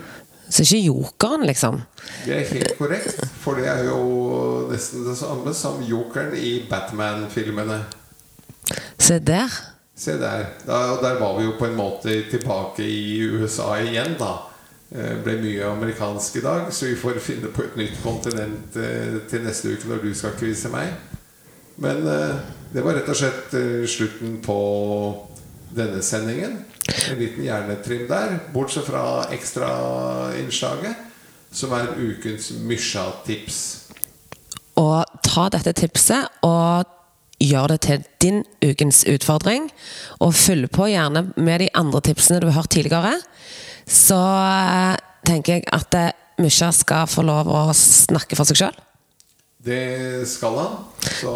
Så 0.49 0.63
ikke 0.63 0.79
Jokeren, 0.85 1.45
liksom? 1.47 1.81
Det 2.25 2.35
er 2.35 2.45
helt 2.53 2.77
korrekt, 2.79 3.19
for 3.41 3.59
det 3.59 3.67
er 3.67 3.83
jo 3.89 4.67
nesten 4.71 5.03
det 5.07 5.17
samme 5.19 5.53
som 5.55 5.81
jokeren 5.83 6.35
i 6.39 6.61
Batman-filmene. 6.69 7.81
Se 8.99 9.19
der. 9.19 9.51
Se 9.97 10.15
der. 10.19 10.45
Da, 10.67 10.77
og 10.93 11.03
der 11.03 11.19
var 11.19 11.37
vi 11.39 11.47
jo 11.47 11.55
på 11.59 11.67
en 11.67 11.75
måte 11.75 12.21
tilbake 12.31 12.85
i 12.85 13.19
USA 13.27 13.75
igjen, 13.81 14.15
da. 14.19 14.35
Det 14.87 15.17
ble 15.25 15.35
mye 15.41 15.67
amerikansk 15.67 16.37
i 16.39 16.43
dag, 16.45 16.69
så 16.71 16.87
vi 16.87 16.95
får 16.95 17.19
finne 17.19 17.51
på 17.51 17.65
et 17.65 17.75
nytt 17.75 17.97
kontinent 18.03 18.77
eh, 18.79 19.17
til 19.27 19.43
neste 19.43 19.73
uke 19.73 19.89
når 19.89 20.05
du 20.05 20.13
skal 20.15 20.37
quize 20.39 20.71
meg. 20.71 20.93
Men 21.83 22.07
eh, 22.07 22.37
det 22.71 22.85
var 22.85 22.95
rett 22.95 23.09
og 23.11 23.19
slett 23.19 23.55
eh, 23.59 23.83
slutten 23.89 24.37
på 24.45 24.59
denne 25.75 26.01
sendingen. 26.03 26.59
En 27.11 27.19
liten 27.19 27.43
hjernetrim 27.43 28.05
der, 28.09 28.37
bortsett 28.53 28.87
fra 28.87 29.25
ekstrainnslaget, 29.35 30.95
som 31.51 31.73
er 31.75 31.95
ukens 31.97 32.51
Mysja-tips. 32.67 33.63
Og 34.77 35.19
ta 35.25 35.47
dette 35.51 35.73
tipset 35.73 36.45
og 36.45 36.85
gjør 37.41 37.73
det 37.73 37.79
til 37.85 38.05
din 38.21 38.43
ukens 38.65 39.03
utfordring. 39.09 39.69
Og 40.19 40.35
følg 40.37 40.69
på 40.73 40.89
gjerne 40.91 41.27
med 41.35 41.65
de 41.65 41.69
andre 41.77 42.01
tipsene 42.01 42.41
du 42.41 42.49
har 42.49 42.61
hørt 42.61 42.73
tidligere. 42.73 43.17
Så 43.87 44.17
eh, 44.17 44.97
tenker 45.27 45.57
jeg 45.57 45.67
at 45.73 45.97
eh, 45.97 46.11
Mysja 46.37 46.69
skal 46.75 47.07
få 47.09 47.23
lov 47.25 47.49
å 47.49 47.61
snakke 47.73 48.37
for 48.37 48.45
seg 48.45 48.59
sjøl. 48.61 48.75
Det 49.67 50.27
skal 50.29 50.59
han. 50.61 50.75
Så 51.17 51.31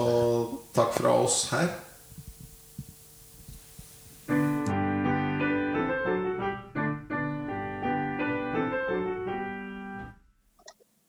takk 0.76 0.94
fra 1.00 1.16
oss 1.24 1.48
her. 1.52 1.72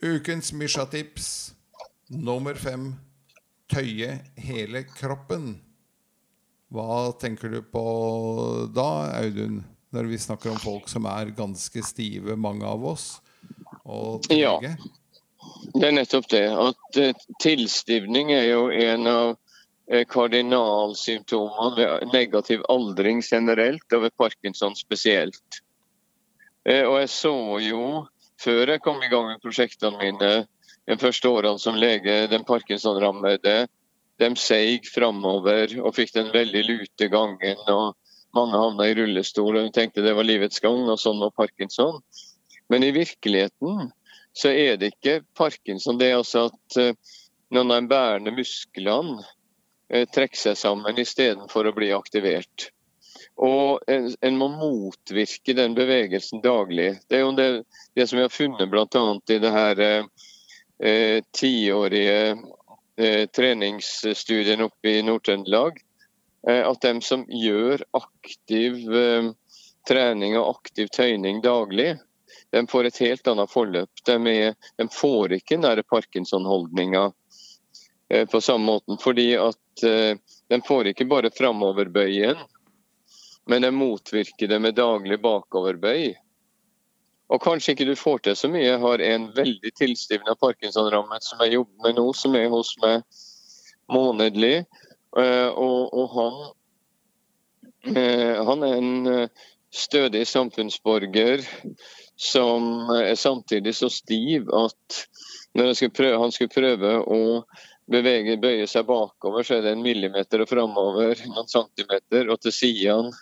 Ukens 0.03 0.53
Misha-tips 0.53 1.27
nummer 2.09 2.55
fem 2.55 2.93
tøye 3.71 4.17
hele 4.39 4.83
kroppen. 4.87 5.55
Hva 6.73 7.13
tenker 7.21 7.53
du 7.53 7.61
på 7.63 7.85
da, 8.75 8.89
Audun, 9.21 9.61
når 9.93 10.09
vi 10.11 10.19
snakker 10.23 10.53
om 10.53 10.61
folk 10.63 10.89
som 10.91 11.07
er 11.11 11.35
ganske 11.37 11.85
stive, 11.85 12.37
mange 12.37 12.67
av 12.67 12.85
oss? 12.95 13.07
Og 13.85 14.27
Ja. 14.33 14.59
Det 15.75 15.89
er 15.89 15.95
nettopp 15.95 16.29
det. 16.31 16.45
At 16.51 16.99
eh, 17.03 17.19
tilstivning 17.43 18.31
er 18.31 18.45
jo 18.53 18.69
en 18.71 19.07
av 19.11 19.33
kardinalsymptomene 20.09 21.77
ved 21.77 22.13
negativ 22.15 22.63
aldring 22.73 23.21
generelt 23.27 23.93
og 23.93 24.07
ved 24.07 24.17
parkinson 24.17 24.77
spesielt. 24.79 25.61
Eh, 26.65 26.87
og 26.87 27.01
jeg 27.03 27.11
så 27.13 27.35
jo, 27.61 27.85
før 28.41 28.75
jeg 28.75 28.83
kom 28.85 29.03
i 29.03 29.11
gang 29.13 29.29
med 29.29 29.43
prosjektene 29.43 29.99
mine 30.01 30.33
de 30.89 30.99
første 30.99 31.29
årene 31.29 31.61
som 31.63 31.79
lege, 31.79 32.27
den 32.31 32.45
parkinson-rammede, 32.47 33.67
de 34.23 34.31
seig 34.39 34.87
framover 34.93 35.73
og 35.83 35.95
fikk 35.97 36.15
den 36.15 36.31
veldig 36.35 36.63
lute 36.69 37.09
gangen. 37.11 37.63
og 37.69 37.97
Mange 38.37 38.59
havna 38.59 38.89
i 38.89 38.95
rullestol 38.97 39.59
og 39.61 39.73
tenkte 39.77 40.05
det 40.05 40.15
var 40.17 40.27
livets 40.27 40.63
gang, 40.63 40.87
og 40.89 41.01
sånn 41.01 41.21
var 41.23 41.35
parkinson. 41.37 42.01
Men 42.73 42.87
i 42.87 42.95
virkeligheten 42.95 43.91
så 44.33 44.49
er 44.49 44.79
det 44.81 44.95
ikke 44.95 45.21
parkinson. 45.37 45.99
Det 46.01 46.11
er 46.11 46.21
altså 46.21 46.47
at 46.49 46.79
eh, 46.81 46.95
noen 47.53 47.75
av 47.75 47.83
de 47.83 47.91
bærende 47.91 48.35
musklene 48.37 49.21
eh, 49.93 50.07
trekker 50.09 50.41
seg 50.41 50.59
sammen 50.59 50.99
istedenfor 50.99 51.69
å 51.69 51.75
bli 51.77 51.93
aktivert. 51.97 52.71
Og 53.43 53.81
en, 53.91 54.11
en, 54.21 54.37
må 54.39 54.49
motvirke 54.53 55.55
den 55.57 55.77
bevegelsen 55.77 56.43
daglig. 56.45 56.99
Det 57.09 57.19
er 57.19 57.25
jo 57.25 57.33
det, 57.37 57.49
det 57.97 58.09
som 58.09 58.19
vi 58.19 58.27
har 58.27 58.35
funnet 58.35 58.71
bl.a. 58.71 59.05
i 59.33 59.39
det 59.43 59.53
her 59.55 59.81
eh, 59.85 61.23
tiårige 61.33 62.19
eh, 62.97 63.25
treningsstudien 63.33 64.65
oppe 64.67 64.99
i 64.99 65.03
Nord-Trøndelag. 65.07 65.81
Eh, 66.49 66.63
at 66.69 66.83
de 66.83 66.95
som 67.05 67.25
gjør 67.29 67.85
aktiv 67.97 68.83
eh, 68.91 69.31
trening 69.89 70.37
og 70.39 70.59
aktiv 70.59 70.91
tøyning 70.95 71.43
daglig, 71.43 71.97
de 72.53 72.67
får 72.69 72.89
et 72.89 73.01
helt 73.07 73.29
annet 73.33 73.51
forløp. 73.51 74.05
De, 74.07 74.17
er, 74.31 74.55
de 74.77 74.89
får 74.93 75.39
ikke 75.39 75.61
den 75.63 75.83
Parkinson-holdninga 75.89 77.07
eh, 77.09 77.17
på 78.31 78.41
samme 78.45 78.67
måten. 78.67 78.99
Fordi 79.01 79.33
at 79.41 79.85
den 80.53 80.63
får 80.67 80.91
ikke 80.91 81.07
bare 81.09 81.31
framoverbøyen, 81.33 82.37
men 83.49 83.65
den 83.65 83.75
motvirker 83.75 84.51
det 84.51 84.59
med 84.61 84.77
daglig 84.77 85.19
bakoverbøy. 85.23 86.13
Og 87.33 87.41
kanskje 87.43 87.73
ikke 87.73 87.89
du 87.89 87.95
får 87.97 88.19
til 88.27 88.37
så 88.37 88.51
mye. 88.53 88.67
Jeg 88.67 88.81
har 88.83 89.03
en 89.07 89.29
veldig 89.37 89.73
tilstivna 89.79 90.35
Parkinson-rammet 90.41 91.25
som 91.25 91.41
jeg 91.41 91.57
jobber 91.57 91.87
med 91.87 91.97
nå, 91.97 92.05
som 92.17 92.37
er 92.37 92.51
hos 92.53 92.75
meg 92.83 93.07
månedlig. 93.93 94.67
Eh, 95.17 95.49
og, 95.49 95.89
og 95.97 96.13
han, 96.19 96.37
han 98.49 98.69
er 98.69 98.77
en 98.77 99.29
stødig 99.73 100.27
samfunnsborger 100.29 101.41
som 102.21 102.91
er 102.95 103.15
samtidig 103.17 103.75
så 103.75 103.89
stiv 103.91 104.51
at 104.55 105.05
når 105.57 105.73
skulle 105.77 105.97
prøve, 105.97 106.21
han 106.21 106.33
skulle 106.33 106.53
prøve 106.53 106.93
å 107.01 107.23
bevege, 107.93 108.39
bøyer 108.41 108.69
seg 108.71 108.87
bakover, 108.89 109.45
så 109.47 109.59
er 109.59 109.67
det 109.67 109.75
en 109.77 109.85
millimeter 109.85 110.43
og 110.43 110.51
framover 110.51 111.21
noen 111.31 111.51
centimeter, 111.51 112.31
og 112.33 112.41
til 112.43 112.55
sidene 112.57 113.13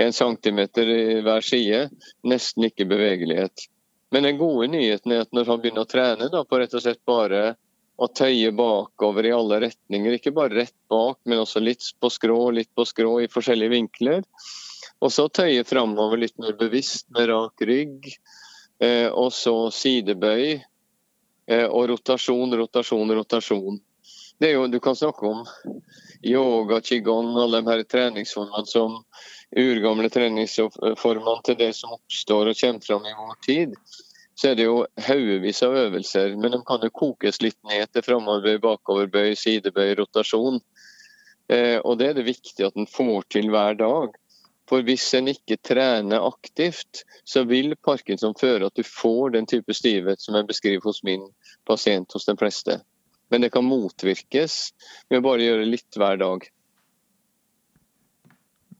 en 0.00 0.14
centimeter 0.16 0.88
i 0.88 1.20
hver 1.24 1.44
side. 1.44 1.86
Nesten 2.26 2.68
ikke 2.68 2.88
bevegelighet. 2.88 3.66
Men 4.12 4.28
den 4.28 4.40
gode 4.40 4.68
nyheten 4.72 5.12
er 5.12 5.24
at 5.24 5.32
når 5.32 5.48
han 5.48 5.60
begynner 5.62 5.86
å 5.86 5.90
trene 5.90 6.28
da, 6.32 6.42
på 6.44 6.60
rett 6.60 6.74
og 6.76 6.84
slett 6.84 7.00
bare 7.08 7.54
å 8.02 8.08
tøye 8.08 8.50
bakover 8.56 9.28
i 9.28 9.34
alle 9.36 9.60
retninger, 9.66 10.16
ikke 10.16 10.34
bare 10.36 10.56
rett 10.62 10.76
bak, 10.90 11.20
men 11.28 11.44
også 11.44 11.62
litt 11.62 11.84
på 12.00 12.10
skrå, 12.12 12.38
litt 12.56 12.72
på 12.76 12.86
skrå 12.88 13.18
i 13.22 13.30
forskjellige 13.32 13.72
vinkler, 13.72 14.24
og 15.02 15.12
så 15.12 15.28
tøye 15.28 15.64
framover 15.68 16.20
litt 16.20 16.36
mer 16.40 16.56
bevisst 16.58 17.08
med 17.14 17.30
rak 17.30 17.64
rygg. 17.68 18.12
Eh, 18.82 19.08
og 19.08 19.32
så 19.34 19.54
sidebøy. 19.74 20.60
Eh, 21.46 21.66
og 21.66 21.88
rotasjon, 21.90 22.54
rotasjon, 22.58 23.14
rotasjon. 23.18 23.80
Det 24.42 24.48
er 24.50 24.56
jo, 24.56 24.66
Du 24.66 24.80
kan 24.80 24.96
snakke 24.96 25.26
om 25.26 25.44
yoga, 26.26 26.80
qigong, 26.80 27.36
alle 27.38 27.60
de 27.60 27.70
her 27.70 27.82
treningsformene 27.86 28.66
som 28.66 28.96
urgamle 29.54 30.10
treningsformene 30.10 31.34
til 31.46 31.58
det 31.60 31.68
som 31.78 31.92
oppstår 31.94 32.50
og 32.50 32.58
kommer 32.58 32.82
fram 32.82 33.06
i 33.06 33.14
vår 33.20 33.38
tid. 33.46 33.78
Så 34.34 34.50
er 34.50 34.58
det 34.58 34.66
jo 34.66 34.82
haugevis 35.06 35.62
av 35.62 35.78
øvelser, 35.84 36.34
men 36.42 36.56
de 36.56 36.62
kan 36.66 36.82
jo 36.82 36.90
kokes 36.90 37.38
litt 37.44 37.60
ned 37.70 37.94
til 37.94 38.02
framoverbøy, 38.02 38.58
bakoverbøy, 38.66 39.36
sidebøy, 39.38 39.94
rotasjon. 40.02 40.58
Eh, 41.46 41.78
og 41.78 42.02
det 42.02 42.10
er 42.10 42.18
det 42.18 42.26
viktig 42.32 42.66
at 42.66 42.74
en 42.74 42.90
får 42.90 43.28
til 43.36 43.52
hver 43.54 43.78
dag. 43.78 44.20
For 44.66 44.82
hvis 44.82 45.06
en 45.14 45.30
ikke 45.30 45.62
trener 45.62 46.26
aktivt, 46.26 47.04
så 47.22 47.46
vil 47.46 47.76
parkinson 47.78 48.34
føre 48.34 48.66
at 48.66 48.74
du 48.74 48.82
får 48.82 49.36
den 49.38 49.46
type 49.46 49.70
stivhet 49.70 50.18
som 50.18 50.34
jeg 50.34 50.50
beskriver 50.50 50.90
hos 50.90 51.04
min 51.06 51.30
pasient 51.62 52.10
hos 52.10 52.26
de 52.26 52.34
fleste. 52.42 52.82
Men 53.32 53.46
det 53.46 53.52
kan 53.54 53.64
motvirkes 53.64 54.58
med 55.10 55.22
å 55.22 55.24
bare 55.24 55.46
gjøre 55.46 55.68
litt 55.68 55.96
hver 55.96 56.20
dag. 56.20 56.44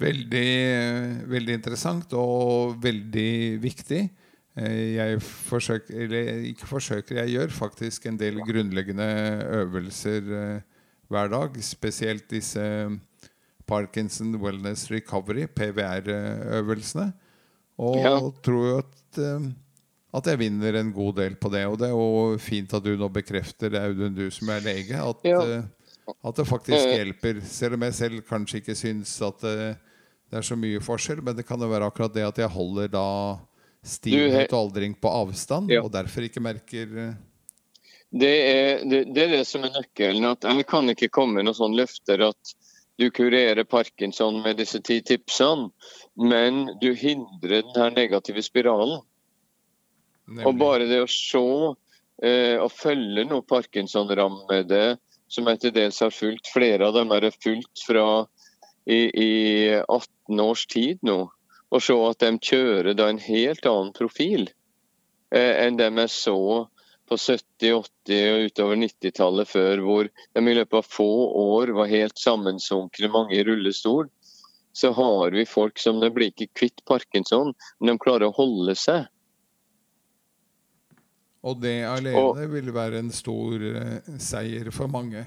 Veldig, 0.02 0.50
veldig 1.30 1.54
interessant 1.56 2.12
og 2.18 2.76
veldig 2.82 3.32
viktig. 3.62 4.02
Eh, 4.58 4.96
jeg 4.98 5.22
forsøker, 5.22 6.02
eller 6.04 6.44
ikke 6.50 6.68
forsøker, 6.68 7.22
jeg 7.22 7.36
gjør 7.36 7.54
faktisk 7.56 8.06
en 8.10 8.18
del 8.20 8.42
grunnleggende 8.44 9.08
øvelser 9.62 10.32
eh, 10.40 10.84
hver 11.12 11.32
dag. 11.32 11.56
Spesielt 11.64 12.28
disse 12.32 12.64
Parkinson 13.68 14.34
Wellness 14.42 14.90
Recovery, 14.90 15.46
PVR-øvelsene. 15.46 17.12
Og 17.82 17.96
ja. 18.02 18.16
tror 18.44 18.66
jo 18.68 18.78
at, 18.82 19.18
eh, 19.18 19.48
at, 20.12 20.26
jeg 20.28 20.40
vinner 20.40 20.76
en 20.80 20.92
god 20.92 21.16
del 21.20 21.36
på 21.40 21.50
det. 21.52 21.62
Og 21.70 21.78
det 21.80 21.88
er 21.88 21.94
jo 21.96 22.40
fint 22.42 22.74
at 22.76 22.84
du 22.84 22.92
nå 23.00 23.08
bekrefter, 23.12 23.78
Audun, 23.80 24.14
du 24.16 24.26
som 24.34 24.52
er 24.52 24.66
lege, 24.66 24.98
at, 24.98 25.24
ja. 25.28 25.40
uh, 25.40 26.12
at 26.12 26.36
det 26.38 26.48
faktisk 26.48 26.82
eh. 26.82 26.98
hjelper. 26.98 27.40
Selv 27.48 27.78
om 27.78 27.86
jeg 27.88 27.98
selv 27.98 28.22
kanskje 28.28 28.62
ikke 28.62 28.76
syns 28.78 29.14
at 29.24 29.40
det, 29.44 29.72
det 30.30 30.40
er 30.40 30.46
så 30.46 30.58
mye 30.58 30.82
forskjell, 30.84 31.24
men 31.24 31.36
det 31.38 31.46
kan 31.48 31.60
jo 31.60 31.70
være 31.72 31.88
akkurat 31.88 32.14
det 32.14 32.28
at 32.28 32.42
jeg 32.44 32.52
holder 32.52 32.92
da 32.92 33.08
stivhet 33.82 34.52
og 34.52 34.58
aldring 34.68 34.94
på 35.00 35.10
avstand, 35.10 35.72
ja. 35.72 35.82
og 35.82 35.90
derfor 35.92 36.28
ikke 36.28 36.42
merker 36.44 37.16
det 38.12 38.28
er 38.28 38.82
det, 38.84 38.98
det 39.14 39.22
er 39.24 39.30
det, 39.38 39.44
som 39.48 39.64
er 39.64 39.72
nøkkelen. 39.72 40.26
at 40.28 40.44
Jeg 40.44 40.66
kan 40.68 40.90
ikke 40.92 41.08
komme 41.08 41.38
med 41.38 41.48
noen 41.48 41.56
sånne 41.56 41.80
løfter 41.80 42.20
at 42.28 42.52
du 43.00 43.08
kurerer 43.10 43.64
parkinson 43.64 44.42
med 44.44 44.58
disse 44.60 44.82
ti 44.84 44.98
tipsene, 45.00 45.70
men 46.20 46.66
du 46.82 46.92
hindrer 46.92 47.64
den 47.64 47.78
her 47.78 47.94
negative 47.96 48.44
spiralen. 48.44 49.00
Nemlig. 50.32 50.46
Og 50.48 50.58
bare 50.60 50.88
det 50.88 51.02
å 51.04 51.10
se 51.10 51.42
eh, 52.24 52.56
og 52.56 52.70
følge 52.72 53.26
noen 53.28 53.44
parkinson-rammede 53.48 54.96
som 55.32 55.48
jeg 55.48 55.60
til 55.62 55.74
dels 55.76 56.00
har 56.04 56.12
fulgt, 56.12 56.50
flere 56.52 56.88
av 56.88 56.96
dem 56.96 57.12
jeg 57.12 57.36
fulgt 57.40 57.84
fra 57.86 58.06
i, 58.84 59.08
i 59.08 59.32
18 59.80 60.40
års 60.42 60.66
tid 60.72 61.04
nå, 61.06 61.20
og 61.72 61.84
se 61.84 61.96
at 62.08 62.24
de 62.24 62.32
kjører 62.50 62.96
da 62.98 63.08
en 63.08 63.20
helt 63.22 63.68
annen 63.68 63.92
profil 63.96 64.48
eh, 65.32 65.64
enn 65.66 65.78
dem 65.80 66.00
jeg 66.02 66.12
så 66.12 66.38
på 67.08 67.18
70-, 67.18 67.84
80- 68.08 68.32
og 68.32 68.48
utover 68.48 68.80
90-tallet 68.80 69.48
før, 69.48 69.84
hvor 69.84 70.08
de 70.08 70.42
i 70.42 70.56
løpet 70.56 70.78
av 70.80 70.88
få 70.88 71.10
år 71.42 71.72
var 71.76 71.90
helt 71.92 72.20
sammensunkne, 72.20 73.12
mange 73.12 73.36
i 73.36 73.44
rullestol, 73.44 74.08
så 74.72 74.92
har 74.96 75.36
vi 75.36 75.44
folk 75.48 75.80
som 75.80 76.00
de 76.00 76.08
blir 76.12 76.32
ikke 76.32 76.52
kvitt 76.56 76.84
parkinson, 76.88 77.52
men 77.80 77.92
de 77.92 78.00
klarer 78.00 78.30
å 78.30 78.36
holde 78.36 78.76
seg. 78.78 79.08
Og 81.42 81.58
det 81.62 81.80
alene 81.88 82.18
og, 82.20 82.38
vil 82.52 82.70
være 82.74 83.00
en 83.02 83.10
stor 83.10 83.62
uh, 83.62 84.12
seier 84.22 84.70
for 84.74 84.90
mange? 84.90 85.24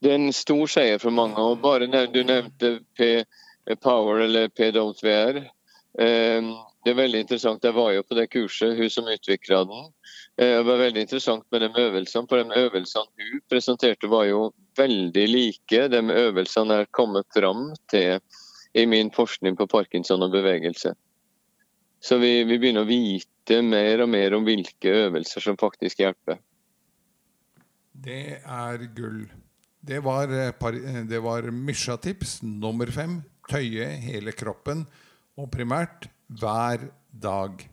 Det 0.00 0.12
er 0.12 0.20
en 0.20 0.32
stor 0.32 0.66
seier 0.70 1.02
for 1.02 1.12
mange. 1.12 1.36
og 1.36 1.60
bare 1.60 1.88
Du 2.08 2.22
nevnte 2.22 2.78
P-Power 2.96 4.24
eller 4.24 4.48
P-Don't-VR. 4.48 5.42
Um, 5.98 6.54
det 6.84 6.94
er 6.94 7.02
veldig 7.02 7.20
interessant. 7.20 7.64
Jeg 7.64 7.74
var 7.76 7.92
jo 7.92 8.04
på 8.06 8.16
det 8.16 8.30
kurset, 8.32 8.76
hun 8.78 8.90
som 8.90 9.08
utvikla 9.10 9.64
den. 9.68 9.88
Eh, 10.38 10.54
det 10.56 10.66
var 10.68 10.78
veldig 10.80 11.02
interessant 11.04 11.44
med 11.50 11.60
de 11.60 11.68
øvelsene. 11.82 12.28
For 12.30 12.40
de 12.40 12.62
øvelsene 12.62 13.32
hun 13.32 13.42
presenterte 13.50 14.08
var 14.08 14.24
jo 14.28 14.52
veldig 14.78 15.26
like 15.28 15.88
de 15.92 16.00
øvelsene 16.22 16.78
jeg 16.78 16.86
har 16.86 16.94
kommet 16.94 17.26
fram 17.34 17.74
til 17.90 18.20
i 18.74 18.86
min 18.86 19.10
forskning 19.10 19.58
på 19.58 19.66
parkinson 19.66 20.22
og 20.22 20.32
bevegelse. 20.32 20.94
Så 22.00 22.18
vi, 22.22 22.44
vi, 22.46 22.58
begynner 22.58 22.86
å 22.86 22.88
vite 22.88 23.60
mer 23.64 24.04
og 24.04 24.12
mer 24.12 24.36
om 24.36 24.46
hvilke 24.46 24.92
øvelser 25.06 25.42
som 25.44 25.58
faktisk 25.58 26.04
hjelper. 26.04 26.38
Det 27.98 28.38
er 28.38 28.84
gull. 28.94 29.24
Det 29.82 30.02
var, 30.04 30.30
eh, 30.30 30.52
eh, 30.52 31.02
det 31.08 31.22
var 31.22 31.50
Mysja-tips 31.50 32.42
nummer 32.42 32.86
fem. 32.86 33.22
Tøye 33.48 33.88
hele 34.04 34.32
kroppen. 34.32 34.86
Og 35.38 35.50
primært 35.50 36.08
hver 36.28 36.90
dag. 37.10 37.66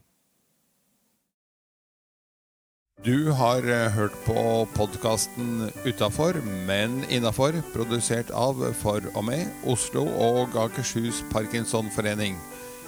Du 3.05 3.32
har 3.32 3.61
eh, 3.69 3.91
hørt 3.91 4.15
på 4.26 4.65
podkasten 4.73 5.69
Utafor, 5.86 6.39
men 6.65 7.03
innafor, 7.09 7.59
produsert 7.73 8.32
av 8.32 8.63
For 8.82 9.05
og 9.13 9.26
med 9.28 9.45
Oslo 9.69 10.07
og 10.07 10.55
Akershus 10.57 11.21
Parkinsonforening. 11.34 12.39